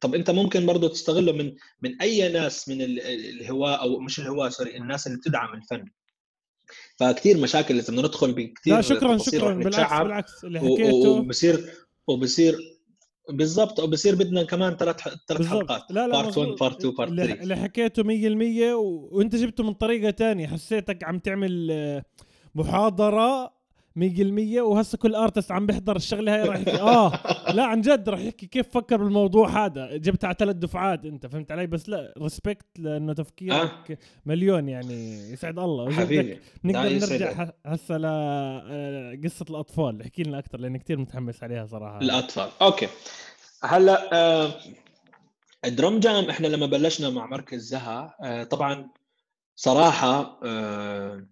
طب 0.00 0.14
أنت 0.14 0.30
ممكن 0.30 0.66
برضه 0.66 0.88
تستغله 0.88 1.32
من 1.32 1.54
من 1.82 2.00
أي 2.02 2.32
ناس 2.32 2.68
من 2.68 2.82
الهواة 2.82 3.74
أو 3.76 3.98
مش 4.00 4.20
الهواة 4.20 4.48
sorry 4.48 4.76
الناس 4.76 5.06
اللي 5.06 5.18
بتدعم 5.18 5.54
الفن. 5.54 5.84
فكثير 6.96 7.38
مشاكل 7.38 7.78
إذا 7.78 7.88
بدنا 7.88 8.02
ندخل 8.02 8.32
بكثير 8.32 8.74
لا 8.74 8.80
شكرا 8.80 9.18
شكرا 9.18 9.54
بالعكس 9.54 10.02
بالعكس 10.02 10.44
اللي 10.44 10.60
حكيته 10.60 11.10
وبصير 11.10 11.70
وبصير 12.06 12.58
بالضبط 13.30 13.80
وبصير 13.80 14.14
بدنا 14.14 14.42
كمان 14.42 14.76
ثلاث 14.76 14.96
ثلاث 15.28 15.46
حلقات. 15.46 15.82
لا 15.90 16.06
لا 16.08 16.22
part 16.22 16.38
1 16.38 16.50
part 16.60 16.76
2 16.76 16.94
part 16.94 17.10
3 17.10 17.42
اللي 17.42 17.56
حكيته 17.56 18.02
100% 18.02 18.06
و... 18.74 19.08
وانت 19.12 19.36
جبته 19.36 19.64
من 19.64 19.72
طريقة 19.72 20.10
ثانية 20.10 20.46
حسيتك 20.46 21.04
عم 21.04 21.18
تعمل 21.18 21.68
آه، 21.70 22.04
محاضرة 22.54 23.61
100% 23.98 24.60
وهسه 24.60 24.98
كل 24.98 25.14
artist 25.14 25.52
عم 25.52 25.66
بيحضر 25.66 25.96
الشغلة 25.96 26.34
هاي 26.34 26.42
راح 26.48 26.56
يحكي 26.56 26.80
آه 26.80 27.12
لا 27.52 27.64
عن 27.64 27.80
جد 27.80 28.08
راح 28.08 28.20
يحكي 28.20 28.46
كيف 28.46 28.68
فكر 28.68 28.96
بالموضوع 28.96 29.64
هذا. 29.64 29.96
جبتها 29.96 30.28
على 30.28 30.36
ثلاث 30.38 30.56
دفعات 30.56 31.04
أنت 31.04 31.26
فهمت 31.26 31.52
علي؟ 31.52 31.66
بس 31.66 31.88
لا 31.88 32.14
respect 32.18 32.66
لأنه 32.78 33.12
تفكيرك 33.12 33.90
آه. 33.90 33.98
مليون 34.26 34.68
يعني 34.68 35.30
يسعد 35.32 35.58
الله. 35.58 35.92
حبيبي. 35.92 36.38
نقدر 36.64 36.88
نرجع 36.88 37.48
هسه 37.66 37.96
لقصه 37.96 39.46
الأطفال. 39.50 40.02
احكي 40.02 40.22
لنا 40.22 40.38
أكثر 40.38 40.60
لأني 40.60 40.78
كثير 40.78 40.98
متحمس 40.98 41.42
عليها 41.42 41.66
صراحة. 41.66 42.00
الأطفال. 42.00 42.48
okay. 42.62 42.88
هلأ 43.64 44.10
آه 44.12 44.50
ال 45.64 45.71
drum 45.71 46.00
jam 46.00 46.24
إحنا 46.30 46.46
لما 46.46 46.66
بلشنا 46.66 47.10
مع 47.10 47.26
مركز 47.26 47.62
زها 47.68 48.14
آه 48.22 48.44
طبعا 48.44 48.88
صراحة 49.56 50.40
آه 50.44 51.26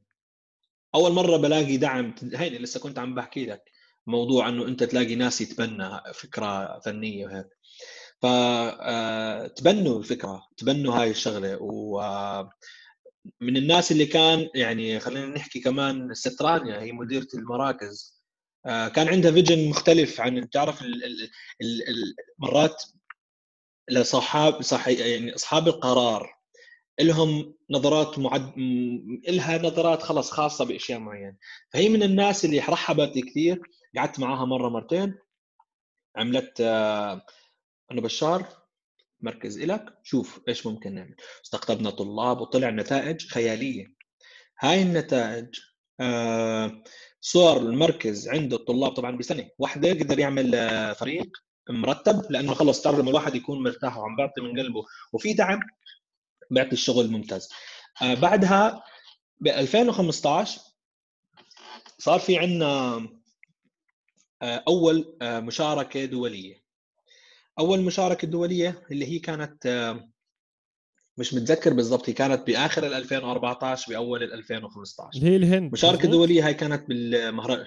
أول 0.95 1.13
مرة 1.13 1.37
بلاقي 1.37 1.77
دعم 1.77 2.15
هيني 2.35 2.59
لسه 2.59 2.81
كنت 2.81 2.99
عم 2.99 3.15
بحكي 3.15 3.47
لك 3.47 3.63
موضوع 4.07 4.49
إنه 4.49 4.69
أنت 4.69 4.83
تلاقي 4.85 5.15
ناس 5.15 5.41
يتبنى 5.41 6.01
فكرة 6.15 6.81
فنية 6.81 7.27
وهيك. 7.27 7.47
فتبنوا 8.23 9.95
آه، 9.95 9.99
الفكرة 9.99 10.47
تبنوا 10.57 10.95
هاي 10.95 11.11
الشغلة 11.11 11.59
و 11.61 12.01
من 13.41 13.57
الناس 13.57 13.93
اللي 13.93 14.07
كان 14.07 14.49
يعني 14.55 15.01
خلينا 15.01 15.27
نحكي 15.27 15.61
كمان 15.61 16.15
سترانيا 16.15 16.81
هي 16.81 16.93
مديرة 16.93 17.29
المراكز 17.35 18.21
آه، 18.67 18.89
كان 18.89 19.09
عندها 19.09 19.33
فيجن 19.33 19.69
مختلف 19.69 20.21
عن 20.21 20.51
تعرف 20.51 20.85
مرات 22.39 22.83
لصحاب 23.91 24.63
صح 24.63 24.89
يعني 24.89 25.35
أصحاب 25.35 25.69
القرار. 25.69 26.40
لهم 27.07 27.55
نظرات 27.71 28.19
معد 28.19 28.53
لها 29.29 29.59
نظرات 29.59 30.03
خلص 30.03 30.31
خاصة 30.31 30.65
بأشياء 30.65 30.99
معينة. 30.99 31.37
فهي 31.73 31.89
من 31.89 32.03
الناس 32.03 32.45
اللي 32.45 32.59
رحبت 32.59 33.19
كثير 33.19 33.61
قعدت 33.97 34.21
معاها 34.21 34.45
مرة 34.45 34.69
مرتين 34.69 35.15
عملت 36.17 36.61
آه، 36.61 37.23
أنا 37.93 38.01
بشار 38.01 38.49
مركز 39.21 39.59
إلك 39.59 39.85
شوف 40.03 40.41
إيش 40.49 40.67
ممكن 40.67 40.95
نعمل. 40.95 41.15
استقطبنا 41.45 41.91
طلاب 41.91 42.41
وطلع 42.41 42.71
نتائج 42.71 43.27
خيالية. 43.27 43.87
هاي 44.61 44.83
النتائج 44.83 45.47
آه، 46.01 46.83
صور 47.21 47.57
المركز 47.57 48.29
عنده 48.29 48.57
الطلاب 48.57 48.93
طبعا 48.93 49.17
بسنة 49.17 49.49
واحدة 49.59 49.89
يقدر 49.89 50.19
يعمل 50.19 50.55
آه، 50.55 50.93
فريق 50.93 51.29
مرتب 51.71 52.23
لأنه 52.31 52.55
خلص 52.55 52.83
تعرف 52.83 52.99
لما 52.99 53.11
الواحد 53.11 53.35
يكون 53.35 53.63
مرتاح 53.63 53.99
وعم 53.99 54.17
بيعطي 54.17 54.41
من 54.41 54.61
قلبه. 54.61 54.83
وفي 55.13 55.33
دعم 55.33 55.61
بيعطي 56.51 56.73
الشغل 56.73 57.11
ممتاز 57.11 57.49
آه 58.03 58.15
بعدها 58.15 58.83
ب 59.41 59.49
2015 59.49 60.61
صار 61.99 62.21
في 62.21 62.39
عندنا 62.39 62.97
آه 64.43 64.65
أول 64.69 65.17
آه 65.23 65.41
مشاركة 65.41 66.05
دولية. 66.05 66.61
أول 67.59 67.81
مشاركة 67.81 68.29
دولية 68.29 68.83
اللي 68.91 69.07
هي 69.07 69.19
كانت 69.19 69.97
مش 71.19 71.35
متذكر 71.35 71.73
بالضبط 71.73 72.09
هي 72.09 72.13
كانت 72.13 72.47
بآخر 72.47 72.87
2014 72.87 73.93
بأول 73.93 74.23
2015 74.23 75.19
اللي 75.19 75.31
هي 75.31 75.37
الهند. 75.37 75.73
مشاركة 75.73 76.09
دولية 76.09 76.47
هاي 76.47 76.55
كانت 76.55 76.89
بالمهرجان 76.89 77.67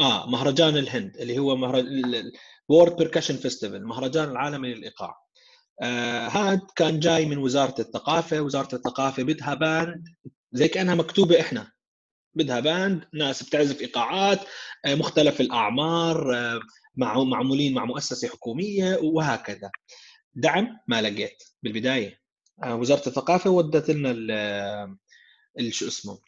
آه 0.00 0.26
مهرجان 0.30 0.76
الهند 0.76 1.16
اللي 1.16 1.38
هو 1.38 1.56
مهرجان 1.56 2.32
World 2.68 2.96
Percussion 2.96 3.36
Festival 3.36 3.76
المهرجان 3.76 4.28
العالمي 4.28 4.74
للإيقاع. 4.74 5.23
هاد 5.82 6.60
كان 6.76 7.00
جاي 7.00 7.26
من 7.26 7.38
وزارة 7.38 7.74
الثقافة. 7.80 8.40
وزارة 8.40 8.74
الثقافة 8.74 9.22
بدها 9.22 9.54
band 9.54 10.04
زي 10.52 10.68
كأنها 10.68 10.94
مكتوبة 10.94 11.40
إحنا. 11.40 11.72
بدها 12.34 12.60
band 12.60 13.04
ناس 13.14 13.42
بتعزف 13.42 13.80
إيقاعات 13.80 14.40
آه 14.84 14.94
مختلف 14.94 15.40
الأعمار 15.40 16.34
آه 16.36 16.60
مع 16.96 17.22
معمولين 17.24 17.74
مع 17.74 17.84
مؤسسة 17.84 18.28
حكومية 18.28 18.98
وهكذا. 19.02 19.70
دعم 20.34 20.78
ما 20.88 21.02
لقيت 21.02 21.42
بالبداية. 21.62 22.20
آه 22.64 22.74
وزارة 22.76 23.08
الثقافة 23.08 23.50
ودت 23.50 23.90
لنا 23.90 24.96
شو 25.70 25.86
اسمه 25.88 26.18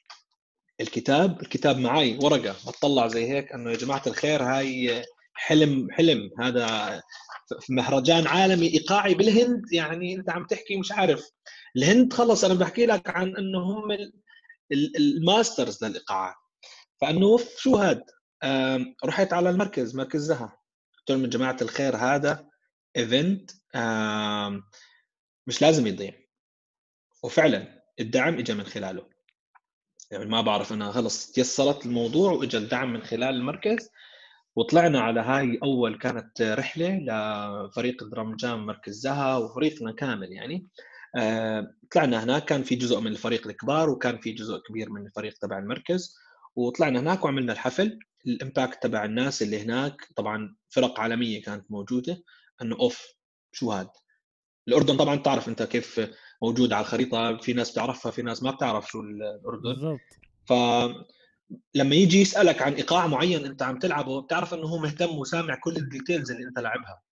الكتاب. 0.80 1.42
الكتاب 1.42 1.78
معي 1.78 2.18
ورقة. 2.22 2.52
بتطلع 2.68 3.08
زي 3.08 3.30
هيك 3.30 3.52
إنه 3.52 3.70
يا 3.70 3.76
جماعة 3.76 4.02
الخير 4.06 4.42
هاي 4.42 5.04
حلم 5.34 5.88
حلم. 5.90 6.30
هذا 6.40 7.02
في 7.60 7.72
مهرجان 7.72 8.26
عالمي 8.26 8.66
إيقاعي 8.66 9.14
بالهند 9.14 9.72
يعني 9.72 10.14
أنت 10.14 10.30
عم 10.30 10.46
تحكي 10.46 10.76
مش 10.76 10.92
عارف. 10.92 11.30
الهند 11.76 12.12
خلص 12.12 12.44
أنا 12.44 12.54
بحكي 12.54 12.86
لك 12.86 13.10
عن 13.10 13.36
إنه 13.36 13.58
هم 13.58 13.96
ال 14.96 15.07
masters 15.07 15.84
للايقاعات 15.84 16.34
فإنه 17.00 17.38
شو 17.58 17.76
هاد؟ 17.76 18.02
رحت 19.04 19.32
على 19.32 19.50
المركز 19.50 19.96
مركز 19.96 20.20
زها. 20.20 20.58
قلت 20.98 21.10
لهم 21.10 21.26
جماعة 21.26 21.56
الخير 21.62 21.96
هذا 21.96 22.48
event 22.96 23.50
مش 25.46 25.62
لازم 25.62 25.86
يضيع. 25.86 26.12
وفعلا 27.24 27.82
الدعم 28.00 28.38
اجى 28.38 28.54
من 28.54 28.64
خلاله. 28.64 29.08
يعني 30.10 30.26
ما 30.26 30.40
بعرف 30.40 30.72
أنا 30.72 30.92
خلص 30.92 31.32
تيسرت 31.32 31.86
الموضوع 31.86 32.32
واجى 32.32 32.56
الدعم 32.56 32.92
من 32.92 33.02
خلال 33.02 33.34
المركز. 33.34 33.90
وطلعنا 34.56 35.00
على 35.00 35.20
هاي 35.20 35.58
أول 35.62 35.98
كانت 35.98 36.42
رحلة 36.42 36.98
لفريق 36.98 38.04
درام 38.04 38.36
جام 38.36 38.66
مركز 38.66 38.94
زها 38.94 39.36
وفريقنا 39.36 39.92
كامل 39.92 40.32
يعني. 40.32 40.66
آه، 41.16 41.74
طلعنا 41.92 42.24
هناك 42.24 42.44
كان 42.44 42.62
في 42.62 42.74
جزء 42.74 43.00
من 43.00 43.06
الفريق 43.06 43.46
الكبار 43.46 43.90
وكان 43.90 44.18
في 44.18 44.32
جزء 44.32 44.58
كبير 44.68 44.90
من 44.90 45.06
الفريق 45.06 45.34
تبع 45.38 45.58
المركز. 45.58 46.16
وطلعنا 46.56 47.00
هناك 47.00 47.24
وعملنا 47.24 47.52
الحفل. 47.52 47.98
الإمباكت 48.26 48.82
تبع 48.82 49.04
الناس 49.04 49.42
اللي 49.42 49.62
هناك 49.62 50.08
طبعا 50.16 50.56
فرق 50.68 51.00
عالمية 51.00 51.42
كانت 51.42 51.70
موجودة 51.70 52.22
إنه 52.62 52.76
أوف 52.76 53.06
شو 53.52 53.72
هاد؟ 53.72 53.88
الأردن 54.68 54.96
طبعا 54.96 55.16
تعرف 55.16 55.48
أنت 55.48 55.62
كيف 55.62 56.10
موجوده 56.42 56.76
على 56.76 56.82
الخريطة 56.82 57.36
في 57.36 57.52
ناس 57.52 57.70
بتعرفها 57.70 58.12
في 58.12 58.22
ناس 58.22 58.42
ما 58.42 58.50
بتعرف 58.50 58.88
شو 58.88 59.00
الأردن. 59.00 59.72
بالضبط. 59.72 60.00
ف 60.46 60.52
لما 61.74 61.94
يجي 61.94 62.20
يسألك 62.20 62.62
عن 62.62 62.74
إيقاع 62.74 63.06
معين 63.06 63.44
أنت 63.44 63.62
عم 63.62 63.78
تلعبه 63.78 64.20
بتعرف 64.20 64.54
إنه 64.54 64.66
هو 64.66 64.78
مهتم 64.78 65.18
وسامع 65.18 65.54
كل 65.54 65.76
ال 65.76 65.83
details 65.83 66.30
اللي 66.30 66.44
أنت 66.48 66.58
لعبها 66.58 67.02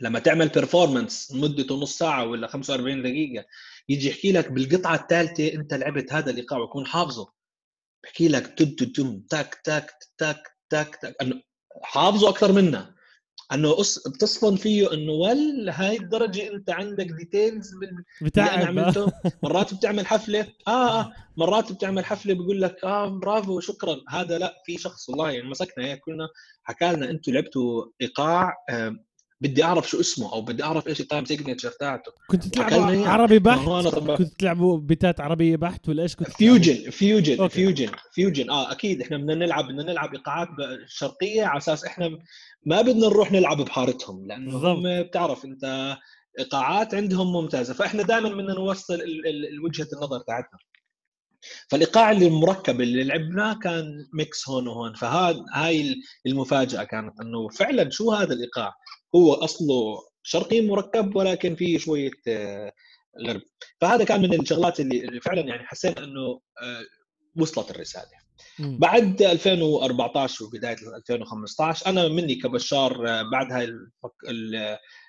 لما 0.00 0.18
تعمل 0.18 0.48
performance 0.48 1.32
مدته 1.34 1.74
نص 1.74 1.98
ساعة 1.98 2.24
ولا 2.24 2.46
45 2.46 3.02
دقيقة 3.02 3.44
يجي 3.88 4.08
يحكي 4.08 4.32
لك 4.32 4.52
بالقطعة 4.52 4.94
الثالثه 4.94 5.54
أنت 5.54 5.74
لعبت 5.74 6.12
هذا 6.12 6.30
الإيقاع 6.30 6.58
ويكون 6.58 6.86
حافظه. 6.86 7.32
بحكي 8.04 8.28
لك 8.28 8.46
تد 8.46 8.92
تم 8.92 9.20
تك 9.20 9.60
تك 9.64 9.94
تك 10.18 10.42
تك 10.70 10.98
تك 11.02 11.16
إنه 11.22 11.42
حافظه 11.82 12.28
أكثر 12.28 12.52
منا. 12.52 12.94
أنه 13.52 13.76
بتصفن 14.06 14.56
فيه 14.56 14.92
إنه 14.92 15.12
ول 15.12 15.68
هاي 15.70 15.96
الدرجة 15.96 16.52
أنت 16.52 16.70
عندك 16.70 17.06
details 17.06 17.74
بتاع 18.22 18.54
أنا 18.54 18.66
عملته. 18.66 19.12
مرات 19.42 19.74
بتعمل 19.74 20.06
حفلة 20.06 20.46
آه, 20.68 21.00
آه 21.00 21.12
مرات 21.36 21.72
بتعمل 21.72 22.04
حفلة 22.04 22.34
بيقول 22.34 22.62
لك 22.62 22.84
آه 22.84 23.08
برافو 23.08 23.60
شكرا. 23.60 23.96
هذا 24.08 24.38
لا 24.38 24.62
في 24.66 24.78
شخص 24.78 25.08
والله 25.08 25.30
يعني 25.30 25.48
مسكنا 25.48 25.84
هيك 25.84 26.00
كلنا 26.00 26.28
حكى 26.64 26.92
لنا 26.92 27.10
أنتم 27.10 27.32
لعبتوا 27.32 27.84
إيقاع 28.00 28.64
آه 28.70 28.96
بدي 29.40 29.64
أعرف 29.64 29.88
شو 29.88 30.00
اسمه 30.00 30.32
أو 30.32 30.42
بدي 30.42 30.62
أعرف 30.62 30.88
إيش 30.88 31.00
ال 31.00 31.05
time 31.05 31.24
signature 31.24 31.70
تاعته. 31.70 32.12
كنت 32.26 32.44
تلعبوا 32.44 33.06
عربي 33.06 33.38
بحت؟ 33.38 33.68
كنت 34.18 34.40
تلعبوا 34.40 34.78
بيتات 34.78 35.20
عربية 35.20 35.56
بحت 35.56 35.88
ولا 35.88 36.02
إيش 36.02 36.16
كنت 36.16 36.28
fusion 36.28 36.90
fusion 36.90 37.40
okay. 37.40 37.54
fusion 37.54 37.90
fusion 38.12 38.50
آه 38.50 38.72
أكيد. 38.72 39.02
إحنا 39.02 39.16
بدنا 39.16 39.34
نلعب 39.34 39.64
بدنا 39.64 39.82
نلعب 39.82 40.14
إيقاعات 40.14 40.48
شرقية 40.86 41.44
على 41.44 41.58
أساس 41.58 41.84
إحنا 41.84 42.18
ما 42.66 42.82
بدنا 42.82 43.06
نروح 43.06 43.32
نلعب 43.32 43.56
بحارتهم 43.60 44.26
لأنه 44.26 44.56
هم 44.56 45.02
بتعرف 45.02 45.44
أنت 45.44 45.96
إيقاعات 46.38 46.94
عندهم 46.94 47.32
ممتازة. 47.32 47.74
فإحنا 47.74 48.02
دائما 48.02 48.28
بدنا 48.28 48.54
نوصل 48.54 49.00
وجهة 49.64 49.88
النظر 49.92 50.18
تاعتنا 50.18 50.58
فالإيقاع 51.68 52.10
اللي 52.10 52.26
المركب 52.26 52.80
اللي 52.80 53.04
لعبناه 53.04 53.54
كان 53.54 54.06
ميكس 54.12 54.48
هون 54.48 54.68
وهون. 54.68 54.94
فهذا 54.94 55.44
هاي 55.54 55.94
المفاجأة 56.26 56.84
كانت 56.84 57.20
إنه 57.20 57.48
فعلا 57.48 57.90
شو 57.90 58.12
هذا 58.12 58.34
الإيقاع؟ 58.34 58.72
هو 59.14 59.34
أصله 59.34 60.08
شرقي 60.22 60.60
مركب 60.60 61.16
ولكن 61.16 61.54
فيه 61.54 61.78
شوية 61.78 62.10
آه، 62.28 62.72
غرب. 63.26 63.42
فهذا 63.80 64.04
كان 64.04 64.20
من 64.20 64.40
الشغلات 64.40 64.80
اللي 64.80 65.20
فعلا 65.20 65.40
يعني 65.40 65.66
حسيت 65.66 65.98
إنه 65.98 66.40
آه، 66.62 66.84
وصلت 67.36 67.70
الرسالة. 67.70 68.28
بعد 68.58 69.22
2014 69.22 70.44
وبداية 70.44 70.76
2015 70.96 71.86
أنا 71.86 72.08
مني 72.08 72.34
كبشار 72.34 73.08
آه، 73.08 73.22
بعد 73.22 73.52
هاي 73.52 73.72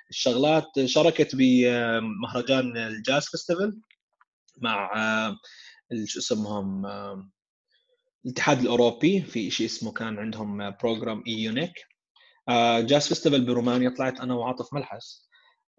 الشغلات 0.09 0.85
شاركت 0.85 1.35
بمهرجان 1.35 2.77
ال 2.77 2.87
jazz 2.87 3.25
festival 3.25 3.79
مع 4.57 4.91
شو 6.05 6.19
اسمهم 6.19 6.85
الاتحاد 8.25 8.59
الأوروبي. 8.59 9.21
في 9.21 9.51
شيء 9.51 9.65
اسمه 9.65 9.91
كان 9.91 10.19
عندهم 10.19 10.69
program 10.69 11.23
EUNIC 11.27 11.88
jazz 12.81 13.07
festival 13.07 13.45
برومانيا 13.45 13.89
طلعت 13.89 14.19
أنا 14.19 14.33
وعاطف 14.33 14.73
ملحس. 14.73 15.29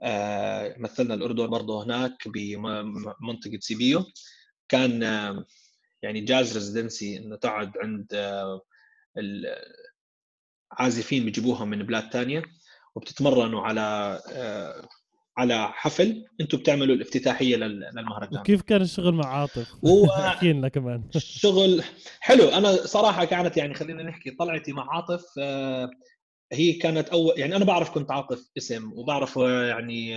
آه، 0.02 0.74
مثلنا 0.78 1.14
الأردن 1.14 1.46
برضه 1.46 1.84
هناك 1.84 2.28
بمنطقة 2.28 3.58
سيبيو. 3.60 4.04
كان 4.68 5.02
يعني 6.02 6.20
jazz 6.20 6.54
residency 6.54 7.16
إنه 7.16 7.36
تقعد 7.36 7.72
عند 7.78 8.06
آه، 8.14 8.60
العازفين 10.72 11.24
بيجيبوهم 11.24 11.70
من 11.70 11.82
بلاد 11.82 12.12
ثانية 12.12 12.42
وبتتمرنوا 12.94 13.62
على 13.62 14.20
آه، 14.32 14.88
على 15.36 15.68
حفل 15.68 16.24
أنتم 16.40 16.58
بتعملوا 16.58 16.94
الافتتاحية 16.94 17.56
للمهرجان. 17.56 18.40
وكيف 18.40 18.62
كان 18.62 18.82
الشغل 18.82 19.14
مع 19.14 19.26
عاطف؟ 19.26 19.68
احكي 20.18 20.52
لنا 20.52 20.68
كمان. 20.68 21.04
شغل 21.18 21.82
حلو. 22.20 22.48
أنا 22.48 22.72
صراحة 22.72 23.24
كانت 23.24 23.56
يعني 23.56 23.74
خلينا 23.74 24.02
نحكي 24.02 24.30
طلعتي 24.30 24.72
مع 24.72 24.94
عاطف 24.94 25.24
هي 26.52 26.72
كانت 26.72 27.08
اول 27.08 27.38
يعني 27.38 27.56
أنا 27.56 27.64
بعرف 27.64 27.90
كنت 27.90 28.10
عاطف 28.10 28.50
اسم 28.58 28.92
وبعرفه 28.92 29.64
يعني 29.64 30.16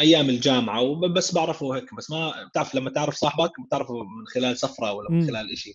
أيام 0.00 0.28
الجامعة 0.28 0.82
وبس 0.82 1.34
بعرفه 1.34 1.76
هيك 1.76 1.94
بس 1.94 2.10
ما 2.10 2.44
بتعرف 2.44 2.74
لما 2.74 2.90
تعرف 2.90 3.14
صاحبك 3.14 3.60
بتعرفه 3.66 3.94
من 3.94 4.26
خلال 4.34 4.58
سفره 4.58 4.92
ولا 4.92 5.10
من 5.10 5.26
خلال 5.26 5.58
شيء 5.58 5.74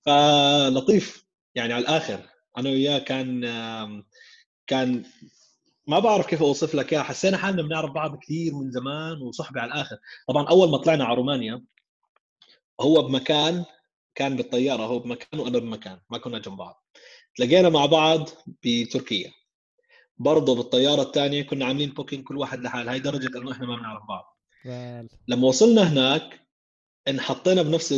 فلطيف 0.00 1.26
يعني 1.54 1.72
على 1.72 1.82
الآخر. 1.82 2.20
أنا 2.58 2.70
وياه 2.70 2.98
كان 2.98 3.40
كان 4.66 5.04
ما 5.86 5.98
بعرف 5.98 6.26
كيف 6.26 6.42
أوصف 6.42 6.74
لك 6.74 6.92
إياها 6.92 7.02
حسينا 7.02 7.36
حالنا 7.36 7.62
بنعرف 7.62 7.90
بعض 7.90 8.18
كثير 8.18 8.54
من 8.54 8.70
زمان 8.70 9.22
وصحبة 9.22 9.60
على 9.60 9.72
الآخر. 9.72 9.96
طبعا 10.28 10.48
أول 10.48 10.70
ما 10.70 10.78
طلعنا 10.78 11.04
على 11.04 11.16
رومانيا 11.16 11.64
هو 12.80 13.02
بمكان 13.02 13.64
كان 14.14 14.36
بالطيارة 14.36 14.82
هو 14.82 14.98
بمكان 14.98 15.40
وأنا 15.40 15.58
بمكان 15.58 16.00
ما 16.10 16.18
كنا 16.18 16.38
جنب 16.38 16.56
بعض. 16.56 16.84
تلاقينا 17.38 17.68
مع 17.68 17.86
بعض 17.86 18.28
بتركيا. 18.64 19.32
برضه 20.16 20.54
بالطيارة 20.54 21.02
الثانية 21.02 21.42
كنا 21.42 21.64
عاملين 21.64 21.90
booking 21.90 22.24
كل 22.24 22.36
واحد 22.36 22.60
لحال 22.60 22.88
هاي 22.88 23.00
درجة 23.00 23.38
إنه 23.38 23.52
إحنا 23.52 23.66
ما 23.66 23.76
بنعرف 23.76 24.02
بعض. 24.08 24.38
لما 25.28 25.48
وصلنا 25.48 25.92
هناك 25.92 26.48
انحطينا 27.08 27.62
بنفس 27.62 27.92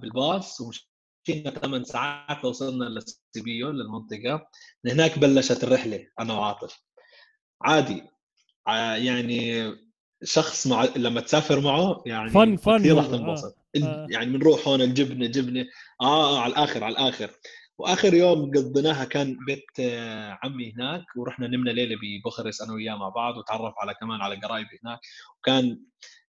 بالباص 0.00 0.60
ومشينا 0.60 1.50
ثمان 1.50 1.84
ساعات 1.84 2.44
لوصلنا 2.44 2.84
للسيبيو 2.84 3.70
للمنطقة. 3.70 4.48
من 4.84 4.90
هناك 4.90 5.18
بلشت 5.18 5.64
الرحلة 5.64 6.06
أنا 6.20 6.34
وعاطف. 6.34 6.82
عادي. 7.62 8.02
يعني 8.96 9.72
شخص 10.24 10.66
مع 10.66 10.84
لما 10.96 11.20
تسافر 11.20 11.60
معه 11.60 12.02
يعني 12.06 12.30
فن 12.30 12.56
فن 12.56 12.78
كثير 12.78 12.96
راح 12.96 13.06
تنبسط. 13.06 13.58
آه. 13.82 14.06
يعني 14.10 14.38
بنروح 14.38 14.68
هون 14.68 14.82
الجبنة 14.82 15.26
جبنة. 15.26 15.66
آه, 16.00 16.36
آه 16.36 16.40
على 16.40 16.50
الآخر 16.52 16.84
على 16.84 16.92
الآخر. 16.92 17.30
وآخر 17.78 18.14
يوم 18.14 18.50
قضيناها 18.50 19.04
كان 19.04 19.36
بيت 19.46 19.64
آه، 19.80 20.38
عمي 20.42 20.72
هناك 20.72 21.04
ورحنا 21.16 21.46
نمنا 21.46 21.70
ليلة 21.70 21.96
ببخرس 22.02 22.62
أنا 22.62 22.72
وياه 22.72 22.94
مع 22.94 23.08
بعض 23.08 23.36
وتعرف 23.36 23.74
على 23.78 23.94
كمان 24.00 24.20
على 24.20 24.36
قرايبي 24.36 24.78
هناك. 24.84 25.00
وكان 25.38 25.80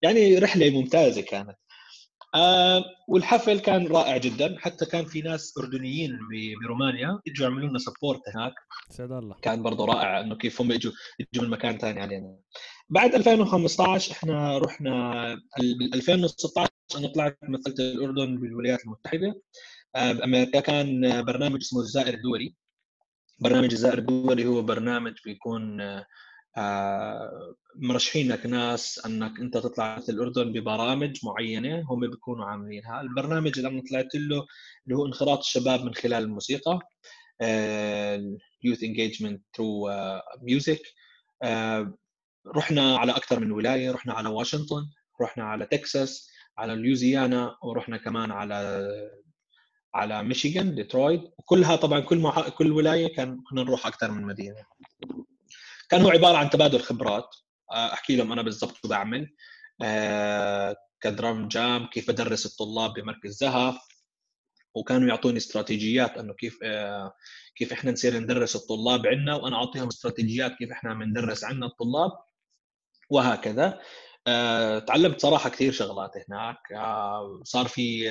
يعني 0.01 0.37
رحلة 0.39 0.69
ممتازة 0.69 1.21
كانت. 1.21 1.55
آه 2.35 2.83
والحفل 3.07 3.59
كان 3.59 3.87
رائع 3.87 4.17
جدا. 4.17 4.55
حتى 4.59 4.85
كان 4.85 5.05
في 5.05 5.21
ناس 5.21 5.53
أردنيين 5.57 6.19
برومانيا 6.63 7.19
إجوا 7.27 7.47
يعملوا 7.47 7.69
لنا 7.69 7.79
سبورت 7.79 8.21
هناك. 8.35 8.53
سعد 8.89 9.11
الله. 9.11 9.35
كان 9.41 9.63
برضه 9.63 9.85
رائع 9.85 10.19
إنه 10.19 10.35
كيف 10.35 10.61
هم 10.61 10.71
إجوا 10.71 10.91
إجوا 11.21 11.43
من 11.43 11.49
مكان 11.49 11.77
ثاني 11.77 12.01
علينا. 12.01 12.37
بعد 12.89 13.15
2015 13.15 14.11
إحنا 14.11 14.57
رحنا 14.57 15.33
2016 15.93 16.69
أنا 16.97 17.07
طلعت 17.07 17.37
مثلت 17.43 17.79
الأردن 17.79 18.37
بالولايات 18.37 18.85
المتحدة. 18.85 19.41
بأمريكا 19.97 20.59
كان 20.59 21.21
برنامج 21.25 21.59
اسمه 21.61 21.79
الزائر 21.79 22.13
الدولي. 22.13 22.55
برنامج 23.39 23.71
الزائر 23.71 23.97
الدولي 23.97 24.45
هو 24.45 24.61
برنامج 24.61 25.13
بيكون 25.25 25.81
آه، 26.57 27.55
مرشحين 27.75 28.31
لك 28.31 28.45
ناس 28.45 29.05
أنك 29.05 29.39
أنت 29.39 29.57
تطلع 29.57 29.99
في 29.99 30.09
الأردن 30.09 30.51
ببرامج 30.53 31.19
معينة 31.23 31.81
هم 31.89 31.99
بيكونوا 31.99 32.45
عاملينها، 32.45 33.01
البرنامج 33.01 33.57
اللي 33.57 33.69
أنا 33.69 33.81
طلعت 33.89 34.15
له 34.15 34.45
اللي 34.85 34.97
هو 34.97 35.05
انخراط 35.05 35.39
الشباب 35.39 35.83
من 35.85 35.93
خلال 35.93 36.23
الموسيقى 36.23 36.79
youth 38.63 38.83
engagement 38.83 39.43
through 39.57 39.89
music 40.41 40.81
رحنا 42.55 42.97
على 42.97 43.11
أكثر 43.11 43.39
من 43.39 43.51
ولاية، 43.51 43.91
رحنا 43.91 44.13
على 44.13 44.29
واشنطن، 44.29 44.83
رحنا 45.21 45.43
على 45.43 45.65
تكساس، 45.65 46.29
على 46.57 46.75
لوزيانا 46.75 47.57
ورحنا 47.63 47.97
كمان 47.97 48.31
على 48.31 48.89
على 49.93 50.23
ميشيغان 50.23 50.75
ديترويت 50.75 51.21
وكلها 51.37 51.75
طبعا 51.75 51.99
كل 51.99 52.17
مح... 52.17 52.49
كل 52.49 52.71
ولاية 52.71 53.15
كان 53.15 53.41
كنا 53.49 53.63
نروح 53.63 53.87
أكثر 53.87 54.11
من 54.11 54.23
مدينة. 54.23 54.65
كان 55.89 56.01
هو 56.01 56.09
عبارة 56.09 56.37
عن 56.37 56.49
تبادل 56.49 56.79
خبرات. 56.79 57.35
آه، 57.71 57.93
أحكي 57.93 58.15
لهم 58.15 58.31
أنا 58.31 58.41
بالضبط 58.41 58.75
شو 58.75 58.87
بعمل. 58.87 59.35
آه، 59.83 60.75
كدرام 61.01 61.47
جام 61.47 61.85
كيف 61.87 62.09
ادرس 62.09 62.45
الطلاب 62.45 62.93
بمركز 62.93 63.43
ذهب. 63.43 63.77
وكانوا 64.75 65.07
يعطوني 65.07 65.37
استراتيجيات 65.37 66.17
إنه 66.17 66.33
كيف 66.33 66.59
آه، 66.63 67.13
كيف 67.55 67.73
إحنا 67.73 67.91
نصير 67.91 68.19
ندرس 68.19 68.55
الطلاب 68.55 69.07
عندنا 69.07 69.35
وأنا 69.35 69.55
أعطيهم 69.55 69.87
استراتيجيات 69.87 70.55
كيف 70.55 70.71
إحنا 70.71 70.93
بندرس 70.93 71.43
عندنا 71.43 71.65
الطلاب. 71.65 72.11
وهكذا. 73.09 73.81
تعلمت 74.87 75.21
صراحة 75.21 75.49
كثير 75.49 75.71
شغلات 75.71 76.11
هناك. 76.29 76.57
صار 77.43 77.67
في 77.67 78.09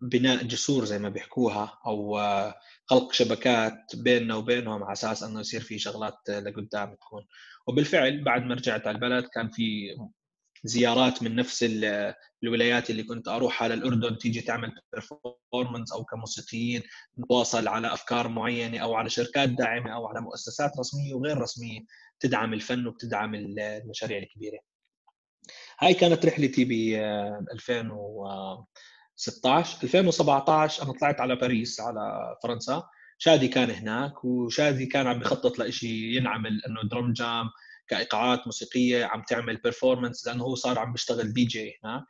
بناء 0.00 0.44
جسور 0.44 0.84
زي 0.84 0.98
ما 0.98 1.08
بيحكوها 1.08 1.78
أو 1.86 2.20
خلق 2.86 3.12
شبكات 3.12 3.96
بيننا 3.96 4.34
وبينهم 4.34 4.82
على 4.84 4.92
أساس 4.92 5.22
إنه 5.22 5.40
يصير 5.40 5.60
في 5.60 5.78
شغلات 5.78 6.30
لقدام 6.30 6.94
تكون 6.94 7.26
وبالفعل 7.66 8.24
بعد 8.24 8.42
ما 8.42 8.54
رجعت 8.54 8.86
على 8.86 8.94
البلد 8.94 9.26
كان 9.34 9.50
في 9.50 9.96
زيارات 10.64 11.22
من 11.22 11.36
نفس 11.36 11.66
الولايات 12.44 12.90
اللي 12.90 13.02
كنت 13.02 13.28
أروح 13.28 13.62
على 13.62 13.74
الاردن 13.74 14.18
تيجي 14.18 14.40
تعمل 14.40 14.72
برفورمانس 14.92 15.92
أو 15.92 16.04
كموسيقيين 16.04 16.82
نتواصل 17.18 17.68
على 17.68 17.92
أفكار 17.92 18.28
معينة 18.28 18.78
أو 18.78 18.94
على 18.94 19.10
شركات 19.10 19.48
داعمة 19.48 19.94
أو 19.94 20.06
على 20.06 20.20
مؤسسات 20.20 20.78
رسمية 20.78 21.14
وغير 21.14 21.38
رسمية 21.38 21.80
تدعم 22.20 22.54
الفن 22.54 22.86
وبتدعم 22.86 23.34
المشاريع 23.34 24.18
الكبيرة. 24.18 24.58
هاي 25.80 25.94
كانت 25.94 26.26
رحلتي 26.26 26.64
ب 26.64 26.72
2016 29.16 29.82
2017 29.82 30.82
أنا 30.82 30.92
طلعت 30.92 31.20
على 31.20 31.36
باريس 31.36 31.80
على 31.80 32.36
فرنسا. 32.42 32.82
شادي 33.18 33.48
كان 33.48 33.70
هناك 33.70 34.24
وشادي 34.24 34.86
كان 34.86 35.06
عم 35.06 35.18
بخطط 35.18 35.58
لشيء 35.58 36.16
ينعمل 36.16 36.62
إنه 36.68 36.82
Drum 36.82 37.12
Jam 37.12 37.50
كإيقاعات 37.88 38.46
موسيقية 38.46 39.04
عم 39.04 39.22
تعمل 39.28 39.56
performance 39.56 40.26
لأنه 40.26 40.44
هو 40.44 40.54
صار 40.54 40.78
عم 40.78 40.92
بيشتغل 40.92 41.32
دي 41.32 41.44
جي 41.44 41.72
هناك. 41.84 42.04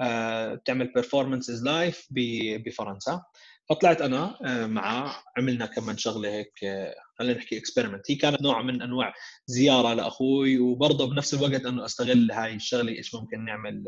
آه، 0.00 0.54
بتعمل 0.54 0.92
performances 0.92 1.64
live 1.64 2.06
بفرنسا. 2.10 3.22
فطلعت 3.70 4.00
أنا 4.02 4.38
آه، 4.44 4.66
معاه 4.66 5.14
عملنا 5.36 5.66
كمان 5.66 5.96
شغلة 5.98 6.28
هيك 6.28 6.64
آه، 6.64 6.94
خلينا 7.18 7.38
نحكي 7.38 7.58
experiment 7.58 8.10
هي 8.10 8.14
كانت 8.14 8.42
نوع 8.42 8.62
من 8.62 8.82
أنواع 8.82 9.14
زيارة 9.46 9.94
لأخوي 9.94 10.58
وبرضه 10.58 11.10
بنفس 11.10 11.34
الوقت 11.34 11.64
أنه 11.66 11.84
أستغل 11.84 12.32
هاي 12.32 12.54
الشغلة 12.54 12.92
إيش 12.92 13.14
ممكن 13.14 13.44
نعمل 13.44 13.84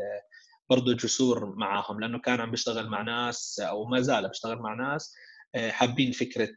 برضه 0.73 0.93
جسور 0.93 1.55
معاهم 1.55 1.99
لأنه 1.99 2.19
كان 2.19 2.41
عم 2.41 2.51
بيشتغل 2.51 2.89
مع 2.89 3.01
ناس 3.01 3.59
أو 3.59 3.85
ما 3.85 4.01
زال 4.01 4.27
بيشتغل 4.27 4.57
مع 4.57 4.73
ناس 4.73 5.15
حابين 5.55 6.11
فكرة 6.11 6.55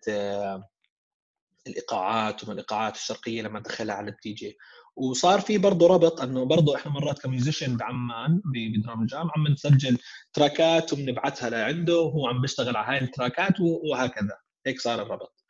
الإيقاعات 1.67 2.45
ومن 2.45 2.53
الإيقاعات 2.53 2.97
الشرقية 2.97 3.43
لما 3.43 3.61
دخلها 3.61 3.95
على 3.95 4.11
الدي 4.11 4.33
جي. 4.33 4.57
وصار 4.97 5.41
في 5.41 5.59
برضه 5.59 5.87
ربط 5.87 6.21
إنه 6.21 6.45
برضه 6.45 6.77
إحنا 6.77 6.93
مرات 6.93 7.19
ك 7.19 7.25
musician 7.25 7.77
بعمان 7.77 8.43
ب 8.45 8.57
Drum 8.57 9.07
Jam 9.07 9.31
عم 9.37 9.49
نسجل 9.49 9.99
track 10.33 10.83
ات 10.83 10.93
وبنبعثها 10.93 11.51
لعنده 11.51 12.01
وهو 12.01 12.27
عم 12.27 12.41
بيشتغل 12.41 12.77
على 12.77 12.99
هاي 12.99 13.05
ال 13.05 13.13
track 13.13 13.53
ات 13.53 13.61
وهكذا. 13.61 14.39
هيك 14.67 14.81
صار 14.81 15.03
الربط. 15.03 15.45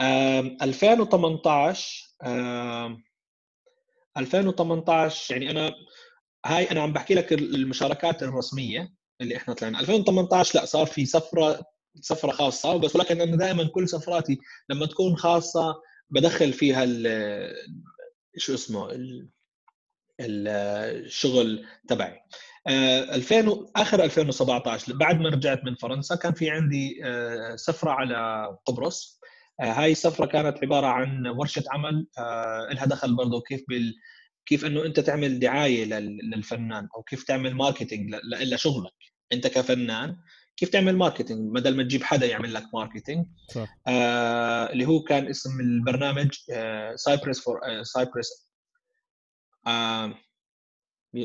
2018 0.00 2.08
2018 4.16 5.34
يعني 5.34 5.50
أنا 5.50 5.74
هاي 6.46 6.70
أنا 6.70 6.82
عم 6.82 6.92
بحكي 6.92 7.14
لك 7.14 7.32
المشاركات 7.32 8.22
الرسمية 8.22 8.94
اللي 9.20 9.36
إحنا 9.36 9.54
طلعنا. 9.54 9.80
2018 9.80 10.58
لا 10.58 10.64
صار 10.64 10.86
في 10.86 11.06
سفرة 11.06 11.60
سفرة 12.00 12.30
خاصة 12.30 12.76
بس 12.76 12.96
ولكن 12.96 13.20
أنا 13.20 13.36
دائما 13.36 13.68
كل 13.68 13.88
سفراتي 13.88 14.38
لما 14.68 14.86
تكون 14.86 15.16
خاصة 15.16 15.74
بدخل 16.10 16.52
فيها 16.52 16.86
شو 18.36 18.54
اسمه 18.54 18.88
الشغل 20.20 21.66
تبعي. 21.88 22.20
2000 22.68 23.48
آه، 23.48 23.70
آخر 23.76 24.04
2017 24.04 24.92
بعد 24.92 25.20
ما 25.20 25.28
رجعت 25.28 25.64
من 25.64 25.74
فرنسا 25.74 26.14
كان 26.16 26.32
في 26.32 26.50
عندي 26.50 27.00
آه، 27.04 27.56
سفرة 27.56 27.90
على 27.90 28.48
قبرص. 28.66 29.20
آه، 29.60 29.72
هاي 29.72 29.92
السفره 29.92 30.26
كانت 30.26 30.58
عبارة 30.62 30.86
عن 30.86 31.26
ورشة 31.26 31.64
عمل. 31.70 32.06
لها 32.74 32.86
دخل 32.86 33.16
برضه 33.16 33.40
كيف 33.40 33.64
بال 33.68 33.94
كيف 34.48 34.64
إنه 34.64 34.84
أنت 34.84 35.00
تعمل 35.00 35.38
دعاية 35.38 35.84
للفنان 35.84 36.88
أو 36.96 37.02
كيف 37.02 37.24
تعمل 37.24 37.54
marketing 37.54 38.14
لشغلك. 38.42 38.92
أنت 39.32 39.46
كفنان 39.46 40.16
كيف 40.56 40.68
تعمل 40.68 40.96
marketing 40.96 41.54
بدل 41.54 41.76
ما 41.76 41.82
تجيب 41.82 42.02
حدا 42.02 42.26
يعمل 42.26 42.54
لك 42.54 42.64
marketing 42.74 43.26
صح. 43.54 43.78
آه 43.86 44.72
اللي 44.72 44.86
هو 44.86 45.02
كان 45.02 45.26
اسم 45.26 45.60
البرنامج 45.60 46.30
Cyprus 46.94 47.40
for 47.40 47.60
Cyprus 47.82 48.48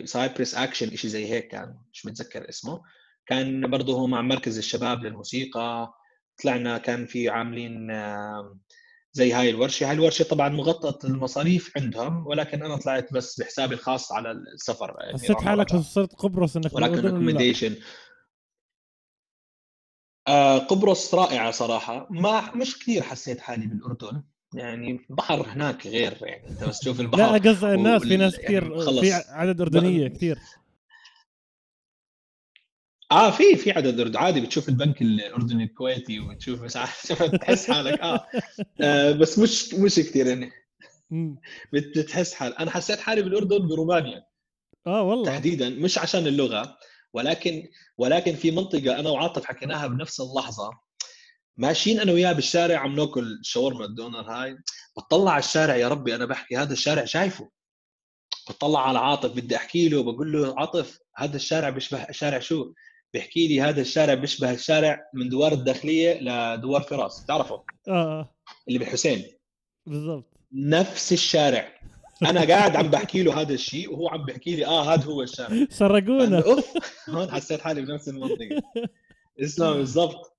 Cyprus 0.05 0.55
action 0.55 0.95
شيء 0.95 1.09
زي 1.09 1.25
هيك 1.31 1.47
كان 1.47 1.77
مش 1.93 2.05
متذكر 2.05 2.49
اسمه. 2.49 2.81
كان 3.25 3.69
برضه 3.69 3.93
هو 3.93 4.07
مع 4.07 4.21
مركز 4.21 4.57
الشباب 4.57 5.03
للموسيقى. 5.03 5.93
طلعنا 6.43 6.77
كان 6.77 7.05
في 7.05 7.29
عاملين 7.29 7.91
آه 7.91 8.59
زي 9.13 9.33
هاي 9.33 9.49
الورشة. 9.49 9.87
هاي 9.87 9.93
الورشة 9.93 10.23
طبعا 10.23 10.49
مغطى 10.49 11.07
المصاريف 11.07 11.71
عندهم 11.77 12.27
ولكن 12.27 12.63
أنا 12.63 12.77
طلعت 12.77 13.13
بس 13.13 13.39
بحسابي 13.39 13.75
الخاص 13.75 14.11
على 14.11 14.31
السفر 14.31 14.95
يعني 14.99 15.13
حسيت 15.13 15.41
حالك 15.41 15.75
صرت 15.75 16.13
قبرص 16.13 16.55
إنك 16.55 16.73
ولكن 16.73 17.07
اكوميديشن 17.07 17.75
آه 20.27 20.57
قبرص 20.57 21.13
رائعة 21.13 21.51
صراحة. 21.51 22.07
ما 22.09 22.55
مش 22.55 22.79
كثير 22.79 23.01
حسيت 23.01 23.39
حالي 23.39 23.67
بالأردن. 23.67 24.23
يعني 24.53 25.05
بحر 25.09 25.47
هناك 25.49 25.87
غير 25.87 26.17
يعني 26.21 26.49
أنت 26.49 26.63
بس 26.63 26.79
تشوف 26.79 26.99
البحر 26.99 27.17
لا 27.17 27.51
قصدي 27.51 27.73
الناس 27.73 28.01
في 28.01 28.17
ناس 28.17 28.35
كثير 28.39 28.71
يعني 28.71 29.01
في 29.01 29.13
عدد 29.13 29.61
أردنية 29.61 30.07
كثير. 30.07 30.39
آه 33.13 33.31
في 33.31 33.55
في 33.55 33.71
عدد 33.71 34.15
عادي 34.15 34.41
بتشوف 34.41 34.69
البنك 34.69 35.01
الأردني 35.01 35.63
الكويتي 35.63 36.19
وتشوف 36.19 36.61
مش 36.61 36.75
عارف 36.75 37.13
تحس 37.41 37.71
حالك 37.71 37.99
آه. 37.99 38.27
آه 38.81 39.11
بس 39.11 39.39
مش 39.39 39.73
مش 39.73 39.95
كثير 39.95 40.27
يعني. 40.27 40.51
بتحس 41.73 42.33
حال 42.33 42.57
أنا 42.57 42.71
حسيت 42.71 42.99
حالي 42.99 43.21
بالأردن 43.21 43.67
برومانيا. 43.67 44.23
آه 44.87 45.01
والله. 45.01 45.25
تحديدا 45.25 45.69
مش 45.69 45.97
عشان 45.97 46.27
اللغة 46.27 46.77
ولكن 47.13 47.67
ولكن 47.97 48.35
في 48.35 48.51
منطقة 48.51 48.99
أنا 48.99 49.09
وعاطف 49.09 49.45
حكيناها 49.45 49.87
بنفس 49.87 50.21
اللحظة. 50.21 50.69
ماشيين 51.57 51.99
أنا 51.99 52.11
وياه 52.11 52.33
بالشارع 52.33 52.79
عم 52.79 52.95
ناكل 52.95 53.39
شاورما 53.43 53.85
الدونر 53.85 54.21
هاي. 54.21 54.57
بطلع 54.97 55.31
على 55.31 55.39
الشارع 55.39 55.75
يا 55.75 55.87
ربي 55.87 56.15
أنا 56.15 56.25
بحكي 56.25 56.57
هذا 56.57 56.73
الشارع 56.73 57.05
شايفه. 57.05 57.49
بطلع 58.49 58.87
على 58.87 58.99
عاطف 58.99 59.31
بدي 59.31 59.55
أحكي 59.55 59.89
له 59.89 60.03
بقول 60.03 60.31
له 60.31 60.59
عاطف 60.59 60.99
هذا 61.15 61.35
الشارع 61.35 61.69
بيشبه 61.69 62.11
شارع 62.11 62.39
شو؟ 62.39 62.73
بيحكي 63.13 63.47
لي 63.47 63.61
هذا 63.61 63.81
الشارع 63.81 64.13
بيشبه 64.13 64.51
الشارع 64.51 65.09
من 65.13 65.29
دوار 65.29 65.51
الداخلية 65.53 66.19
لدوار 66.21 66.81
فراس 66.81 67.25
تعرفه؟ 67.25 67.63
آه 67.87 68.35
اللي 68.67 68.79
بحسين. 68.79 69.23
بالضبط. 69.85 70.33
نفس 70.53 71.13
الشارع. 71.13 71.73
أنا 72.25 72.47
قاعد 72.47 72.75
عم 72.75 72.87
بحكي 72.87 73.23
له 73.23 73.41
هذا 73.41 73.53
الشيء 73.53 73.93
وهو 73.93 74.09
عم 74.09 74.25
بحكي 74.25 74.55
لي 74.55 74.65
آه 74.65 74.93
هذا 74.93 75.05
هو 75.05 75.21
الشارع. 75.21 75.67
سرقونا. 75.69 76.39
أوف 76.45 76.73
هون 77.09 77.31
حسيت 77.31 77.61
حالي 77.61 77.81
بنفس 77.81 78.09
المنطقة. 78.09 78.61
اسمع 79.39 79.71
بالضبط. 79.77 80.37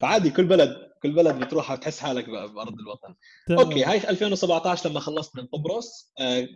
فعادي 0.00 0.30
كل 0.30 0.44
بلد 0.44 0.76
كل 1.02 1.12
بلد 1.12 1.34
بتروحها 1.40 1.76
بتحس 1.76 2.00
حالك 2.00 2.30
بأرض 2.30 2.78
الوطن. 2.78 3.14
تمام. 3.46 3.60
okay 3.60 3.84
هاي 3.84 4.10
2017 4.10 4.90
لما 4.90 5.00
خلصت 5.00 5.36
من 5.36 5.46
قبرص 5.46 6.12
آه 6.20 6.48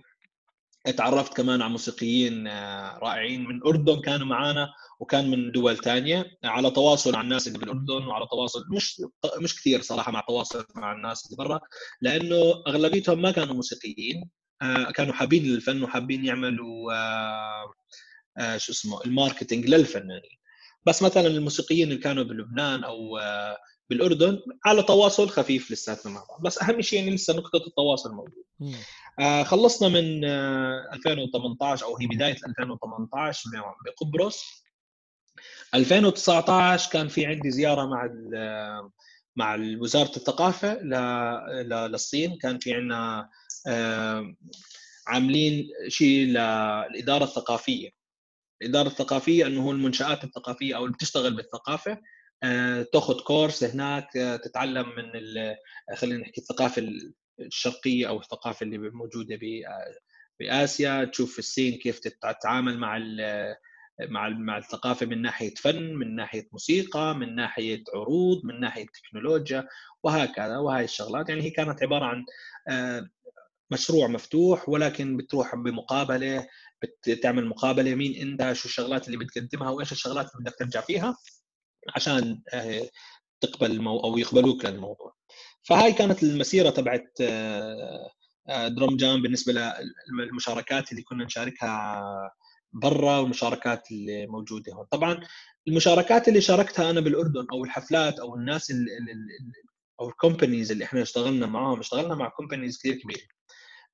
تعرفت 0.93 1.37
كمان 1.37 1.63
على 1.63 1.71
موسيقيين 1.73 2.47
آه 2.47 2.99
رائعين. 2.99 3.45
من 3.45 3.57
الاردن 3.57 4.01
كانوا 4.01 4.27
معنا 4.27 4.69
وكان 5.01 5.31
من 5.31 5.53
دول 5.53 5.77
ثانية 5.77 6.39
على 6.45 6.71
تواصل 6.71 7.13
مع 7.13 7.21
الناس 7.21 7.49
اللي 7.49 7.59
بالأردن 7.59 8.07
وعلى 8.07 8.27
تواصل 8.31 8.65
مش 8.71 9.03
مش 9.43 9.57
كثير 9.57 9.81
صراحة 9.83 10.13
مع 10.13 10.21
تواصل 10.29 10.67
مع 10.75 10.93
الناس 10.93 11.27
اللي 11.27 11.37
برا 11.37 11.61
لأنه 12.01 12.37
أغلبيتهم 12.69 13.23
ما 13.23 13.31
كانوا 13.31 13.55
موسيقيين 13.55 14.31
آه، 14.63 14.91
كانوا 14.91 15.13
حابين 15.15 15.45
الفن 15.45 15.83
وحابين 15.83 16.25
يعملوا 16.25 16.93
آه، 18.39 18.57
شو 18.57 18.73
اسمه 18.73 19.05
ال 19.05 19.11
marketing 19.11 19.67
للفنانين. 19.67 20.39
بس 20.87 21.03
مثلا 21.03 21.27
الموسيقيين 21.27 21.89
اللي 21.89 22.01
كانوا 22.01 22.25
بلبنان 22.25 22.85
أو 22.85 23.19
بالأردن 23.91 24.41
على 24.67 24.83
تواصل 24.83 25.29
خفيف 25.29 25.71
لساتنا 25.71 26.13
مع 26.13 26.25
بعض. 26.29 26.43
بس 26.43 26.63
أهم 26.63 26.81
شيء 26.83 26.99
يعني 26.99 27.15
لسه 27.15 27.35
نقطة 27.35 27.67
التواصل 27.67 28.13
موجود 28.13 28.45
خلصنا 29.45 29.89
من 29.89 30.25
2018 30.25 31.87
أو 31.87 31.97
هي 31.97 32.07
بداية 32.07 32.37
2018 32.47 33.51
بقبرص 33.87 34.45
2019 35.75 36.91
كان 36.91 37.09
في 37.09 37.27
عندي 37.27 37.51
زيارة 37.51 37.87
مع 37.87 38.11
مع 39.37 39.59
وزارة 39.81 40.17
الثقافة 40.17 40.83
للصين. 41.87 42.39
كان 42.39 42.59
في 42.59 42.75
عندنا 42.75 43.29
عاملين 45.07 45.69
شيء 45.89 46.27
للاداره 46.27 47.25
الثقافية. 47.25 47.91
الإدارة 48.63 48.89
الثقافية 48.89 49.47
إنه 49.47 49.63
هو 49.67 49.73
المنشآت 49.73 50.25
الثقافية 50.25 50.77
أو 50.77 50.85
اللي 50.85 50.95
بتشتغل 50.95 51.35
بالثقافة. 51.35 51.93
آه، 51.93 52.01
تاخذ 52.93 53.21
كورس 53.21 53.65
هناك 53.65 54.17
آه، 54.17 54.37
تتعلم 54.37 54.87
من 54.89 55.13
خلينا 55.97 56.19
نحكي 56.21 56.41
الثقافة 56.41 56.89
الشرقية 57.41 58.09
أو 58.09 58.21
الثقافة 58.21 58.65
اللي 58.65 58.79
موجودة 58.79 59.39
بآسيا 60.41 61.05
تشوف 61.05 61.39
الصين 61.39 61.79
كيف 61.79 61.99
تتعامل 61.99 62.79
مع 62.79 62.99
مع 64.01 64.29
مع 64.29 64.59
الثقافة 64.59 65.07
من 65.07 65.23
ناحية 65.23 65.55
فن 65.55 65.95
من 65.95 66.17
ناحية 66.17 66.49
موسيقى 66.53 67.15
من 67.15 67.35
ناحية 67.35 67.85
عروض 67.95 68.45
من 68.45 68.61
ناحية 68.61 68.87
تكنولوجيا 68.87 69.69
وهكذا 70.03 70.59
وهي 70.59 70.85
الشغلات. 70.85 71.29
يعني 71.29 71.43
هي 71.43 71.51
كانت 71.51 71.83
عبارة 71.83 72.05
عن 72.05 72.25
آه، 72.69 73.09
مشروع 73.71 74.07
مفتوح 74.09 74.69
ولكن 74.69 75.17
بتروح 75.17 75.55
بمقابلة 75.55 76.47
بتعمل 77.09 77.47
مقابلة 77.47 77.95
مين 77.95 78.15
إنت 78.29 78.53
شو 78.53 78.69
الشغلات 78.69 79.07
اللي 79.09 79.19
بتقدمها 79.19 79.71
وإيش 79.71 79.93
الشغلات 79.93 80.27
اللي 80.35 80.45
بدك 80.45 80.59
ترجع 80.59 80.81
فيها. 80.81 81.17
عشان 81.95 82.43
آه، 82.55 82.89
تقبل 83.41 83.71
المو... 83.71 84.01
أو 84.01 84.19
يقبلوك 84.19 84.65
للموضوع. 84.65 85.15
فهاي 85.63 85.93
كانت 85.93 86.23
المسيرة 86.23 86.71
تبعت 86.71 87.13
آه، 87.21 88.11
Drum 88.69 88.97
Jam 88.97 89.23
بالنسبة 89.23 89.53
للمشاركات 90.19 90.93
اللي 90.93 91.03
كنا 91.03 91.25
نشاركها 91.25 92.03
برا 92.73 93.19
والمشاركات 93.19 93.91
اللي 93.91 94.27
موجودة 94.27 94.73
هون. 94.73 94.87
طبعا 94.91 95.21
المشاركات 95.69 96.29
اللي 96.29 96.41
شاركتها 96.41 96.91
أنا 96.91 97.01
بالأردن 97.01 97.47
أو 97.53 97.65
الحفلات 97.65 98.19
أو 98.19 98.35
الناس 98.35 98.71
اللي 98.71 98.91
أو 100.01 100.09
ال 100.09 100.15
companies 100.15 100.73
اللي 100.73 100.85
إحنا 100.85 101.03
اشتغلنا 101.03 101.47
معاهم 101.47 101.79
اشتغلنا 101.81 102.15
مع 102.15 102.29
companies 102.29 102.79
كثير 102.79 102.95
كبيرة. 102.95 103.27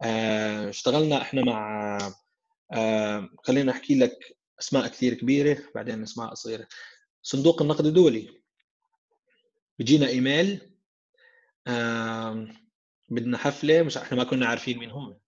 آه، 0.03 0.69
اشتغلنا 0.69 1.23
إحنا 1.23 1.43
مع 1.45 1.99
آه 2.73 3.29
خلينا 3.45 3.73
أحكي 3.73 3.95
لك 3.99 4.19
أسماء 4.61 4.89
كثير 4.89 5.15
كبيرة 5.15 5.59
بعدين 5.75 6.03
أسماء 6.03 6.35
صغيرة. 6.35 6.67
صندوق 7.25 7.63
النقد 7.63 7.87
الدولي. 7.87 8.29
بيجينا 9.79 10.09
إيميل 10.09 10.61
بدنا 13.11 13.39
حفلة 13.39 13.83
مش 13.83 13.97
إحنا 13.97 14.17
ما 14.19 14.25
كنا 14.25 14.47
عارفين 14.47 14.79
مين 14.79 14.91
هم. 14.91 15.19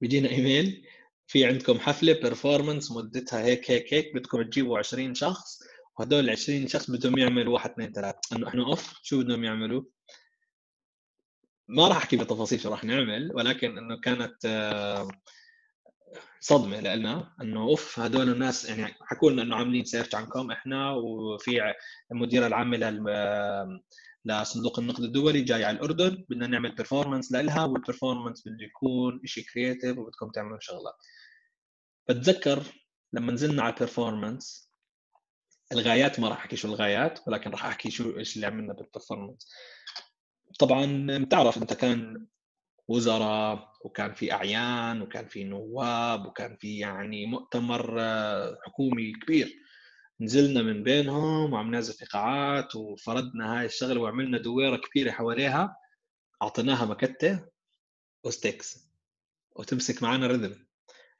بيجينا 0.00 0.28
إيميل 0.28 0.86
في 1.26 1.44
عندكم 1.44 1.78
حفلة 1.78 2.12
performance 2.12 2.92
مدتها 2.92 3.44
هيك 3.44 3.70
هيك 3.70 3.94
هيك 3.94 4.14
بدكم 4.14 4.42
تجيبوا 4.42 4.78
20 4.78 5.14
شخص 5.14 5.62
وهدول 5.98 6.24
ال 6.24 6.30
20 6.30 6.68
شخص 6.68 6.90
بدهم 6.90 7.18
يعملوا 7.18 7.54
واحد 7.54 7.70
اثنين 7.70 7.92
ثلاث 7.92 8.14
إنه 8.32 8.48
إحنا 8.48 8.62
oof 8.66 9.00
شو 9.02 9.22
بدهم 9.22 9.44
يعملوا؟ 9.44 9.82
ما 11.68 11.88
راح 11.88 11.96
أحكي 11.96 12.16
بتفاصيل 12.16 12.60
شو 12.60 12.70
راح 12.70 12.84
نعمل 12.84 13.32
ولكن 13.34 13.78
إنه 13.78 14.00
كانت 14.00 14.46
صدمة 16.40 16.80
لنا 16.80 17.34
إنه 17.42 17.60
oof 17.62 18.00
هدول 18.00 18.28
الناس 18.28 18.68
يعني 18.68 18.94
حكوا 19.00 19.30
لنا 19.30 19.42
إنه 19.42 19.56
عاملين 19.56 19.84
search 19.84 20.14
عنكم 20.14 20.50
إحنا 20.50 20.92
وفي 20.92 21.74
المديرة 22.12 22.46
العامة 22.46 22.76
لصندوق 24.24 24.78
النقد 24.78 25.04
الدولي 25.04 25.42
جاي 25.42 25.64
على 25.64 25.76
الأردن 25.76 26.24
بدنا 26.28 26.46
نعمل 26.46 26.74
performance 26.74 27.32
لها 27.32 27.64
وال 27.64 27.77
performance 27.77 28.48
بده 28.48 28.64
يكون 28.64 29.20
شيء 29.24 29.44
creative 29.44 29.98
وبدكم 29.98 30.30
تعملوا 30.30 30.58
شغلات 30.60 30.94
بتذكر 32.08 32.62
لما 33.12 33.32
نزلنا 33.32 33.62
على 33.62 33.74
ال 33.74 33.82
performance 33.82 34.70
الغايات 35.72 36.20
ما 36.20 36.28
راح 36.28 36.38
أحكي 36.38 36.56
شو 36.56 36.68
الغايات 36.68 37.20
ولكن 37.26 37.50
راح 37.50 37.66
أحكي 37.66 37.90
شو 37.90 38.18
إيش 38.18 38.36
اللي 38.36 38.46
عملنا 38.46 38.72
بال 38.72 38.84
performance 38.84 39.48
طبعا 40.58 41.06
بتعرف 41.18 41.58
إنت 41.58 41.72
كان 41.72 42.26
وزراء 42.88 43.69
وكان 43.80 44.12
في 44.14 44.32
أعيان 44.32 45.02
وكان 45.02 45.26
في 45.28 45.44
نواب 45.44 46.26
وكان 46.26 46.56
في 46.56 46.78
يعني 46.78 47.26
مؤتمر 47.26 47.96
آه، 48.00 48.58
حكومي 48.66 49.12
كبير. 49.12 49.56
نزلنا 50.20 50.62
من 50.62 50.82
بينهم 50.82 51.52
وعم 51.52 51.70
نازل 51.70 51.94
ايقاعات 52.00 52.76
وفردنا 52.76 53.58
هاي 53.58 53.66
الشغلة 53.66 54.00
وعملنا 54.00 54.38
دويرة 54.38 54.76
كبيرة 54.76 55.10
حواليها. 55.10 55.76
أعطيناها 56.42 56.84
مكتة 56.84 57.46
وستيكس 58.24 58.90
وتمسك 59.56 60.02
معنا 60.02 60.26
رذم 60.26 60.66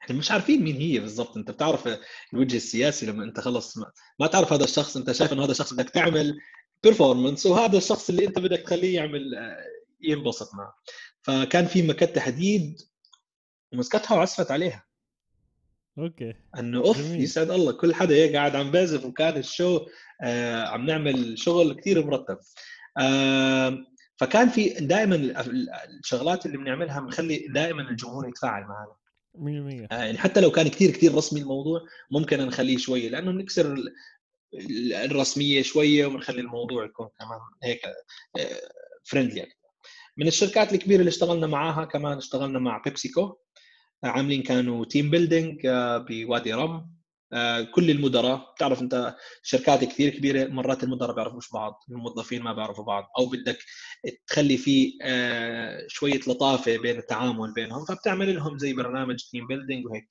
إحنا 0.03 0.15
مش 0.15 0.31
عارفين 0.31 0.63
مين 0.63 0.75
هي 0.75 0.99
بالضبط. 0.99 1.37
أنت 1.37 1.51
بتعرف 1.51 1.99
الوجه 2.33 2.55
السياسي 2.57 3.05
لما 3.05 3.23
أنت 3.23 3.39
خلص 3.39 3.77
ما, 3.77 3.91
ما 4.19 4.27
تعرف 4.27 4.53
هذا 4.53 4.63
الشخص 4.63 4.97
أنت 4.97 5.11
شايف 5.11 5.33
إنه 5.33 5.43
هذا 5.43 5.51
الشخص 5.51 5.73
بدك 5.73 5.89
تعمل 5.89 6.37
بيرفورمانس 6.83 7.45
وهذا 7.45 7.77
الشخص 7.77 8.09
اللي 8.09 8.27
أنت 8.27 8.39
بدك 8.39 8.59
تخليه 8.59 8.95
يعمل 8.95 9.35
آه، 9.35 9.65
ينبسط 10.01 10.55
معه. 10.55 10.73
فكان 11.21 11.65
في 11.65 11.81
مكته 11.87 12.21
حديد 12.21 12.81
ومسكتها 13.73 14.17
وعصفت 14.17 14.51
عليها. 14.51 14.85
أوكي. 15.97 16.33
أنه 16.59 16.79
أوف. 16.79 16.99
يسعد 16.99 17.51
الله 17.51 17.71
كل 17.71 17.93
حدا 17.95 18.15
هيك 18.15 18.35
قاعد 18.35 18.55
عم 18.55 18.71
بازف 18.71 19.05
وكان 19.05 19.37
الشو 19.37 19.87
آه 20.23 20.63
عم 20.65 20.85
نعمل 20.85 21.39
شغل 21.39 21.73
كثير 21.73 22.05
مرتب. 22.05 22.37
آه 22.97 23.77
فكان 24.17 24.49
في 24.49 24.69
دائما 24.69 25.15
الشغلات 25.99 26.45
اللي 26.45 26.57
بنعملها 26.57 26.99
بنخلي 26.99 27.47
دائما 27.47 27.81
الجمهور 27.81 28.29
يتفاعل 28.29 28.63
معنا. 28.63 28.95
100% 29.35 29.87
آه 29.91 30.03
يعني 30.03 30.17
حتى 30.17 30.41
لو 30.41 30.51
كان 30.51 30.67
كثير 30.67 30.91
كثير 30.91 31.15
رسمي 31.15 31.41
الموضوع 31.41 31.81
ممكن 32.11 32.47
نخليه 32.47 32.77
شوية 32.77 33.09
لأنه 33.09 33.31
نكسر 33.31 33.75
الرسمية 34.93 35.61
شوية 35.61 36.05
ونخلي 36.05 36.41
الموضوع 36.41 36.85
يكون 36.85 37.09
كمان 37.19 37.39
هيك 37.63 37.81
friendly 39.03 39.41
آه، 39.41 39.47
من 40.17 40.27
الشركات 40.27 40.73
الكبيرة 40.73 40.99
اللي 40.99 41.09
اشتغلنا 41.09 41.47
معاها 41.47 41.85
كمان 41.85 42.17
اشتغلنا 42.17 42.59
مع 42.59 42.81
بيبسيكو. 42.85 43.37
عاملين 44.03 44.43
كانوا 44.43 44.85
team 44.85 45.09
building 45.09 45.65
آه، 45.65 45.97
بوادي 45.97 46.53
رم. 46.53 46.91
آه، 47.33 47.61
كل 47.61 47.91
المدراء 47.91 48.53
بتعرف 48.55 48.81
انت 48.81 49.15
شركات 49.43 49.83
كثير 49.83 50.09
كبيرة 50.09 50.47
مرات 50.47 50.83
المدراء 50.83 51.15
بيعرفوش 51.15 51.51
بعض 51.53 51.83
الموظفين 51.91 52.41
ما 52.41 52.53
بيعرفوا 52.53 52.83
بعض. 52.83 53.09
أو 53.19 53.25
بدك 53.25 53.57
تخلي 54.27 54.57
في 54.57 54.97
آه، 55.03 55.85
شوية 55.87 56.19
لطافة 56.27 56.77
بين 56.77 56.97
التعامل 56.97 57.53
بينهم 57.53 57.85
فبتعمل 57.85 58.35
لهم 58.35 58.57
زي 58.57 58.73
برنامج 58.73 59.23
team 59.31 59.47
building 59.47 59.85
وهيك. 59.85 60.07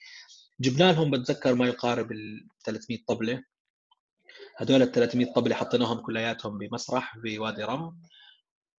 جبنا 0.60 0.92
لهم 0.92 1.10
بتذكر 1.10 1.54
ما 1.54 1.66
يقارب 1.66 2.12
ال 2.12 2.48
300 2.64 2.98
طبلة. 3.08 3.42
هدول 4.56 4.82
ال 4.82 4.92
300 4.92 5.32
طبلة 5.32 5.54
حطيناهم 5.54 6.00
كلياتهم 6.00 6.58
بمسرح 6.58 7.18
بوادي 7.18 7.64
رم. 7.64 8.00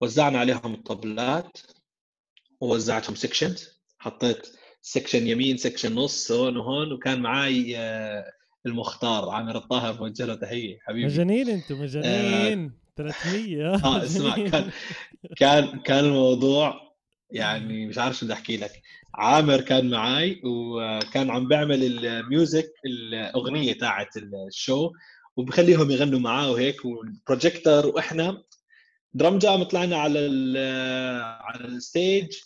وزعنا 0.02 0.40
عليهم 0.40 0.74
الطبلات 0.74 1.58
ووزعتهم 2.62 3.16
sections 3.16 3.82
حطيت 4.00 4.48
section 4.82 5.28
يمين 5.28 5.58
section 5.58 5.96
نص 5.96 6.32
هون 6.32 6.58
وهون 6.58 6.92
وكان 6.92 7.22
معي 7.22 7.78
آه، 7.78 8.32
المختار 8.66 9.30
عامر 9.30 9.58
الطاهر 9.58 9.94
بوجه 9.94 10.26
له 10.26 10.36
تحية 10.36 10.80
حبيبي. 10.82 11.06
مجانين 11.06 11.50
أنتم 11.50 11.82
مجانين. 11.82 12.64
آه 12.64 12.72
300 12.98 13.76
آه 13.86 14.04
اسمع 14.04 14.36
كان 14.36 14.72
كان 15.38 15.80
كان 15.80 16.06
الموضوع 16.06 16.82
يعني 17.30 17.86
مش 17.86 17.98
عارف 17.98 18.18
شو 18.18 18.26
بدي 18.26 18.34
أحكي 18.34 18.58
لك. 18.58 18.82
عامر 19.16 19.62
كان 19.62 19.90
معي 19.90 20.42
وكان 20.46 21.30
عم 21.30 21.48
بيعمل 21.48 22.06
ال 22.06 22.17
music 22.17 22.74
الأغنية 22.86 23.74
تاعت 23.74 24.18
ال 24.18 24.32
show 24.32 24.92
وبخليهم 25.36 25.92
يغنوا 25.92 26.20
معاه 26.20 26.52
وهيك 26.52 26.86
والبروجيكتور 26.86 27.88
وإحنا 27.88 28.44
Drum 29.14 29.38
Jam 29.38 29.64
طلعنا 29.64 29.98
على 29.98 30.20
على 31.44 31.66
ال 31.66 31.76
stage. 31.76 32.38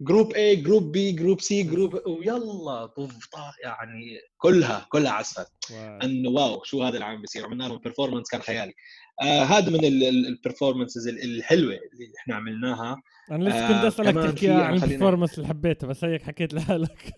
group 0.00 0.32
A 0.32 0.56
group 0.56 0.92
B 0.92 1.12
group 1.12 1.40
C 1.40 1.62
group 1.62 1.94
ويلا 2.06 2.86
طف 2.86 3.28
يعني 3.64 4.18
كلها 4.36 4.86
كلها 4.90 5.12
عسفت 5.12 5.52
انه 6.02 6.30
wow 6.30 6.62
شو 6.64 6.82
هذا 6.82 6.94
اللي 6.94 7.04
عم 7.04 7.20
بيصير؟ 7.20 7.44
عملنا 7.44 7.64
لهم 7.64 7.78
performance 7.84 8.28
كان 8.30 8.40
خيالي. 8.40 8.72
آه 9.22 9.42
هذا 9.42 9.70
من 9.70 9.84
ال 9.84 9.94
performances 9.94 11.08
الحلوة 11.08 11.72
اللي 11.74 12.12
إحنا 12.18 12.34
عملناها. 12.34 13.02
أنا 13.30 13.44
لسه 13.48 13.68
كنت 13.68 13.84
آه، 13.84 13.88
اسالك 13.88 14.14
تحكي 14.32 14.50
عن 14.50 14.74
البرفورمانس 14.74 15.34
اللي 15.38 15.48
حبيته 15.48 15.86
بس 15.86 16.04
هيك 16.04 16.22
حكيت 16.22 16.54
لحالك 16.54 17.14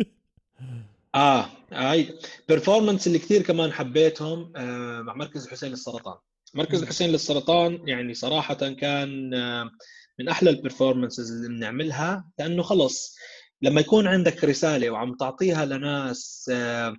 آه 1.15 1.47
هاي. 1.73 2.09
performance 2.49 3.07
اللي 3.07 3.19
كثير 3.19 3.43
كمان 3.43 3.73
حبيتهم 3.73 4.53
آه 4.57 5.01
مع 5.03 5.15
مركز 5.15 5.45
الحسين 5.47 5.71
للسرطان 5.71 6.17
مركز 6.55 6.83
الحسين 6.83 7.11
للسرطان 7.11 7.89
يعني 7.89 8.15
صراحة 8.15 8.55
كان 8.55 9.35
آه 9.35 9.71
من 10.19 10.29
أحلى 10.29 10.51
ال 10.51 10.57
performances 10.57 11.33
اللي 11.33 11.49
بنعملها 11.49 12.31
لأنه 12.39 12.63
خلص 12.63 13.17
لما 13.63 13.81
يكون 13.81 14.07
عندك 14.07 14.45
رسالة 14.45 14.91
وعم 14.91 15.15
تعطيها 15.15 15.65
لناس 15.65 16.51
آه، 16.55 16.97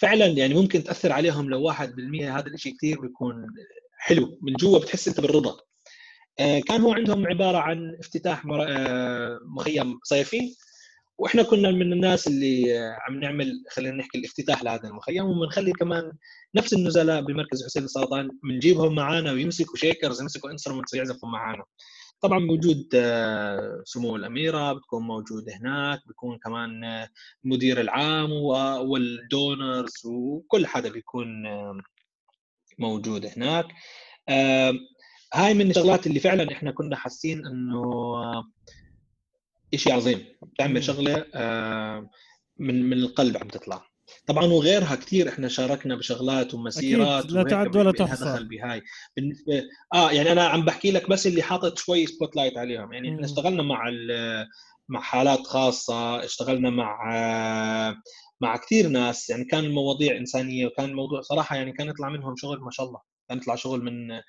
فعلا 0.00 0.26
يعني 0.26 0.54
ممكن 0.54 0.84
تأثر 0.84 1.12
عليهم 1.12 1.50
لو 1.50 1.72
1% 1.72 2.38
هذا 2.38 2.46
الشيء 2.46 2.76
كثير 2.76 3.00
بيكون 3.00 3.46
حلو 3.98 4.38
من 4.42 4.52
جوا 4.52 4.78
بتحس 4.78 5.08
أنت 5.08 5.20
بالرضا. 5.20 5.56
آه، 6.40 6.60
كان 6.60 6.80
هو 6.80 6.92
عندهم 6.92 7.26
عبارة 7.26 7.58
عن 7.58 7.96
افتتاح 8.00 8.42
مخيم 9.56 9.98
صيفي. 10.04 10.56
وإحنا 11.18 11.42
كنا 11.42 11.70
من 11.70 11.92
الناس 11.92 12.26
اللي 12.26 12.78
عم 13.08 13.20
نعمل 13.20 13.64
خلينا 13.70 13.96
نحكي 13.96 14.18
الافتتاح 14.18 14.62
لهذا 14.62 14.88
المخيم 14.88 15.24
وبنخلي 15.24 15.72
كمان 15.72 16.12
نفس 16.54 16.74
النزلاء 16.74 17.20
بمركز 17.20 17.64
الحسين 17.64 17.84
للسرطان 17.84 18.30
بنجيبهم 18.42 18.94
معنا 18.94 19.32
ويمسكوا 19.32 19.76
shakers 19.76 20.20
يمسكوا 20.20 20.50
instruments 20.50 20.94
ويعزفوا 20.94 21.28
معنا 21.28 21.64
طبعا 22.20 22.38
موجود 22.38 22.88
آه، 22.94 23.82
سمو 23.84 24.16
الأميرة 24.16 24.72
بتكون 24.72 25.02
موجوده 25.02 25.52
هناك 25.56 26.00
بيكون 26.06 26.38
كمان 26.38 26.84
آه، 26.84 27.08
المدير 27.44 27.80
العام 27.80 28.32
وال 28.88 29.18
donors 29.18 30.06
وكل 30.06 30.66
حدا 30.66 30.90
بيكون 30.90 31.46
آه، 31.46 31.78
موجود 32.78 33.26
هناك. 33.26 33.66
هاي 35.34 35.54
من 35.54 35.70
الشغلات 35.70 36.06
اللي 36.06 36.20
فعلا 36.20 36.52
إحنا 36.52 36.70
كنا 36.70 36.96
حاسين 36.96 37.46
إنه 37.46 37.82
شيء 39.74 39.92
عظيم. 39.92 40.24
بتعمل 40.42 40.84
شغلة 40.84 41.24
من 42.58 42.82
من 42.82 42.92
القلب 42.98 43.36
عم 43.36 43.48
تطلع. 43.48 43.86
طبعا 44.26 44.44
وغيرها 44.44 44.94
كثير 44.94 45.28
إحنا 45.28 45.48
شاركنا 45.48 45.96
بشغلات 45.96 46.54
ومسيرات 46.54 47.24
أكيد 47.24 47.32
لا 47.36 47.42
تعد 47.42 47.76
ولا 47.76 47.92
تحصى. 47.92 48.44
بهاي. 48.44 48.82
بالنسبة 49.16 49.62
آه 49.94 50.10
يعني 50.10 50.32
أنا 50.32 50.44
عم 50.44 50.64
بحكي 50.64 50.90
لك 50.90 51.10
بس 51.10 51.26
اللي 51.26 51.42
حاطط 51.42 51.78
شوي 51.78 52.06
spotlight 52.06 52.56
عليهم. 52.58 52.92
يعني 52.92 53.14
إحنا 53.14 53.24
اشتغلنا 53.24 53.62
مع 53.62 53.90
مع 54.88 55.00
حالات 55.00 55.46
خاصة 55.46 56.24
اشتغلنا 56.24 56.70
مع 56.70 56.96
مع 58.40 58.56
كثير 58.56 58.88
ناس. 58.88 59.30
يعني 59.30 59.44
كان 59.44 59.64
المواضيع 59.64 60.16
إنسانية 60.16 60.66
وكان 60.66 60.84
الموضوع 60.84 61.20
صراحة 61.20 61.56
يعني 61.56 61.72
كان 61.72 61.88
يطلع 61.88 62.08
منهم 62.08 62.34
شغل 62.36 62.60
ما 62.60 62.70
شاء 62.70 62.86
الله. 62.86 63.00
كان 63.28 63.38
يطلع 63.38 63.54
شغل 63.54 63.84
من 63.84 64.20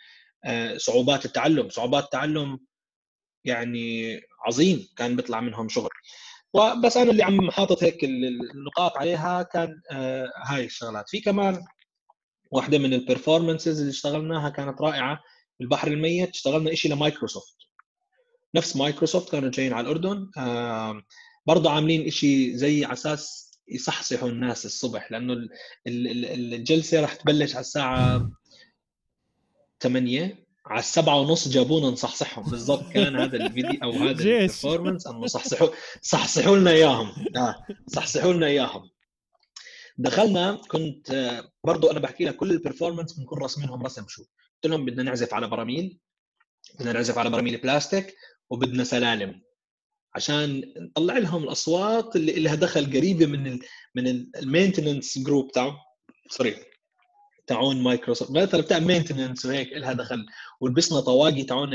آه، 0.45 0.77
صعوبات 0.77 1.25
التعلم. 1.25 1.69
صعوبات 1.69 2.03
التعلم 2.03 2.59
يعني 3.47 4.19
عظيم 4.47 4.87
كان 4.97 5.15
بيطلع 5.15 5.41
منهم 5.41 5.69
شغل. 5.69 5.89
وبس 6.53 6.97
أنا 6.97 7.11
اللي 7.11 7.23
عم 7.23 7.51
حاطط 7.51 7.83
هيك 7.83 8.03
النقاط 8.03 8.97
عليها 8.97 9.43
كان 9.43 9.81
آه 9.91 10.31
هاي 10.45 10.65
الشغلات. 10.65 11.09
في 11.09 11.19
كمان 11.19 11.63
واحدة 12.51 12.77
من 12.77 12.93
البرفورمانسز 12.93 13.79
اللي 13.79 13.89
اشتغلناها 13.91 14.49
كانت 14.49 14.81
رائعة. 14.81 15.19
البحر 15.61 15.87
الميت 15.87 16.29
اشتغلنا 16.29 16.75
شيء 16.75 16.91
لمايكروسوفت. 16.91 17.55
نفس 18.55 18.75
مايكروسوفت 18.75 19.31
كانوا 19.31 19.49
جايين 19.49 19.73
على 19.73 19.87
الأردن. 19.91 20.31
برضه 21.45 21.71
عاملين 21.71 22.09
شيء 22.11 22.55
زي 22.55 22.85
على 22.85 22.93
أساس 22.93 23.47
يصحصحوا 23.67 24.29
الناس 24.29 24.65
الصبح 24.65 25.11
لأنه 25.11 25.33
ال- 25.33 25.49
ال- 25.87 26.07
ال- 26.25 26.53
الجلسة 26.53 27.01
راح 27.01 27.13
تبلش 27.15 27.51
على 27.55 27.61
الساعة 27.61 28.29
8 29.79 30.46
على 30.70 30.80
السبعة 30.80 31.20
ونص 31.20 31.47
جابونا 31.47 31.88
نصحصحهم. 31.88 32.51
بالضبط. 32.51 32.91
كان 32.91 33.15
هذا 33.15 33.38
الفيديو 33.38 33.80
أو 33.84 33.91
هذا. 33.91 34.24
ال 34.23 34.30
performance 34.30 35.07
انه 35.07 35.28
صحصحوا 35.28 35.68
صحصحوا 36.01 36.57
لنا 36.57 36.72
إياهم. 36.72 37.11
آه. 37.36 37.55
صحصحوا 37.88 38.34
لنا 38.34 38.47
إياهم. 38.47 38.89
دخلنا 39.97 40.61
كنت 40.68 41.11
آه، 41.11 41.51
برضو 41.63 41.91
أنا 41.91 41.99
بحكي 41.99 42.26
لك 42.26 42.36
كل 42.36 42.51
ال 42.51 42.57
performance 42.57 43.13
بنكون 43.13 43.41
راسمينهم 43.41 43.84
رسم 43.84 44.05
شو. 44.07 44.22
قلت 44.24 44.72
لهم 44.72 44.86
بدنا 44.86 45.03
نعزف 45.03 45.34
على 45.34 45.47
براميل 45.47 45.99
بدنا 46.80 46.93
نعزف 46.93 47.18
على 47.18 47.30
براميل 47.30 47.57
بلاستيك 47.57 48.15
وبدنا 48.49 48.84
سلالم. 48.84 49.41
عشان 50.15 50.74
نطلع 50.78 51.18
لهم 51.18 51.43
الأصوات 51.43 52.15
اللي 52.15 52.34
لها 52.34 52.55
دخل 52.55 52.86
قريبه 52.86 53.26
من 53.26 53.47
ال 53.47 53.59
من 53.95 54.07
ال 54.36 54.42
maintenance 54.42 55.19
group 55.19 55.51
تاعهم. 55.51 55.76
sorry 56.30 56.55
تاعون 57.47 57.83
مايكروسوفت 57.83 58.31
مثلا 58.31 58.61
بتاع 58.61 58.79
maintenance 58.80 59.45
وهيك 59.45 59.73
لها 59.73 59.93
دخل. 59.93 60.25
ولبسنا 60.61 60.99
طواقي 60.99 61.43
تاعون 61.43 61.69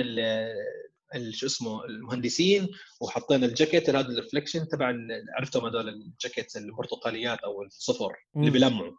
شو 1.31 1.47
اسمه 1.47 1.85
المهندسين 1.85 2.69
وحطينا 3.01 3.47
الجاكيت 3.47 3.91
هذا 3.91 4.09
ال 4.09 4.14
reflection 4.14 4.69
تبع 4.69 4.95
عرفتهم 5.37 5.67
هذول 5.67 5.89
الجاكيت 5.89 6.57
البرتقاليات 6.57 7.39
أو 7.39 7.63
الصفر 7.63 8.13
اللي. 8.37 8.51
بيلمعوا 8.51 8.93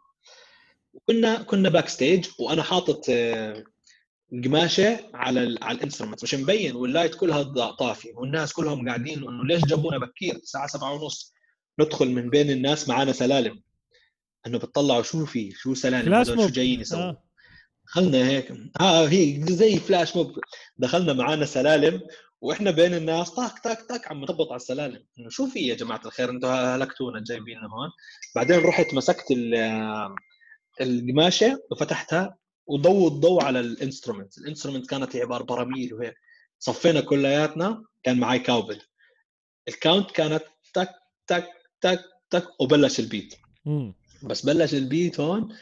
كنا 1.06 1.42
كنا 1.42 1.68
backstage 1.68 2.26
وأنا 2.38 2.62
حاطط 2.62 3.04
آه، 3.10 3.64
قماشة 4.44 5.10
على 5.14 5.42
ال 5.42 5.64
على 5.64 5.78
الإنسترومنت 5.78 6.22
مش 6.22 6.34
مبين 6.34 6.76
وال 6.76 6.87
light 6.87 7.14
كلها 7.14 7.42
طافي 7.70 8.12
والناس 8.14 8.52
كلهم 8.52 8.88
قاعدين 8.88 9.18
إنه 9.28 9.44
ليش 9.44 9.64
جابونا 9.64 9.98
بكير؟ 9.98 10.36
الساعة 10.36 10.66
سبعة 10.66 10.92
ونص. 10.92 11.34
ندخل 11.80 12.08
من 12.08 12.30
بين 12.30 12.50
الناس 12.50 12.88
معانا 12.88 13.12
سلالم. 13.12 13.62
إنه 14.46 14.58
بتطلعوا 14.58 15.02
شو 15.02 15.26
في 15.26 15.50
شو 15.50 15.74
سلالم 15.74 16.08
شو. 16.24 16.46
جايين 16.48 16.80
يسووا. 16.80 17.00
آه. 17.02 17.22
دخلنا 17.86 18.28
هيك. 18.28 18.52
آه 18.80 19.06
هي 19.08 19.40
زي 19.48 19.78
flash 19.78 20.16
mob. 20.16 20.38
دخلنا 20.76 21.12
معانا 21.12 21.44
سلالم 21.46 22.00
وإحنا 22.40 22.70
بين 22.70 22.94
الناس 22.94 23.30
طاك 23.30 23.58
طاك 23.64 23.82
طاك 23.88 24.08
عم 24.08 24.20
نطبط 24.20 24.48
على 24.48 24.56
السلالم. 24.56 25.06
إنه 25.18 25.28
شو 25.28 25.46
في 25.46 25.58
يا 25.58 25.74
جماعة 25.74 26.00
الخير؟ 26.06 26.30
أنتم 26.30 26.48
هلكتونا 26.48 27.24
جايبيننا 27.26 27.66
هون. 27.66 27.90
بعدين 28.36 28.58
رحت 28.58 28.94
مسكت 28.94 29.30
ال- 29.30 30.14
القماشة 30.80 31.62
وفتحتها 31.70 32.36
وضووا 32.66 33.10
الضوء 33.10 33.42
على 33.44 33.60
ال 33.60 33.67
instrument. 33.67 34.38
ال 34.38 34.43
instrument 34.43 34.90
كانت 34.90 35.16
هي 35.16 35.22
عبارة 35.22 35.42
براميل 35.42 35.94
وهيك. 35.94 36.14
صفينا 36.58 37.00
كلياتنا 37.00 37.84
كان 38.02 38.18
معي 38.20 38.38
cowbell. 38.38 38.80
ال 39.68 39.75
count 39.75 40.10
كانت 40.10 40.42
تك 40.74 40.90
تك 41.26 41.48
تك 41.80 42.00
تك 42.30 42.60
وبلش 42.60 43.00
ال 43.00 43.06
beat. 43.06 43.34
بس 44.24 44.46
بلش 44.46 44.74
ال 44.74 44.83
beat 44.83 45.20
هون. 45.20 45.56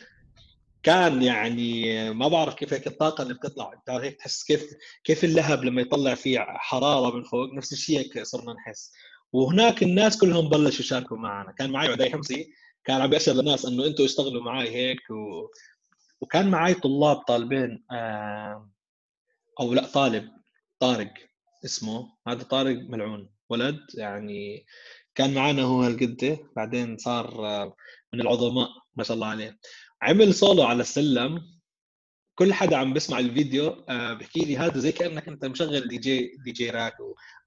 كان 0.82 1.22
يعني 1.22 2.10
ما 2.14 2.28
بعرف 2.28 2.54
كيف 2.54 2.72
هيك 2.72 2.86
الطاقة 2.86 3.22
اللي 3.22 3.34
بتطلع. 3.34 3.72
انت 3.72 3.90
هيك 3.90 4.16
تحس 4.18 4.44
كيف 4.44 4.74
كيف 5.04 5.24
اللهب 5.24 5.64
لما 5.64 5.82
يطلع 5.82 6.14
فيه 6.14 6.38
حرارة 6.38 7.16
من 7.16 7.22
فوق 7.22 7.54
نفس 7.54 7.72
الشيء 7.72 7.98
هيك 7.98 8.22
صرنا 8.22 8.52
نحس. 8.52 8.92
وهناك 9.32 9.82
الناس 9.82 10.18
كلهم 10.18 10.48
بلشوا 10.48 10.84
يشاركوا 10.84 11.16
معنا. 11.16 11.52
كان 11.52 11.70
معي 11.70 11.88
عدي 11.88 12.10
حمصي 12.10 12.52
كان 12.84 13.00
عم 13.00 13.10
بيأشر 13.10 13.32
للناس 13.32 13.66
إنه 13.66 13.86
أنتم 13.86 14.04
اشتغلوا 14.04 14.42
معي 14.42 14.70
هيك 14.70 15.10
و... 15.10 15.48
وكان 16.20 16.50
معي 16.50 16.74
طلاب 16.74 17.16
طالبين 17.16 17.84
آه... 17.90 18.70
أو 19.60 19.74
لا 19.74 19.86
طالب 19.86 20.28
طارق 20.78 21.12
اسمه. 21.64 22.08
هذا 22.28 22.42
طارق 22.42 22.76
ملعون 22.76 23.30
ولد 23.50 23.80
يعني. 23.94 24.66
كان 25.14 25.34
معنا 25.34 25.62
هو 25.62 25.82
هالقد 25.82 26.38
بعدين 26.56 26.98
صار 26.98 27.46
آه، 27.46 27.76
من 28.14 28.20
العظماء 28.20 28.68
ما 28.96 29.04
شاء 29.04 29.14
الله 29.14 29.26
عليه 29.26 29.58
عمل 30.02 30.34
صاله 30.34 30.66
على 30.66 30.80
السلم. 30.80 31.52
كل 32.34 32.52
حدا 32.52 32.76
عم 32.76 32.92
بسمع 32.92 33.18
الفيديو 33.18 33.84
آه، 33.88 34.12
بحكي 34.12 34.40
لي 34.40 34.56
هذا 34.56 34.78
زي 34.78 34.92
كأنك 34.92 35.28
أنت 35.28 35.44
مشغل 35.44 35.88
DJ 35.88 36.36
DJ 36.45 36.70
track 36.70 36.95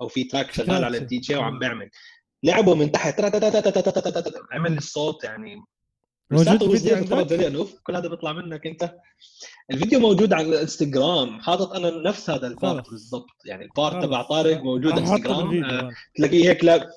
أو 0.01 0.07
في 0.07 0.23
track 0.23 0.51
شغال 0.51 0.83
على 0.83 0.97
الدي 0.97 1.17
جي 1.17 1.35
وعم 1.35 1.59
بعمل. 1.59 1.89
لعبه 2.43 2.75
من 2.75 2.91
تحت. 2.91 3.21
عمل 4.51 4.77
الصوت 4.77 5.23
يعني. 5.23 5.63
موجود 6.31 6.77
فيديو 6.77 7.67
كل 7.83 7.95
هذا 7.95 8.07
بيطلع 8.07 8.33
منك 8.33 8.67
أنت. 8.67 8.95
الفيديو 9.71 9.99
موجود 9.99 10.33
على 10.33 10.47
الانستغرام. 10.47 11.41
حاطط 11.41 11.73
أنا 11.73 11.89
نفس 11.89 12.29
هذا 12.29 12.47
ال 12.47 12.56
part 12.56 12.89
بالضبط. 12.89 13.29
يعني 13.45 13.65
ال 13.65 13.73
part 13.73 14.03
تبع 14.03 14.21
طارق 14.21 14.61
موجود 14.61 14.91
على 14.91 15.03
الانستغرام 15.03 15.63
آه، 15.63 15.91
تلاقيه 16.15 16.49
هيك 16.49 16.63
لا 16.63 16.89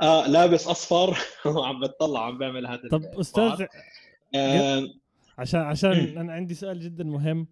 آه 0.00 0.26
لابس 0.28 0.68
أصفر. 0.68 1.18
وعم 1.56 1.80
بتطلع 1.80 2.26
عم 2.26 2.38
بيعمل 2.38 2.66
هذا 2.66 2.88
طب 2.90 3.00
ال 3.02 3.05
part. 3.05 3.18
أستاذ 3.18 3.66
آه 4.34 4.82
عشان 5.38 5.60
عشان 5.60 5.92
أنا 6.18 6.32
عندي 6.32 6.54
سؤال 6.54 6.80
جدا 6.80 7.04
مهم. 7.04 7.46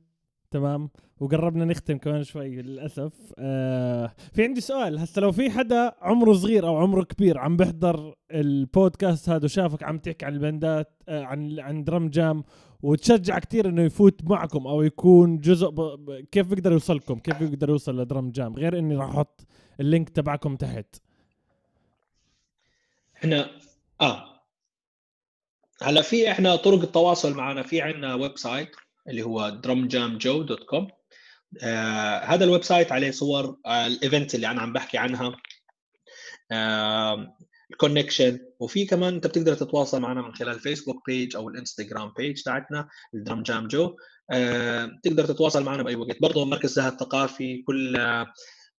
تمام. 0.51 0.91
وقربنا 1.21 1.65
نختم 1.65 1.99
كمان 1.99 2.23
شوي 2.25 2.63
للأسف. 2.63 3.13
آه 3.39 4.13
في 4.33 4.45
عندي 4.45 4.61
سؤال. 4.61 4.99
هسه 4.99 5.21
لو 5.23 5.33
في 5.33 5.51
حدا 5.51 5.93
عمره 6.01 6.33
صغير 6.33 6.67
أو 6.67 6.77
عمره 6.77 7.03
كبير 7.05 7.39
عم 7.39 7.57
بيحضر 7.57 8.15
البودكاست 8.31 9.29
هذا 9.29 9.45
وشافك 9.45 9.83
عم 9.83 9.99
تحكي 9.99 10.25
عن 10.27 10.33
ال 10.35 10.46
band 10.46 10.91
ات 10.91 11.03
آه 11.09 11.23
عن 11.23 11.61
عن 11.61 11.85
Drum 11.85 12.09
Jam 12.09 12.45
وتشجع 12.83 13.39
كتير 13.39 13.69
إنه 13.69 13.83
يفوت 13.83 14.21
معكم 14.25 14.67
أو 14.67 14.83
يكون 14.83 15.39
جزء. 15.39 15.71
ب... 15.71 15.81
كيف 16.33 16.47
بيقدر 16.47 16.73
يوصلكم؟ 16.73 17.19
كيف 17.19 17.39
بيقدر 17.43 17.69
يوصل 17.71 18.01
ل 18.01 18.07
Drum 18.07 18.31
Jam؟ 18.31 18.55
غير 18.55 18.79
إني 18.79 18.97
راح 18.97 19.09
أحط 19.09 19.47
ال 19.81 19.86
link 19.86 20.09
تبعكم 20.09 20.57
تحت. 20.57 20.97
إحنا 23.23 23.51
آه. 24.01 24.43
هلا 25.83 26.03
في 26.03 26.31
إحنا 26.31 26.57
طرق 26.57 26.81
التواصل 26.83 27.35
معنا 27.35 27.63
في 27.63 27.83
عندنا 27.83 28.15
website 28.15 28.77
اللي 29.09 29.23
هو 29.23 29.61
drumjamjo.com 29.67 30.87
آه 31.63 32.19
هذا 32.19 32.45
ال 32.45 32.63
website 32.63 32.93
عليه 32.93 33.11
صور 33.11 33.57
آه 33.67 33.87
ال 33.87 33.95
event 33.95 34.35
اللي 34.35 34.47
أنا 34.51 34.61
عم 34.63 34.73
بحكي 34.73 34.99
عنها. 34.99 35.37
آه 36.53 37.37
ال 37.71 37.77
connection 37.77 38.39
وفي 38.61 38.85
كمان 38.87 39.15
أنت 39.15 39.27
بتقدر 39.27 39.55
تتواصل 39.55 40.01
معنا 40.01 40.23
من 40.23 40.35
خلال 40.35 40.61
فيسبوك 40.61 41.07
page 41.07 41.37
أو 41.37 41.49
الانستغرام 41.49 42.13
page 42.17 42.43
تاعتنا 42.43 42.89
ال 43.15 43.20
Drum 43.20 43.43
Jam 43.43 43.69
Jo 43.69 43.97
آه 44.33 44.91
تقدر 45.03 45.25
تتواصل 45.27 45.65
معنا 45.65 45.83
بأي 45.83 45.97
وقت. 45.97 46.23
برضه 46.23 46.45
مركز 46.45 46.73
زها 46.73 46.93
الثقافي 46.93 47.63
كل 47.67 47.97
آه، 47.97 48.33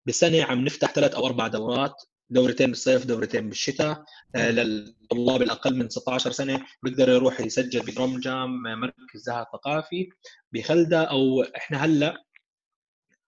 بسنة 0.05 0.43
عم 0.43 0.61
نفتح 0.65 0.91
ثلاث 0.91 1.15
أو 1.15 1.25
أربع 1.27 1.47
دورات. 1.47 1.93
دورتين 2.29 2.67
بالصيف 2.67 3.05
دورتين 3.05 3.49
بالشتاء. 3.49 4.03
آه، 4.35 4.51
للطلاب 4.51 5.41
الأقل 5.41 5.75
من 5.75 5.89
16 5.89 6.31
سنة 6.31 6.65
بيقدر 6.83 7.09
يروح 7.09 7.41
يسجل 7.41 7.79
ب 7.79 7.87
Drum 7.87 8.19
Jam 8.19 8.61
مركز 8.63 9.21
زها 9.25 9.45
الثقافي 9.45 10.09
بخلدة 10.51 11.03
أو 11.03 11.43
إحنا 11.43 11.77
هلأ 11.85 12.23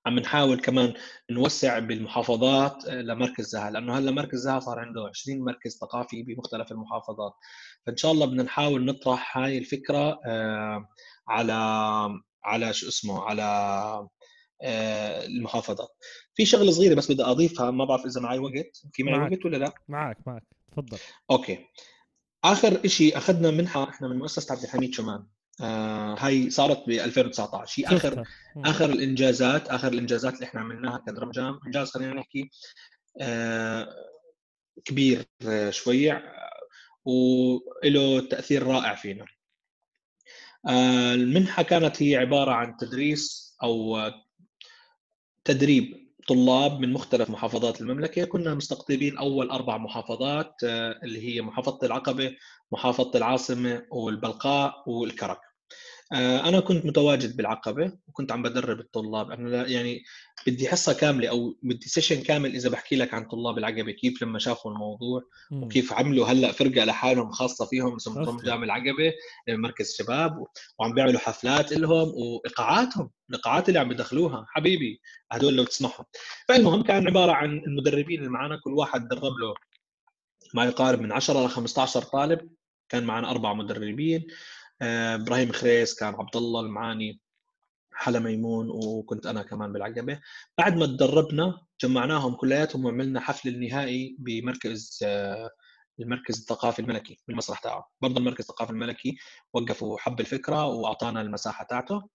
عم 0.06 0.20
نحاول 0.20 0.60
كمان 0.62 0.93
نوسع 1.32 1.80
بالمحافظات 1.80 2.86
آه، 2.86 3.02
لمركز 3.02 3.46
زها 3.46 3.72
لأنه 3.72 3.98
هلأ 3.98 4.12
مركز 4.12 4.39
زها 4.39 4.60
صار 4.60 4.80
عنده 4.80 5.08
20 5.08 5.39
مركز 5.39 5.78
ثقافي 5.82 6.24
بمختلف 6.24 6.72
المحافظات. 6.72 7.34
فإن 7.86 7.98
شاء 7.98 8.12
الله 8.12 8.26
بدنا 8.26 8.43
نحاول 8.43 8.86
نطرح 8.86 9.38
هاي 9.38 9.58
الفكرة 9.58 10.20
آه، 10.26 10.88
على 11.28 11.54
على 12.43 12.74
شو 12.74 12.88
اسمه 12.88 13.22
على 13.24 14.08
آه، 14.62 15.26
المحافظات. 15.26 15.89
في 16.36 16.45
شغلة 16.45 16.72
صغيرة 16.72 16.95
بس 16.95 17.12
بدي 17.12 17.24
أضيفها 17.24 17.72
ما 17.72 17.86
بعرف 17.86 18.06
إذا 18.06 18.22
معي 18.22 18.39
وقت. 18.39 18.82
في 18.93 19.03
معي 19.03 19.18
معك. 19.20 19.32
وقت 19.32 19.45
ولا 19.45 19.58
لا؟ 19.58 19.74
معك 19.88 20.18
معك. 20.28 20.43
تفضل. 20.72 20.97
أوكي. 21.32 21.66
آخر 22.43 22.88
شيء 22.88 23.18
أخذنا 23.18 23.51
منحه 23.51 23.89
إحنا 23.89 24.08
من 24.08 24.18
مؤسسة 24.18 24.53
عبد 24.56 24.64
الحميد 24.64 24.93
شومان 24.93 25.26
آه 25.62 26.16
هاي 26.20 26.49
صارت 26.49 26.84
ب 26.88 26.89
2019 26.91 27.82
هي 27.82 27.97
آخر. 27.97 28.24
آخر 28.58 28.86
الإنجازات 28.89 29.68
آخر 29.68 29.88
الإنجازات 29.88 30.34
اللي 30.34 30.45
إحنا 30.45 30.62
عملناها 30.62 31.03
كدرم 31.08 31.32
جام 31.32 31.60
إنجاز 31.66 31.89
خلينا 31.91 32.14
نحكي 32.14 32.49
آه 33.22 33.88
كبير 34.86 35.26
آه 35.47 35.70
شوي 35.70 36.12
آه، 36.12 36.22
وله 37.06 38.28
تأثير 38.30 38.64
رائع 38.68 38.95
فينا. 38.95 39.26
آه 40.70 41.14
المنحة 41.14 41.64
كانت 41.64 42.03
هي 42.03 42.16
عبارة 42.16 42.51
عن 42.51 42.78
تدريس 42.78 43.56
أو 43.64 43.97
تدريب 45.46 46.06
طلاب 46.28 46.80
من 46.80 46.93
مختلف 46.93 47.30
محافظات 47.30 47.82
المملكة. 47.82 48.26
كنا 48.26 48.56
مستقطبين 48.56 49.18
أول 49.18 49.50
أربع 49.50 49.78
محافظات 49.78 50.56
آه، 50.64 51.00
اللي 51.04 51.36
هي 51.36 51.41
محافظة 51.41 51.80
العقبة 51.84 52.36
محافظة 52.72 53.12
العاصمة 53.16 53.86
والبلقاء 53.91 54.84
والكرك. 54.88 55.39
أنا 56.14 56.60
كنت 56.60 56.86
متواجد 56.86 57.38
بالعقبة 57.38 57.91
وكنت 58.08 58.32
عم 58.32 58.43
بدرب 58.43 58.80
الطلاب. 58.80 59.32
أنا 59.32 59.68
يعني 59.68 60.03
بدي 60.47 60.70
حصة 60.70 60.93
كاملة 60.93 61.30
أو 61.30 61.58
بدي 61.64 61.88
سيشن 61.89 62.24
كامل 62.24 62.56
إذا 62.56 62.70
بحكي 62.70 62.95
لك 62.95 63.14
عن 63.14 63.26
طلاب 63.26 63.58
العقبة 63.58 63.91
كيف 63.91 64.22
لما 64.22 64.39
شافوا 64.39 64.72
الموضوع 64.72 65.22
مم. 65.51 65.64
وكيف 65.64 65.93
عملوا 65.93 66.28
هلأ 66.28 66.51
فرقة 66.51 66.86
لحالهم 66.86 67.32
خاصة 67.32 67.66
فيهم 67.66 67.95
اسمها 67.95 68.24
أصلاً. 68.24 68.38
درم 68.38 68.45
جام 68.45 68.64
العقبة 68.64 69.14
مركز 69.49 69.95
شباب 69.97 70.45
وعم 70.80 70.93
بيعملوا 70.93 71.20
حفلات 71.20 71.72
لهم 71.72 72.08
وإيقاعاتهم 72.16 73.12
الإيقاعات 73.30 73.70
اللي 73.70 73.80
عم 73.80 73.89
بدخلوها. 73.89 74.45
حبيبي 74.49 75.01
هدول 75.32 75.56
لو 75.56 75.64
تسمعهم 75.64 76.06
فالمهم 76.47 76.84
كان 76.84 77.08
عبارة 77.08 77.32
عن 77.32 77.58
المدربين 77.58 78.20
اللي 78.20 78.30
معنا 78.30 78.60
كل 78.64 78.74
واحد 78.74 79.08
درب 79.08 79.24
له 79.24 79.53
ما 80.53 80.66
يقارب 80.66 81.01
من 81.01 81.12
10 81.12 81.45
ل 81.45 81.49
15 81.49 82.01
طالب. 82.01 82.49
كان 82.89 83.03
معنا 83.03 83.30
أربع 83.32 83.53
مدربين. 83.53 84.22
آه، 84.22 84.26
إبراهيم 84.82 85.52
خريس 85.52 85.96
كان 85.96 86.14
عبد 86.16 86.36
الله 86.36 86.62
المعاني 86.62 87.20
حلا 87.94 88.20
ميمون 88.20 88.70
وكنت 88.70 89.26
أنا 89.26 89.44
كمان 89.44 89.74
بالعقبة. 89.74 90.20
بعد 90.58 90.78
ما 90.78 90.86
تدربنا 90.86 91.62
جمعناهم 91.82 92.36
كلياتهم 92.36 92.86
وعملنا 92.86 93.20
حفل 93.20 93.50
النهائي 93.50 94.16
بمركز 94.20 95.00
آه، 95.04 95.50
المركز 96.00 96.40
الثقافي 96.40 96.80
الملكي 96.80 97.22
بالمسرح 97.28 97.60
تاعه. 97.60 97.92
برضه 98.02 98.18
المركز 98.20 98.40
الثقافي 98.40 98.72
الملكي 98.72 99.18
وقفوا 99.54 99.98
حب 99.98 100.20
الفكرة 100.20 100.66
وأعطانا 100.66 101.22
المساحة 101.22 101.66
تاعته. 101.66 102.10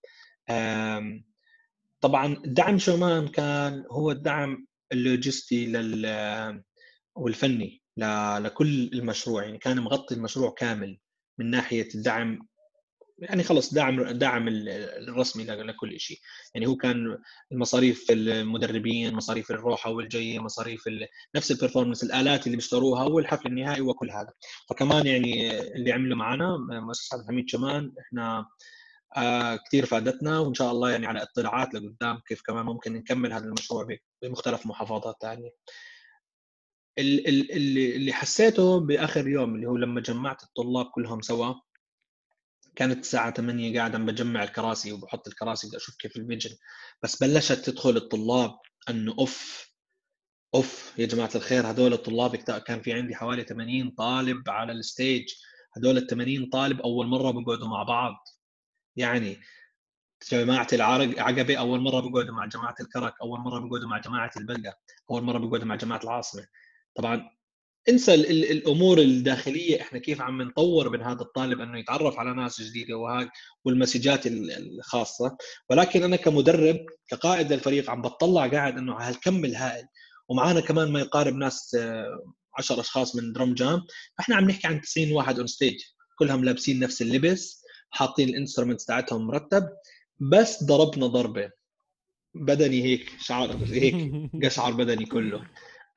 طبعا 2.00 2.42
دعم 2.44 2.78
شومان 2.78 3.28
كان 3.28 3.84
هو 3.90 4.10
الدعم 4.10 4.66
اللوجستي 4.92 5.66
لل 5.66 6.62
والفني 7.14 7.82
لكل 8.38 8.90
المشروع. 8.94 9.44
يعني 9.44 9.58
كان 9.58 9.80
مغطي 9.80 10.14
المشروع 10.14 10.54
كامل 10.58 10.98
من 11.38 11.50
ناحية 11.50 11.88
الدعم 11.94 12.49
يعني 13.20 13.42
خلص 13.42 13.74
دعم 13.74 14.02
دعم 14.02 14.48
الرسمي 14.48 15.44
لكل 15.44 16.00
شيء. 16.00 16.18
يعني 16.54 16.66
هو 16.66 16.76
كان 16.76 17.18
المصاريف 17.52 18.06
المدربين 18.10 19.14
مصاريف 19.14 19.50
الروحة 19.50 19.90
والجاية 19.90 20.38
مصاريف 20.38 20.84
نفس 21.36 21.50
ال 21.50 21.55
performance 21.55 22.04
الآلات 22.04 22.46
اللي 22.46 22.56
بيشتروها 22.56 23.04
والحفل 23.04 23.46
النهائي 23.46 23.80
وكل 23.80 24.10
هذا. 24.10 24.32
فكمان 24.70 25.06
يعني 25.06 25.50
اللي 25.60 25.92
عملوا 25.92 26.16
معنا 26.16 26.56
مؤسسه 26.70 27.20
عبد 27.20 27.31
الحميد 27.31 27.48
شومان 27.48 27.92
إحنا 28.00 28.46
آه 29.16 29.56
كثير 29.66 29.86
فادتنا 29.86 30.38
وإن 30.38 30.54
شاء 30.54 30.72
الله 30.72 30.90
يعني 30.90 31.06
على 31.06 31.22
اطلاعات 31.22 31.74
لقدام 31.74 32.18
كيف 32.28 32.42
كمان 32.42 32.66
ممكن 32.66 32.92
نكمل 32.92 33.32
هذا 33.32 33.44
المشروع 33.44 33.86
بمختلف 34.22 34.66
محافظات 34.66 35.16
ثانية 35.22 35.50
اللي 36.98 38.12
حسيته 38.12 38.80
بآخر 38.80 39.28
يوم 39.28 39.54
اللي 39.54 39.66
هو 39.66 39.76
لما 39.76 40.00
جمعت 40.00 40.42
الطلاب 40.42 40.86
كلهم 40.86 41.20
سوا 41.22 41.54
كانت 42.76 42.98
الساعة 42.98 43.30
8 43.30 43.78
قاعد 43.78 43.94
عم 43.94 44.06
بجمع 44.06 44.42
الكراسي 44.42 44.92
وبحط 44.92 45.28
الكراسي 45.28 45.68
بدي 45.68 45.76
أشوف 45.76 45.96
كيف 45.96 46.16
ال 46.16 46.21
vision. 46.21 46.56
بس 47.02 47.22
بلشت 47.22 47.70
تدخل 47.70 47.96
الطلاب 47.96 48.58
إنه 48.90 49.14
أوف 49.18 49.70
أوف 50.54 50.94
يا 50.98 51.06
جماعة 51.06 51.30
الخير 51.34 51.70
هدول 51.70 51.92
الطلاب 51.92 52.36
كان 52.36 52.82
في 52.82 52.92
عندي 52.92 53.14
حوالي 53.14 53.44
80 53.44 53.90
طالب 53.90 54.50
على 54.50 54.72
ال 54.72 54.80
stage. 54.80 55.24
هدول 55.76 55.98
ال 55.98 56.06
80 56.06 56.48
طالب 56.52 56.80
أول 56.80 57.06
مرة 57.06 57.30
بقعدوا 57.30 57.68
مع 57.68 57.82
بعض. 57.82 58.28
يعني 58.96 59.40
جماعة 60.32 60.66
العقبة 60.72 61.56
أول 61.56 61.80
مرة 61.80 62.00
بقعدوا 62.00 62.34
مع 62.34 62.46
جماعة 62.46 62.74
الكرك 62.80 63.14
أول 63.22 63.40
مرة 63.40 63.58
بقعدوا 63.58 63.88
مع 63.88 63.98
جماعة 63.98 64.30
البلقة 64.36 64.76
أول 65.10 65.22
مرة 65.22 65.38
بقعدوا 65.38 65.66
مع 65.66 65.74
جماعة 65.74 66.00
العاصمة. 66.04 66.46
طبعا 66.94 67.30
انسى 67.88 68.14
الأمور 68.14 68.98
الداخلية 68.98 69.80
إحنا 69.80 69.98
كيف 69.98 70.20
عم 70.20 70.42
نطور 70.42 70.90
من 70.90 71.02
هذا 71.02 71.20
الطالب 71.20 71.60
انه 71.60 71.78
يتعرف 71.78 72.18
على 72.18 72.34
ناس 72.34 72.60
جديدة 72.60 72.96
وهاي 72.96 73.28
والمسجات 73.64 74.26
الخاصة. 74.26 75.36
ولكن 75.70 76.02
أنا 76.02 76.16
كمدرب 76.16 76.76
كقائد 77.08 77.52
للفريق 77.52 77.90
عم 77.90 78.02
بطلع 78.02 78.46
قاعد 78.46 78.78
إنه 78.78 78.94
على 78.94 79.14
هالكم 79.14 79.44
الهائل. 79.44 79.84
ومعانا 80.28 80.60
كمان 80.60 80.92
ما 80.92 81.00
يقارب 81.00 81.34
ناس 81.34 81.76
10 82.58 82.76
آه، 82.76 82.80
أشخاص 82.80 83.16
من 83.16 83.32
Drum 83.32 83.54
Jam. 83.54 83.82
فإحنا 84.18 84.36
عم 84.36 84.50
نحكي 84.50 84.66
عن 84.66 84.80
90 84.80 85.12
واحد 85.12 85.38
on 85.38 85.46
stage 85.46 85.76
كلهم 86.18 86.44
لابسين 86.44 86.80
نفس 86.80 87.02
اللبس 87.02 87.62
حاطين 87.90 88.28
ال 88.28 88.33
instruments 88.33 88.84
تاعتهم 88.84 89.26
مرتب. 89.26 89.68
بس 90.20 90.64
ضربنا 90.64 91.06
ضربة 91.06 91.50
بدني 92.34 92.82
هيك 92.82 93.12
شعر 93.20 93.56
هيك 93.64 94.12
قشعر 94.44 94.72
بدني 94.72 95.06
كله. 95.06 95.46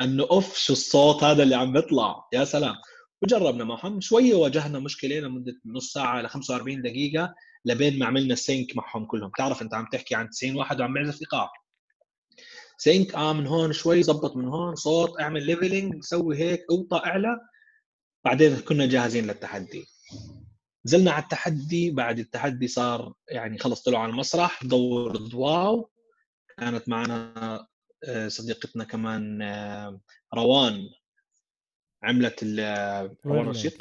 انه 0.01 0.23
اوف 0.23 0.57
شو 0.57 0.73
الصوت 0.73 1.23
هذا 1.23 1.43
اللي 1.43 1.55
عم 1.55 1.73
بيطلع. 1.73 2.27
يا 2.33 2.43
سلام. 2.45 2.75
وجربنا 3.21 3.63
معهم. 3.63 4.01
شوية 4.01 4.35
واجهنا 4.35 4.79
مشكلة 4.79 5.19
لمدة 5.19 5.53
نص 5.65 5.93
ساعة 5.93 6.21
ل 6.21 6.27
45 6.29 6.81
دقيقة 6.81 7.33
لبين 7.65 7.99
ما 7.99 8.05
عملنا 8.05 8.35
sync 8.35 8.75
معهم 8.77 9.05
كلهم. 9.05 9.29
بتعرف 9.29 9.61
أنت 9.61 9.73
عم 9.73 9.85
تحكي 9.91 10.15
عن 10.15 10.29
90 10.29 10.55
واحد 10.55 10.81
وعم 10.81 10.93
بعزف 10.93 11.21
إيقاع. 11.21 11.49
sync 12.77 13.15
آه 13.15 13.33
من 13.33 13.47
هون 13.47 13.73
شوي 13.73 14.03
زبط 14.03 14.35
من 14.35 14.47
هون 14.47 14.75
صوت 14.75 15.21
اعمل 15.21 15.45
levelling 15.45 16.03
سوي 16.03 16.37
هيك 16.37 16.65
أوطى 16.71 16.97
اعلى. 16.97 17.39
بعدين 18.25 18.55
كنا 18.55 18.85
جاهزين 18.85 19.27
للتحدي. 19.27 19.85
نزلنا 20.85 21.11
على 21.11 21.23
التحدي. 21.23 21.91
بعد 21.91 22.19
التحدي 22.19 22.67
صار 22.67 23.13
يعني 23.29 23.57
خلص 23.57 23.83
طلعوا 23.83 24.03
على 24.03 24.11
المسرح 24.11 24.63
دور 24.63 25.17
ضواو 25.17 25.89
كانت 26.57 26.89
معنا 26.89 27.67
صديقتنا 28.27 28.83
كمان 28.83 29.41
آه، 29.41 29.99
روان 30.33 30.89
عملت 32.03 32.43
روان 33.25 33.47
رشيد 33.47 33.73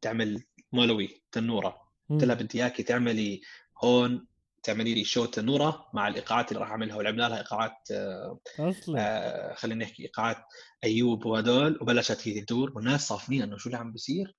تعمل 0.00 0.42
مولوي 0.72 1.22
تنورة. 1.32 1.82
قلت 2.10 2.24
لها 2.24 2.34
بدي 2.34 2.62
اياكي 2.62 2.82
تعملي 2.82 3.40
هون 3.84 4.26
تعملي 4.62 4.94
لي 4.94 5.04
شو 5.04 5.24
تنورة 5.24 5.90
مع 5.94 6.08
الإيقاعات 6.08 6.52
اللي 6.52 6.60
راح 6.60 6.70
أعملها. 6.70 6.96
ولعبنا 6.96 7.28
لها 7.28 7.38
إيقاعات 7.38 7.76
آه، 7.92 8.40
أصلا؟ 8.58 9.00
آه 9.00 9.54
خلينا 9.54 9.84
نحكي 9.84 10.02
إيقاعات 10.02 10.36
أيوب 10.84 11.26
وهدول 11.26 11.78
وبلشت 11.80 12.28
هي 12.28 12.40
تدور 12.40 12.72
والناس 12.74 13.08
صافنين 13.08 13.42
إنه 13.42 13.56
شو 13.56 13.68
اللي 13.68 13.78
عم 13.78 13.92
بيصير. 13.92 14.36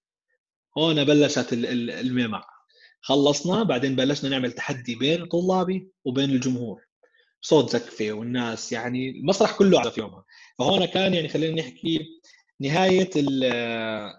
هون 0.78 1.03
بلشت 1.03 1.53
الميمع. 1.53 2.45
خلصنا 3.01 3.63
بعدين 3.63 3.95
بلشنا 3.95 4.30
نعمل 4.30 4.51
تحدي 4.51 4.95
بين 4.95 5.26
طلابي 5.26 5.91
وبين 6.05 6.30
الجمهور. 6.30 6.82
صوت 7.46 7.70
زكفه 7.70 8.12
والناس 8.12 8.72
يعني 8.72 9.10
المسرح 9.10 9.58
كله 9.58 9.80
على 9.80 9.91
يومها. 9.98 10.26
فهون 10.60 10.86
كان 10.86 11.14
يعني 11.14 11.30
خلينا 11.30 11.62
نحكي 11.62 12.08
نهاية 12.60 13.10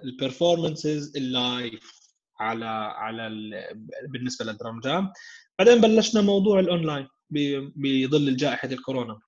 ال 0.04 0.13
performances 0.13 1.16
ال 1.16 1.33
live 1.33 2.00
على 2.40 2.66
على 2.96 3.28
بالنسبة 4.08 4.44
لل 4.44 4.56
Drum 4.56 4.80
Jam. 4.80 5.12
بعدين 5.58 5.80
بلشنا 5.80 6.20
موضوع 6.20 6.60
الاونلاين 6.60 7.08
بظل 7.76 8.36
جائحه 8.36 8.68
الكورونا. 8.68 9.20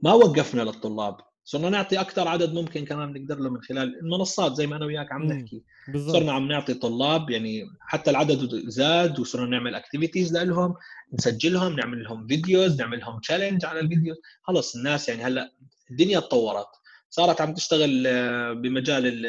ما 0.00 0.12
وقفنا 0.12 0.62
للطلاب. 0.62 1.29
صرنا 1.44 1.70
نعطي 1.70 2.00
أكثر 2.00 2.28
عدد 2.28 2.54
ممكن 2.54 2.84
كمان 2.84 3.12
نقدر 3.12 3.38
له 3.38 3.50
من 3.50 3.62
خلال 3.62 3.98
المنصات 3.98 4.54
زي 4.54 4.66
ما 4.66 4.76
أنا 4.76 4.86
وياك 4.86 5.12
عم 5.12 5.22
نحكي. 5.22 5.62
بالزبط. 5.88 6.16
صرنا 6.16 6.32
عم 6.32 6.48
نعطي 6.48 6.74
طلاب 6.74 7.30
يعني 7.30 7.66
حتى 7.80 8.10
العدد 8.10 8.68
زاد 8.68 9.20
وصرنا 9.20 9.46
نعمل 9.46 9.74
activities 9.74 10.36
لهم 10.36 10.74
نسجلهم 11.12 11.76
نعمل 11.76 12.02
لهم 12.02 12.26
videos 12.26 12.80
نعمل 12.80 13.00
لهم 13.00 13.20
challenge 13.20 13.64
على 13.64 13.80
الفيديو 13.80 14.14
خلص 14.42 14.76
الناس 14.76 15.08
يعني 15.08 15.22
هلأ 15.22 15.52
الدنيا 15.90 16.20
تطورت. 16.20 16.68
صارت 17.10 17.40
عم 17.40 17.54
تشتغل 17.54 18.06
آه، 18.06 18.52
بمجال 18.52 19.26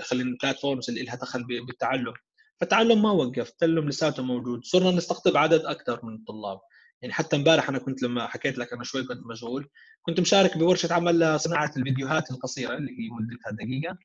خلينا 0.00 0.30
ال 0.30 0.36
platforms 0.36 0.90
اللي 0.90 1.02
لها 1.02 1.14
دخل 1.14 1.44
بالتعلم. 1.44 2.14
فالتعلم 2.60 3.02
ما 3.02 3.10
وقف 3.10 3.48
التعلم 3.48 3.88
لساته 3.88 4.22
موجود. 4.22 4.64
صرنا 4.64 4.90
نستقطب 4.90 5.36
عدد 5.36 5.60
أكثر 5.60 6.00
من 6.06 6.14
الطلاب. 6.14 6.60
يعني 7.04 7.14
حتى 7.14 7.36
امبارح 7.36 7.68
أنا 7.68 7.78
كنت 7.78 8.02
لما 8.02 8.26
حكيت 8.26 8.58
لك 8.58 8.72
أنا 8.72 8.84
شوي 8.84 9.04
كنت 9.04 9.26
مشغول 9.26 9.68
كنت 10.02 10.20
مشارك 10.20 10.58
بورشة 10.58 10.94
عمل 10.94 11.20
لصناعه 11.20 11.70
الفيديوهات 11.76 12.30
القصيرة 12.30 12.76
اللي 12.76 12.90
هي 12.92 13.10
مدتها 13.10 13.50
دقيقة. 13.50 13.98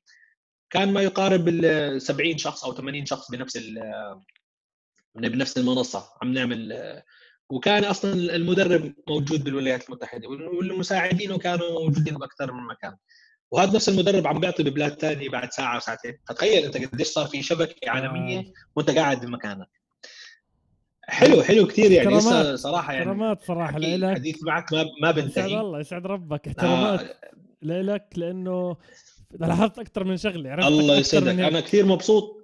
كان 0.70 0.92
ما 0.92 1.02
يقارب 1.02 1.48
ال 1.48 2.02
70 2.02 2.38
شخص 2.38 2.64
أو 2.64 2.74
80 2.74 3.06
شخص 3.06 3.30
بنفس 3.30 3.58
بنفس 5.14 5.58
المنصة 5.58 6.08
عم 6.22 6.32
نعمل 6.32 7.02
وكان 7.50 7.84
أصلا 7.84 8.12
المدرب 8.12 8.94
موجود 9.08 9.44
بالولايات 9.44 9.88
المتحدة 9.88 10.28
والمساعدين 10.28 11.36
كانوا 11.36 11.70
موجودين 11.70 12.14
بأكثر 12.14 12.52
من 12.52 12.66
مكان. 12.66 12.96
وهذا 13.50 13.74
نفس 13.74 13.88
المدرب 13.88 14.26
عم 14.26 14.40
بيعطي 14.40 14.62
ببلاد 14.62 14.92
ثانية 15.00 15.28
بعد 15.28 15.52
ساعة 15.52 15.74
أو 15.74 15.80
ساعتين. 15.80 16.18
فتخيل 16.28 16.64
أنت 16.64 16.76
قديش 16.76 17.06
صار 17.06 17.26
في 17.26 17.42
شبكة 17.42 17.90
عالمية 17.90 18.38
آه. 18.38 18.44
وأنت 18.76 18.90
قاعد 18.90 19.26
بمكانك. 19.26 19.79
حلو 21.10 21.42
حلو 21.42 21.66
كثير 21.66 21.90
يعني. 21.90 22.16
لسه 22.16 22.56
صراحة 22.56 22.92
يعني 22.92 23.10
احترامات 23.10 23.42
صراحة 23.42 23.78
لك 23.78 24.14
حديث 24.14 24.42
معك 24.44 24.72
ما 24.72 24.86
ما 25.02 25.10
بنتهي. 25.10 25.46
يسعد 25.46 25.60
الله 25.64 25.80
يسعد 25.80 26.06
ربك. 26.06 26.46
احترامات 26.48 27.00
آه. 27.00 27.82
لك 27.82 28.04
لأنه 28.16 28.76
لاحظت 29.40 29.78
أكثر 29.78 30.04
من 30.04 30.16
شغلة 30.16 30.50
عرفت 30.50 30.68
الله 30.68 30.96
يسعدك. 30.96 31.28
أنا 31.38 31.60
كثير 31.60 31.86
مبسوط. 31.86 32.39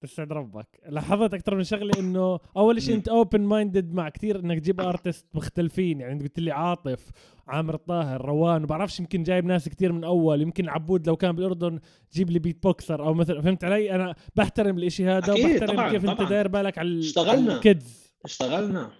تسعد 0.00 0.32
ربك. 0.32 0.66
لاحظت 0.88 1.34
أكثر 1.34 1.54
من 1.54 1.64
شغلة 1.64 1.92
إنه 1.98 2.38
أول 2.56 2.82
شيء 2.82 2.94
أنت 2.94 3.08
open-minded 3.08 3.92
مع 3.92 4.08
كثير 4.08 4.40
إنك 4.40 4.58
تجيب 4.58 4.80
artists 4.80 5.26
مختلفين. 5.34 6.00
يعني 6.00 6.12
أنت 6.12 6.22
قلت 6.22 6.38
لي 6.40 6.50
عاطف 6.50 7.10
عامر 7.46 7.74
الطاهر 7.74 8.24
روان 8.24 8.60
ما 8.60 8.66
بعرفش 8.66 9.00
يمكن 9.00 9.22
جايب 9.22 9.44
ناس 9.44 9.68
كثير 9.68 9.92
من 9.92 10.04
أول. 10.04 10.42
يمكن 10.42 10.68
عبود 10.68 11.06
لو 11.06 11.16
كان 11.16 11.32
بالأردن 11.32 11.80
جيب 12.12 12.30
لي 12.30 12.38
beatboxer 12.38 13.06
أو 13.06 13.14
مثلا 13.14 13.42
فهمت 13.42 13.64
علي؟ 13.64 13.94
أنا 13.94 14.14
بحترم 14.36 14.78
الإشي 14.78 15.06
هذا 15.06 15.32
وبحترم 15.32 15.66
طبعًا 15.66 15.90
كيف 15.90 16.02
طبعًا. 16.02 16.20
انت 16.20 16.30
داير 16.30 16.48
بالك 16.48 16.78
على 16.78 16.98
اشتغلنا. 16.98 17.54
ال 17.56 17.67
kids 17.67 18.12
اشتغلنا. 18.24 18.90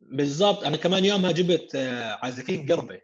بالضبط. 0.00 0.64
أنا 0.64 0.76
كمان 0.76 1.04
يومها 1.04 1.32
جبت 1.32 1.74
آه، 1.74 2.18
عازفين 2.22 2.72
قربه 2.72 3.00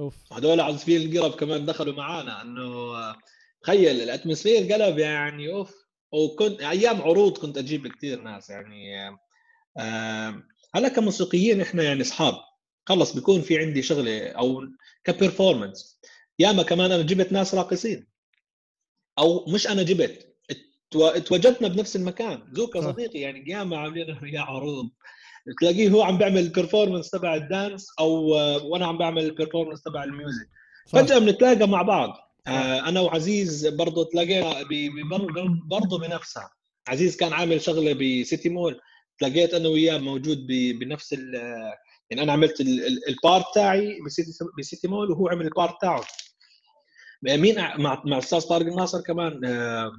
أوف. 0.00 0.32
هذول 0.32 0.60
عازفين 0.60 1.12
القرب 1.12 1.32
كمان 1.32 1.66
دخلوا 1.66 1.94
معانا. 1.94 2.42
إنه 2.42 2.62
آه، 2.62 3.16
تخيل 3.62 4.00
ال 4.00 4.07
atmosphere 4.07 4.72
قلب 4.72 4.98
يعني 4.98 5.52
أوف. 5.52 5.74
وكنت 6.12 6.60
أيام 6.60 7.02
عروض 7.02 7.38
كنت 7.38 7.58
أجيب 7.58 7.86
كثير 7.88 8.20
ناس 8.20 8.50
يعني 8.50 9.08
آه 9.78 10.42
هلا 10.74 10.88
كموسيقيين 10.88 11.60
إحنا 11.60 11.82
يعني 11.82 12.00
أصحاب. 12.00 12.34
خلص 12.86 13.14
بيكون 13.14 13.40
في 13.40 13.58
عندي 13.58 13.82
شغلة 13.82 14.28
أو 14.28 14.62
ك 15.04 15.12
performance 15.12 16.00
ياما 16.38 16.62
كمان 16.62 16.92
أنا 16.92 17.02
جبت 17.02 17.32
ناس 17.32 17.54
راقصين. 17.54 18.06
أو 19.18 19.46
مش 19.48 19.68
أنا 19.68 19.82
جبت 19.82 20.36
اتوجدنا 20.94 21.68
بنفس 21.68 21.96
المكان. 21.96 22.42
زوكا. 22.52 22.80
صديقي 22.80 23.20
يعني 23.20 23.44
قيامة 23.44 23.76
عاملين 23.76 24.18
وياه 24.22 24.40
عروض. 24.40 24.90
تلاقيه 25.60 25.88
هو 25.88 26.02
عم 26.02 26.18
بيعمل 26.18 26.38
ال 26.38 26.44
performance 26.44 27.10
تبع 27.10 27.34
ال 27.34 27.43
dance 27.43 27.86
أو 28.00 28.34
آه، 28.34 28.64
وأنا 28.64 28.86
عم 28.86 28.98
بعمل 28.98 29.24
ال 29.24 29.29
performance 29.29 29.82
تبع 29.82 30.04
ال 30.04 30.10
music. 30.10 30.48
فجأة 30.92 31.18
بنتلاقى 31.18 31.68
مع 31.68 31.82
بعض. 31.82 32.29
أنا 32.88 33.00
وعزيز 33.00 33.66
برضه 33.66 34.04
تلاقينا 34.04 34.64
برضه 35.70 35.98
بنفسها. 35.98 36.50
عزيز 36.88 37.16
كان 37.16 37.32
عامل 37.32 37.60
شغلة 37.60 37.92
ب 37.92 38.03
City 38.03 38.48
Mall 38.48 38.80
تلاقيت 39.18 39.54
أنا 39.54 39.68
وياه 39.68 39.98
موجود 39.98 40.46
بنفس 40.80 41.12
ال 41.12 41.34
يعني 42.10 42.22
أنا 42.22 42.32
عملت 42.32 42.60
ال- 42.60 42.86
ال- 42.86 43.08
ال 43.08 43.15
part 43.15 43.44
تاعي 43.54 43.98
ب 44.06 44.11
City 44.11 44.30
ب 44.58 44.64
City 44.64 44.88
Mall 44.88 45.10
وهو 45.10 45.28
عمل 45.28 45.44
ال 45.46 45.52
part 45.52 45.74
تاعه. 45.80 46.04
مين 47.22 47.54
مع 47.58 48.02
مع 48.04 48.16
الاستاذ 48.16 48.40
طارق 48.40 48.66
الناصر 48.66 49.00
كمان 49.00 49.44
آه، 49.44 49.92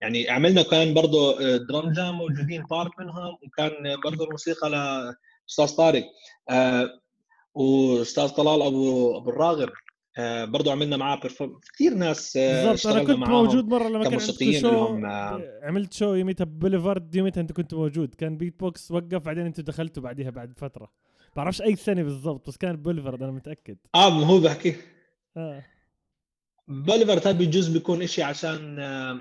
يعني 0.00 0.30
عملنا 0.30 0.62
كان 0.62 0.94
برضه 0.94 1.38
Drum 1.56 1.92
Jam 1.92 2.14
موجودين 2.18 2.62
part 2.62 2.90
منهم 2.98 3.38
وكان 3.46 4.00
برضه 4.04 4.24
الموسيقى 4.24 4.70
لاستاذ 4.70 5.76
طارق. 5.76 6.04
آه، 6.50 6.90
وأستاذ 7.54 8.28
طلال 8.28 8.62
ابو 8.62 9.16
أبو 9.18 9.30
الراغب. 9.30 9.68
آه، 9.68 9.85
برضه 10.44 10.72
عملنا 10.72 10.96
معاه 10.96 11.20
perform- 11.20 11.60
كثير 11.74 11.94
ناس 11.94 12.36
آه، 12.36 12.72
بالضبط 12.72 12.92
أنا 12.94 13.04
كنت 13.04 13.28
موجود 13.28 13.68
مرة 13.68 13.88
لما 13.88 14.02
كان 14.02 14.10
كموسيقيين 14.10 14.60
شو 14.60 14.68
آه، 15.06 15.60
عملت 15.62 15.92
show 15.92 16.14
يوميتها 16.14 16.44
بوليفارد 16.44 17.14
يوميتها 17.14 17.40
أنت 17.40 17.52
كنت 17.52 17.74
موجود. 17.74 18.14
كان 18.14 18.36
بيت 18.36 18.60
بوكس 18.60 18.90
وقف 18.90 19.14
بعدين 19.22 19.46
أنتوا 19.46 19.64
دخلتوا 19.64 20.02
بعديها 20.02 20.30
بعد 20.30 20.52
فترة. 20.56 20.92
بعرفش 21.36 21.62
أي 21.62 21.76
سنه 21.76 22.02
بالضبط 22.02 22.48
بس 22.48 22.56
كان 22.56 22.76
بوليفارد 22.76 23.22
أنا 23.22 23.32
متأكد. 23.32 23.76
آه 23.94 24.10
ما 24.20 24.26
هو 24.26 24.40
بحكي. 24.40 24.76
آه. 25.36 25.62
بوليفارد 26.68 27.26
هذا 27.26 27.38
بيجوز 27.38 27.68
بيكون 27.68 28.02
إشي 28.02 28.22
عشان 28.22 28.78
آه، 28.78 29.20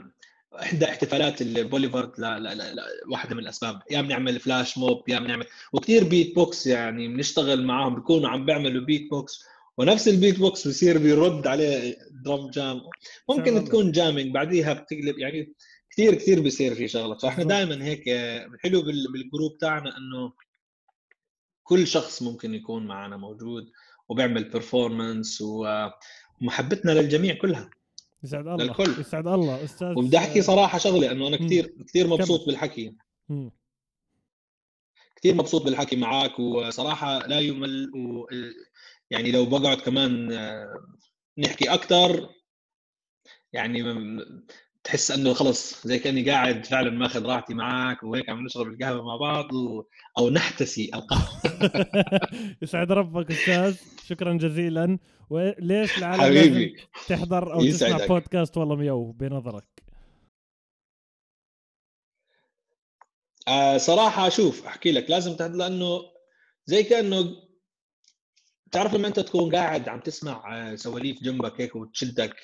إحدى 0.61 0.85
احتفالات 0.85 1.41
البوليفارد 1.41 2.11
لا 2.17 2.39
لا 2.39 2.55
لا, 2.55 2.73
لا 2.73 2.83
واحدة 3.11 3.35
من 3.35 3.41
الأسباب. 3.41 3.79
يا 3.91 4.01
بنعمل 4.01 4.39
flash 4.39 4.77
mob 4.77 5.09
يا 5.09 5.19
بنعمل 5.19 5.45
وكثير 5.73 6.03
بيت 6.03 6.35
بوكس 6.35 6.67
يعني 6.67 7.07
بنشتغل 7.07 7.65
معاهم 7.65 7.95
بيكونوا 7.95 8.29
عم 8.29 8.45
بيعملوا 8.45 8.85
بيت 8.85 9.09
بوكس 9.09 9.45
ونفس 9.77 10.07
البيت 10.07 10.39
بوكس 10.39 10.67
بصير 10.67 10.97
بيرد 10.97 11.47
عليه 11.47 11.97
Drum 12.25 12.49
Jam 12.49 12.81
ممكن. 13.29 13.65
تكون 13.65 13.91
jamming 13.91 14.33
بعديها 14.33 14.73
بتقلب 14.73 15.19
يعني 15.19 15.53
كثير 15.91 16.15
كثير 16.15 16.39
بيصير 16.41 16.75
في 16.75 16.87
شغلات 16.87 17.21
فإحنا. 17.21 17.43
دائما 17.43 17.85
هيك 17.85 18.03
الحلو 18.07 18.81
بال- 18.81 19.11
بال 19.11 19.24
group 19.24 19.57
تاعنا 19.57 19.97
إنه 19.97 20.33
كل 21.63 21.87
شخص 21.87 22.21
ممكن 22.21 22.53
يكون 22.53 22.87
معنا 22.87 23.17
موجود 23.17 23.71
وبيعمل 24.09 24.43
performance 24.49 25.41
ومحبتنا 25.41 26.91
للجميع 26.91 27.35
كلها 27.35 27.69
يسعد 28.23 28.47
الله 28.47 28.63
للكل. 28.65 29.01
يسعد 29.01 29.27
الله 29.27 29.63
أستاذ 29.63 29.87
وبدي 29.97 30.17
أحكي 30.17 30.41
صراحة 30.41 30.77
شغلة 30.77 31.11
إنه 31.11 31.27
أنا. 31.27 31.37
كثير 31.37 31.75
كثير 31.87 32.07
مبسوط. 32.07 32.45
بالحكي. 32.45 32.95
كثير 35.15 35.35
مبسوط 35.35 35.63
بالحكي 35.63 35.95
معك 35.95 36.39
وصراحة 36.39 37.27
لا 37.27 37.39
يمل 37.39 37.91
و 37.95 38.25
يعني 39.11 39.31
لو 39.31 39.45
بقعد 39.45 39.77
كمان 39.77 40.33
آه، 40.33 40.73
نحكي 41.37 41.73
أكثر 41.73 42.29
يعني 43.53 43.83
تحس 44.83 45.11
إنه 45.11 45.33
خلص 45.33 45.87
زي 45.87 45.99
كأني 45.99 46.31
قاعد 46.31 46.65
فعلا 46.65 46.89
ماخذ 46.89 47.25
راحتي 47.25 47.53
معك 47.53 48.03
وهيك 48.03 48.29
عم 48.29 48.45
نشرب 48.45 48.67
القهوة 48.67 49.03
مع 49.03 49.15
بعض 49.15 49.53
و... 49.53 49.83
أو 50.17 50.29
نحتسي 50.29 50.91
القهوة. 50.93 51.41
يسعد 52.61 52.91
ربك 52.91 53.31
أستاذ. 53.31 53.75
شكرا 54.05 54.33
جزيلا. 54.33 54.99
وليش 55.29 55.97
العالم 55.97 56.21
حبيبي. 56.21 56.75
تحضر 57.07 57.53
أو 57.53 57.59
تسمع 57.59 57.87
يسعدك. 57.87 58.07
بودكاست 58.07 58.57
والله 58.57 58.75
ميو 58.75 59.11
بنظرك؟ 59.11 59.83
آه 63.47 63.77
صراحة 63.77 64.29
شوف 64.29 64.65
أحكي 64.65 64.91
لك 64.91 65.09
لازم 65.09 65.35
تحضر 65.35 65.55
لأنه 65.55 66.01
زي 66.65 66.83
كأنه 66.83 67.44
بتعرف 68.75 68.93
لما 68.93 69.07
انت 69.07 69.19
تكون 69.19 69.55
قاعد 69.55 69.89
عم 69.89 69.99
تسمع 69.99 70.43
آه، 70.71 70.75
سواليف 70.75 71.23
جنبك 71.23 71.61
هيك 71.61 71.75
وتشدك 71.75 72.35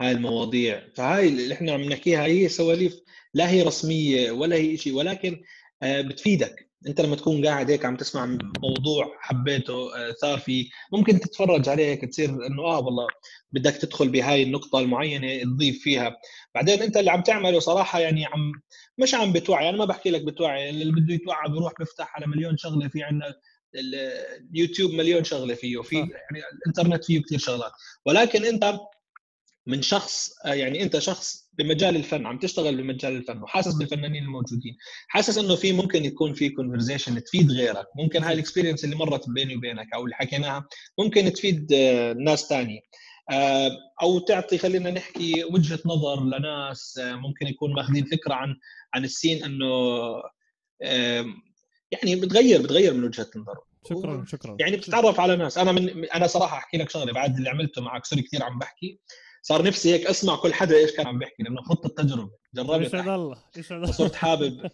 هاي 0.00 0.12
المواضيع. 0.12 0.82
فهاي 0.96 1.28
اللي 1.28 1.54
إحنا 1.54 1.72
عم 1.72 1.80
نحكيها 1.80 2.24
هي 2.24 2.48
سواليف 2.48 3.00
لا 3.34 3.50
هي 3.50 3.62
رسمية 3.62 4.30
ولا 4.30 4.56
هي 4.56 4.76
شيء 4.76 4.94
ولكن 4.94 5.42
آه، 5.82 6.00
بتفيدك. 6.00 6.70
انت 6.86 7.00
لما 7.00 7.16
تكون 7.16 7.46
قاعد 7.46 7.70
هيك 7.70 7.84
عم 7.84 7.96
تسمع 7.96 8.26
موضوع 8.62 9.16
حبيته 9.20 9.96
آه، 9.96 10.14
صار 10.20 10.38
فيه 10.38 10.70
ممكن 10.92 11.20
تتفرج 11.20 11.68
عليه 11.68 11.86
هيك 11.86 12.04
تصير 12.04 12.30
إنه 12.30 12.62
آه 12.62 12.80
والله 12.80 13.06
بدك 13.52 13.76
تدخل 13.76 14.08
بهاي 14.08 14.42
النقطة 14.42 14.78
المعينة 14.78 15.42
تضيف 15.42 15.82
فيها. 15.82 16.16
بعدين 16.54 16.82
انت 16.82 16.96
اللي 16.96 17.10
عم 17.10 17.22
تعمله 17.22 17.58
صراحة 17.58 18.00
يعني 18.00 18.26
عم 18.26 18.52
مش 18.98 19.14
عم 19.14 19.32
بتوعي 19.32 19.68
أنا 19.68 19.76
ما 19.76 19.84
بحكي 19.84 20.10
لك 20.10 20.22
بتوعي 20.22 20.70
اللي 20.70 20.92
بده 20.92 21.14
يتوعى 21.14 21.50
بيروح 21.50 21.72
بيفتح 21.78 22.16
على 22.16 22.26
مليون 22.26 22.56
شغلة 22.56 22.88
في 22.88 23.02
عندنا 23.02 23.34
اليوتيوب 23.74 24.90
مليون 24.90 25.24
شغلة 25.24 25.54
فيه 25.54 25.76
وفي 25.76 25.96
صح. 25.96 26.08
يعني 26.10 26.44
الإنترنت 26.52 27.04
فيه 27.04 27.22
كثير 27.22 27.38
شغلات. 27.38 27.72
ولكن 28.06 28.44
أنت 28.44 28.80
من 29.66 29.82
شخص 29.82 30.30
آه، 30.44 30.54
يعني 30.54 30.82
أنت 30.82 30.98
شخص 30.98 31.50
بمجال 31.52 31.96
الفن 31.96 32.26
عم 32.26 32.38
تشتغل 32.38 32.76
بمجال 32.76 33.16
الفن 33.16 33.42
وحاسس 33.42 33.74
بالفنانين 33.74 34.22
الموجودين. 34.22 34.76
حاسس 35.08 35.38
إنه 35.38 35.56
في 35.56 35.72
ممكن 35.72 36.04
يكون 36.04 36.34
في 36.34 36.48
conversation 36.48 37.24
تفيد 37.24 37.52
غيرك. 37.52 37.86
ممكن 37.96 38.22
هاي 38.24 38.34
ال 38.34 38.38
experience 38.38 38.84
اللي 38.84 38.96
مرت 38.96 39.30
بيني 39.30 39.56
وبينك 39.56 39.94
أو 39.94 40.04
اللي 40.04 40.14
حكيناها 40.14 40.66
ممكن 40.98 41.32
تفيد 41.32 41.72
آه، 41.72 42.12
ناس 42.12 42.48
ثانية 42.48 42.80
أو 44.02 44.18
تعطي 44.18 44.58
خلينا 44.58 44.90
نحكي 44.90 45.44
وجهة 45.44 45.80
نظر 45.86 46.24
لناس 46.24 46.98
آه، 46.98 47.16
ممكن 47.16 47.46
يكون 47.46 47.74
ماخذين 47.74 48.04
فكرة 48.04 48.34
عن 48.34 48.56
عن 48.94 49.04
السين 49.04 49.44
إنه 49.44 49.66
يعني 51.92 52.16
بتغير 52.16 52.62
بتغير 52.62 52.94
من 52.94 53.04
وجهة 53.04 53.26
نظره 53.36 53.68
شكرا 53.88 54.24
شكرا. 54.28 54.56
يعني 54.60 54.76
بتتعرف 54.76 55.20
على 55.20 55.36
ناس. 55.36 55.58
أنا 55.58 55.72
من 55.72 56.04
أنا 56.04 56.26
صراحة 56.26 56.58
أحكي 56.58 56.76
لك 56.76 56.90
شغلة 56.90 57.12
بعد 57.12 57.36
اللي 57.36 57.50
عملته 57.50 57.82
معك 57.82 58.04
سوري 58.04 58.22
كثير 58.22 58.42
عم 58.42 58.58
بحكي. 58.58 59.00
صار 59.42 59.62
نفسي 59.62 59.94
هيك 59.94 60.06
أسمع 60.06 60.36
كل 60.36 60.54
حدا 60.54 60.76
إيش 60.76 60.92
كان 60.92 61.06
عم 61.06 61.18
بيحكي 61.18 61.42
لأنه 61.42 61.62
خط 61.62 61.86
التجربة. 61.86 62.30
جربت. 62.54 62.86
يسعد. 62.86 63.08
الله 63.08 63.38
يسعد 63.56 63.78
الله. 63.78 63.92
فصرت 63.92 64.14
حابب 64.14 64.70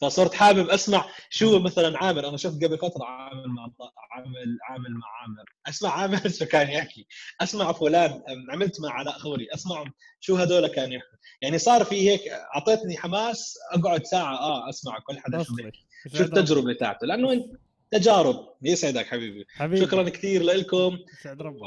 فصرت 0.00 0.34
حابب 0.34 0.68
أسمع 0.68 1.08
شو 1.30 1.58
مثلا 1.58 1.98
عامر. 1.98 2.28
أنا 2.28 2.36
شفت 2.36 2.64
قبل 2.64 2.78
فترة 2.78 3.04
عامل 3.04 3.48
مع 3.48 3.70
عامل 4.12 4.58
عامل 4.68 4.90
مع 4.90 5.06
عامر. 5.22 5.44
أسمع 5.68 5.90
عامر 5.90 6.28
شو 6.38 6.44
كان 6.44 6.68
يحكي. 6.68 7.06
أسمع 7.40 7.72
فلان 7.72 8.22
عملت 8.50 8.80
مع 8.80 8.90
علاء 8.90 9.18
خوري. 9.18 9.46
أسمع 9.54 9.84
شو 10.20 10.36
هذول 10.36 10.66
كانوا 10.66 10.94
يحكوا. 10.94 11.18
يعني 11.42 11.58
صار 11.58 11.84
في 11.84 12.10
هيك 12.10 12.20
أعطيتني 12.28 12.96
حماس 12.96 13.54
أقعد 13.72 14.06
ساعة 14.06 14.34
آه 14.38 14.68
أسمع 14.68 14.98
كل 14.98 15.18
حدا 15.18 15.42
شو 15.42 15.54
بيحكي. 15.54 15.87
شو. 16.06 16.24
التجربه 16.24 16.72
تاعته 16.72 17.06
لأنه 17.06 17.32
أنت 17.32 17.46
تجارب 17.90 18.48
يسعدك 18.62 19.06
حبيبي 19.06 19.46
حبيبي 19.50 19.86
شكرا 19.86 20.02
كثير 20.02 20.42
لكم 20.42 20.98
يسعد 21.20 21.42
ربك. 21.42 21.62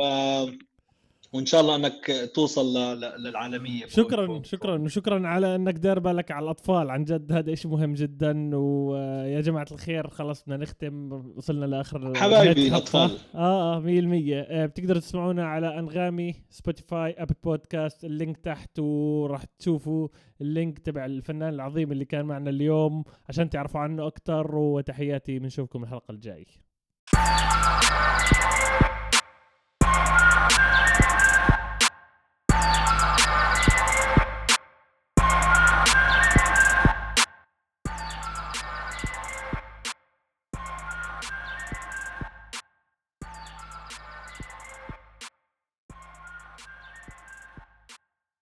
وإن 1.34 1.46
شاء 1.46 1.62
الله 1.62 1.76
إنك 1.76 2.32
توصل 2.36 2.74
للعالمية. 3.20 3.80
فوق- 3.86 3.90
شكرا 3.90 4.28
فوق- 4.28 4.46
شكرا 4.46 4.80
وشكرا 4.80 5.28
على 5.28 5.56
إنك 5.56 5.74
داير 5.74 6.00
بالك 6.00 6.32
على 6.32 6.44
الأطفال. 6.44 6.90
عن 6.90 7.04
جد 7.04 7.32
هذا 7.32 7.56
شيء 7.56 7.72
مهم 7.72 7.94
جدا 7.94 8.56
ويا 8.56 9.42
جماعة 9.42 9.66
الخير 9.72 10.08
خلص 10.10 10.44
بدنا 10.44 10.58
نختم 10.58 11.12
وصلنا 11.36 11.66
لآخر 11.66 12.16
حبايبي. 12.16 12.68
الأطفال. 12.68 13.18
آه 13.36 13.76
آه 13.78 13.80
100% 13.80 14.42
آه 14.48 14.66
بتقدروا 14.66 15.00
تسمعونا 15.00 15.46
على 15.46 15.80
أنغامي 15.80 16.36
Spotify 16.50 17.16
Apple 17.18 17.36
Podcast 17.44 18.04
ال 18.06 18.12
link 18.12 18.38
تحت 18.38 18.80
وراح 18.80 19.44
تشوفوا 19.44 20.08
اللينك 20.42 20.80
تبع 20.80 21.06
الفنان 21.06 21.54
العظيم 21.54 21.92
اللي 21.92 22.06
كان 22.06 22.26
معنا 22.26 22.50
اليوم 22.50 23.04
عشان 23.30 23.50
تعرفوا 23.50 23.80
عنه 23.82 24.08
أكثر 24.08 24.56
وتحياتي 24.56 25.40
بنشوفكم 25.40 25.84
الحلقة 25.84 26.12
الجاي. 26.12 26.46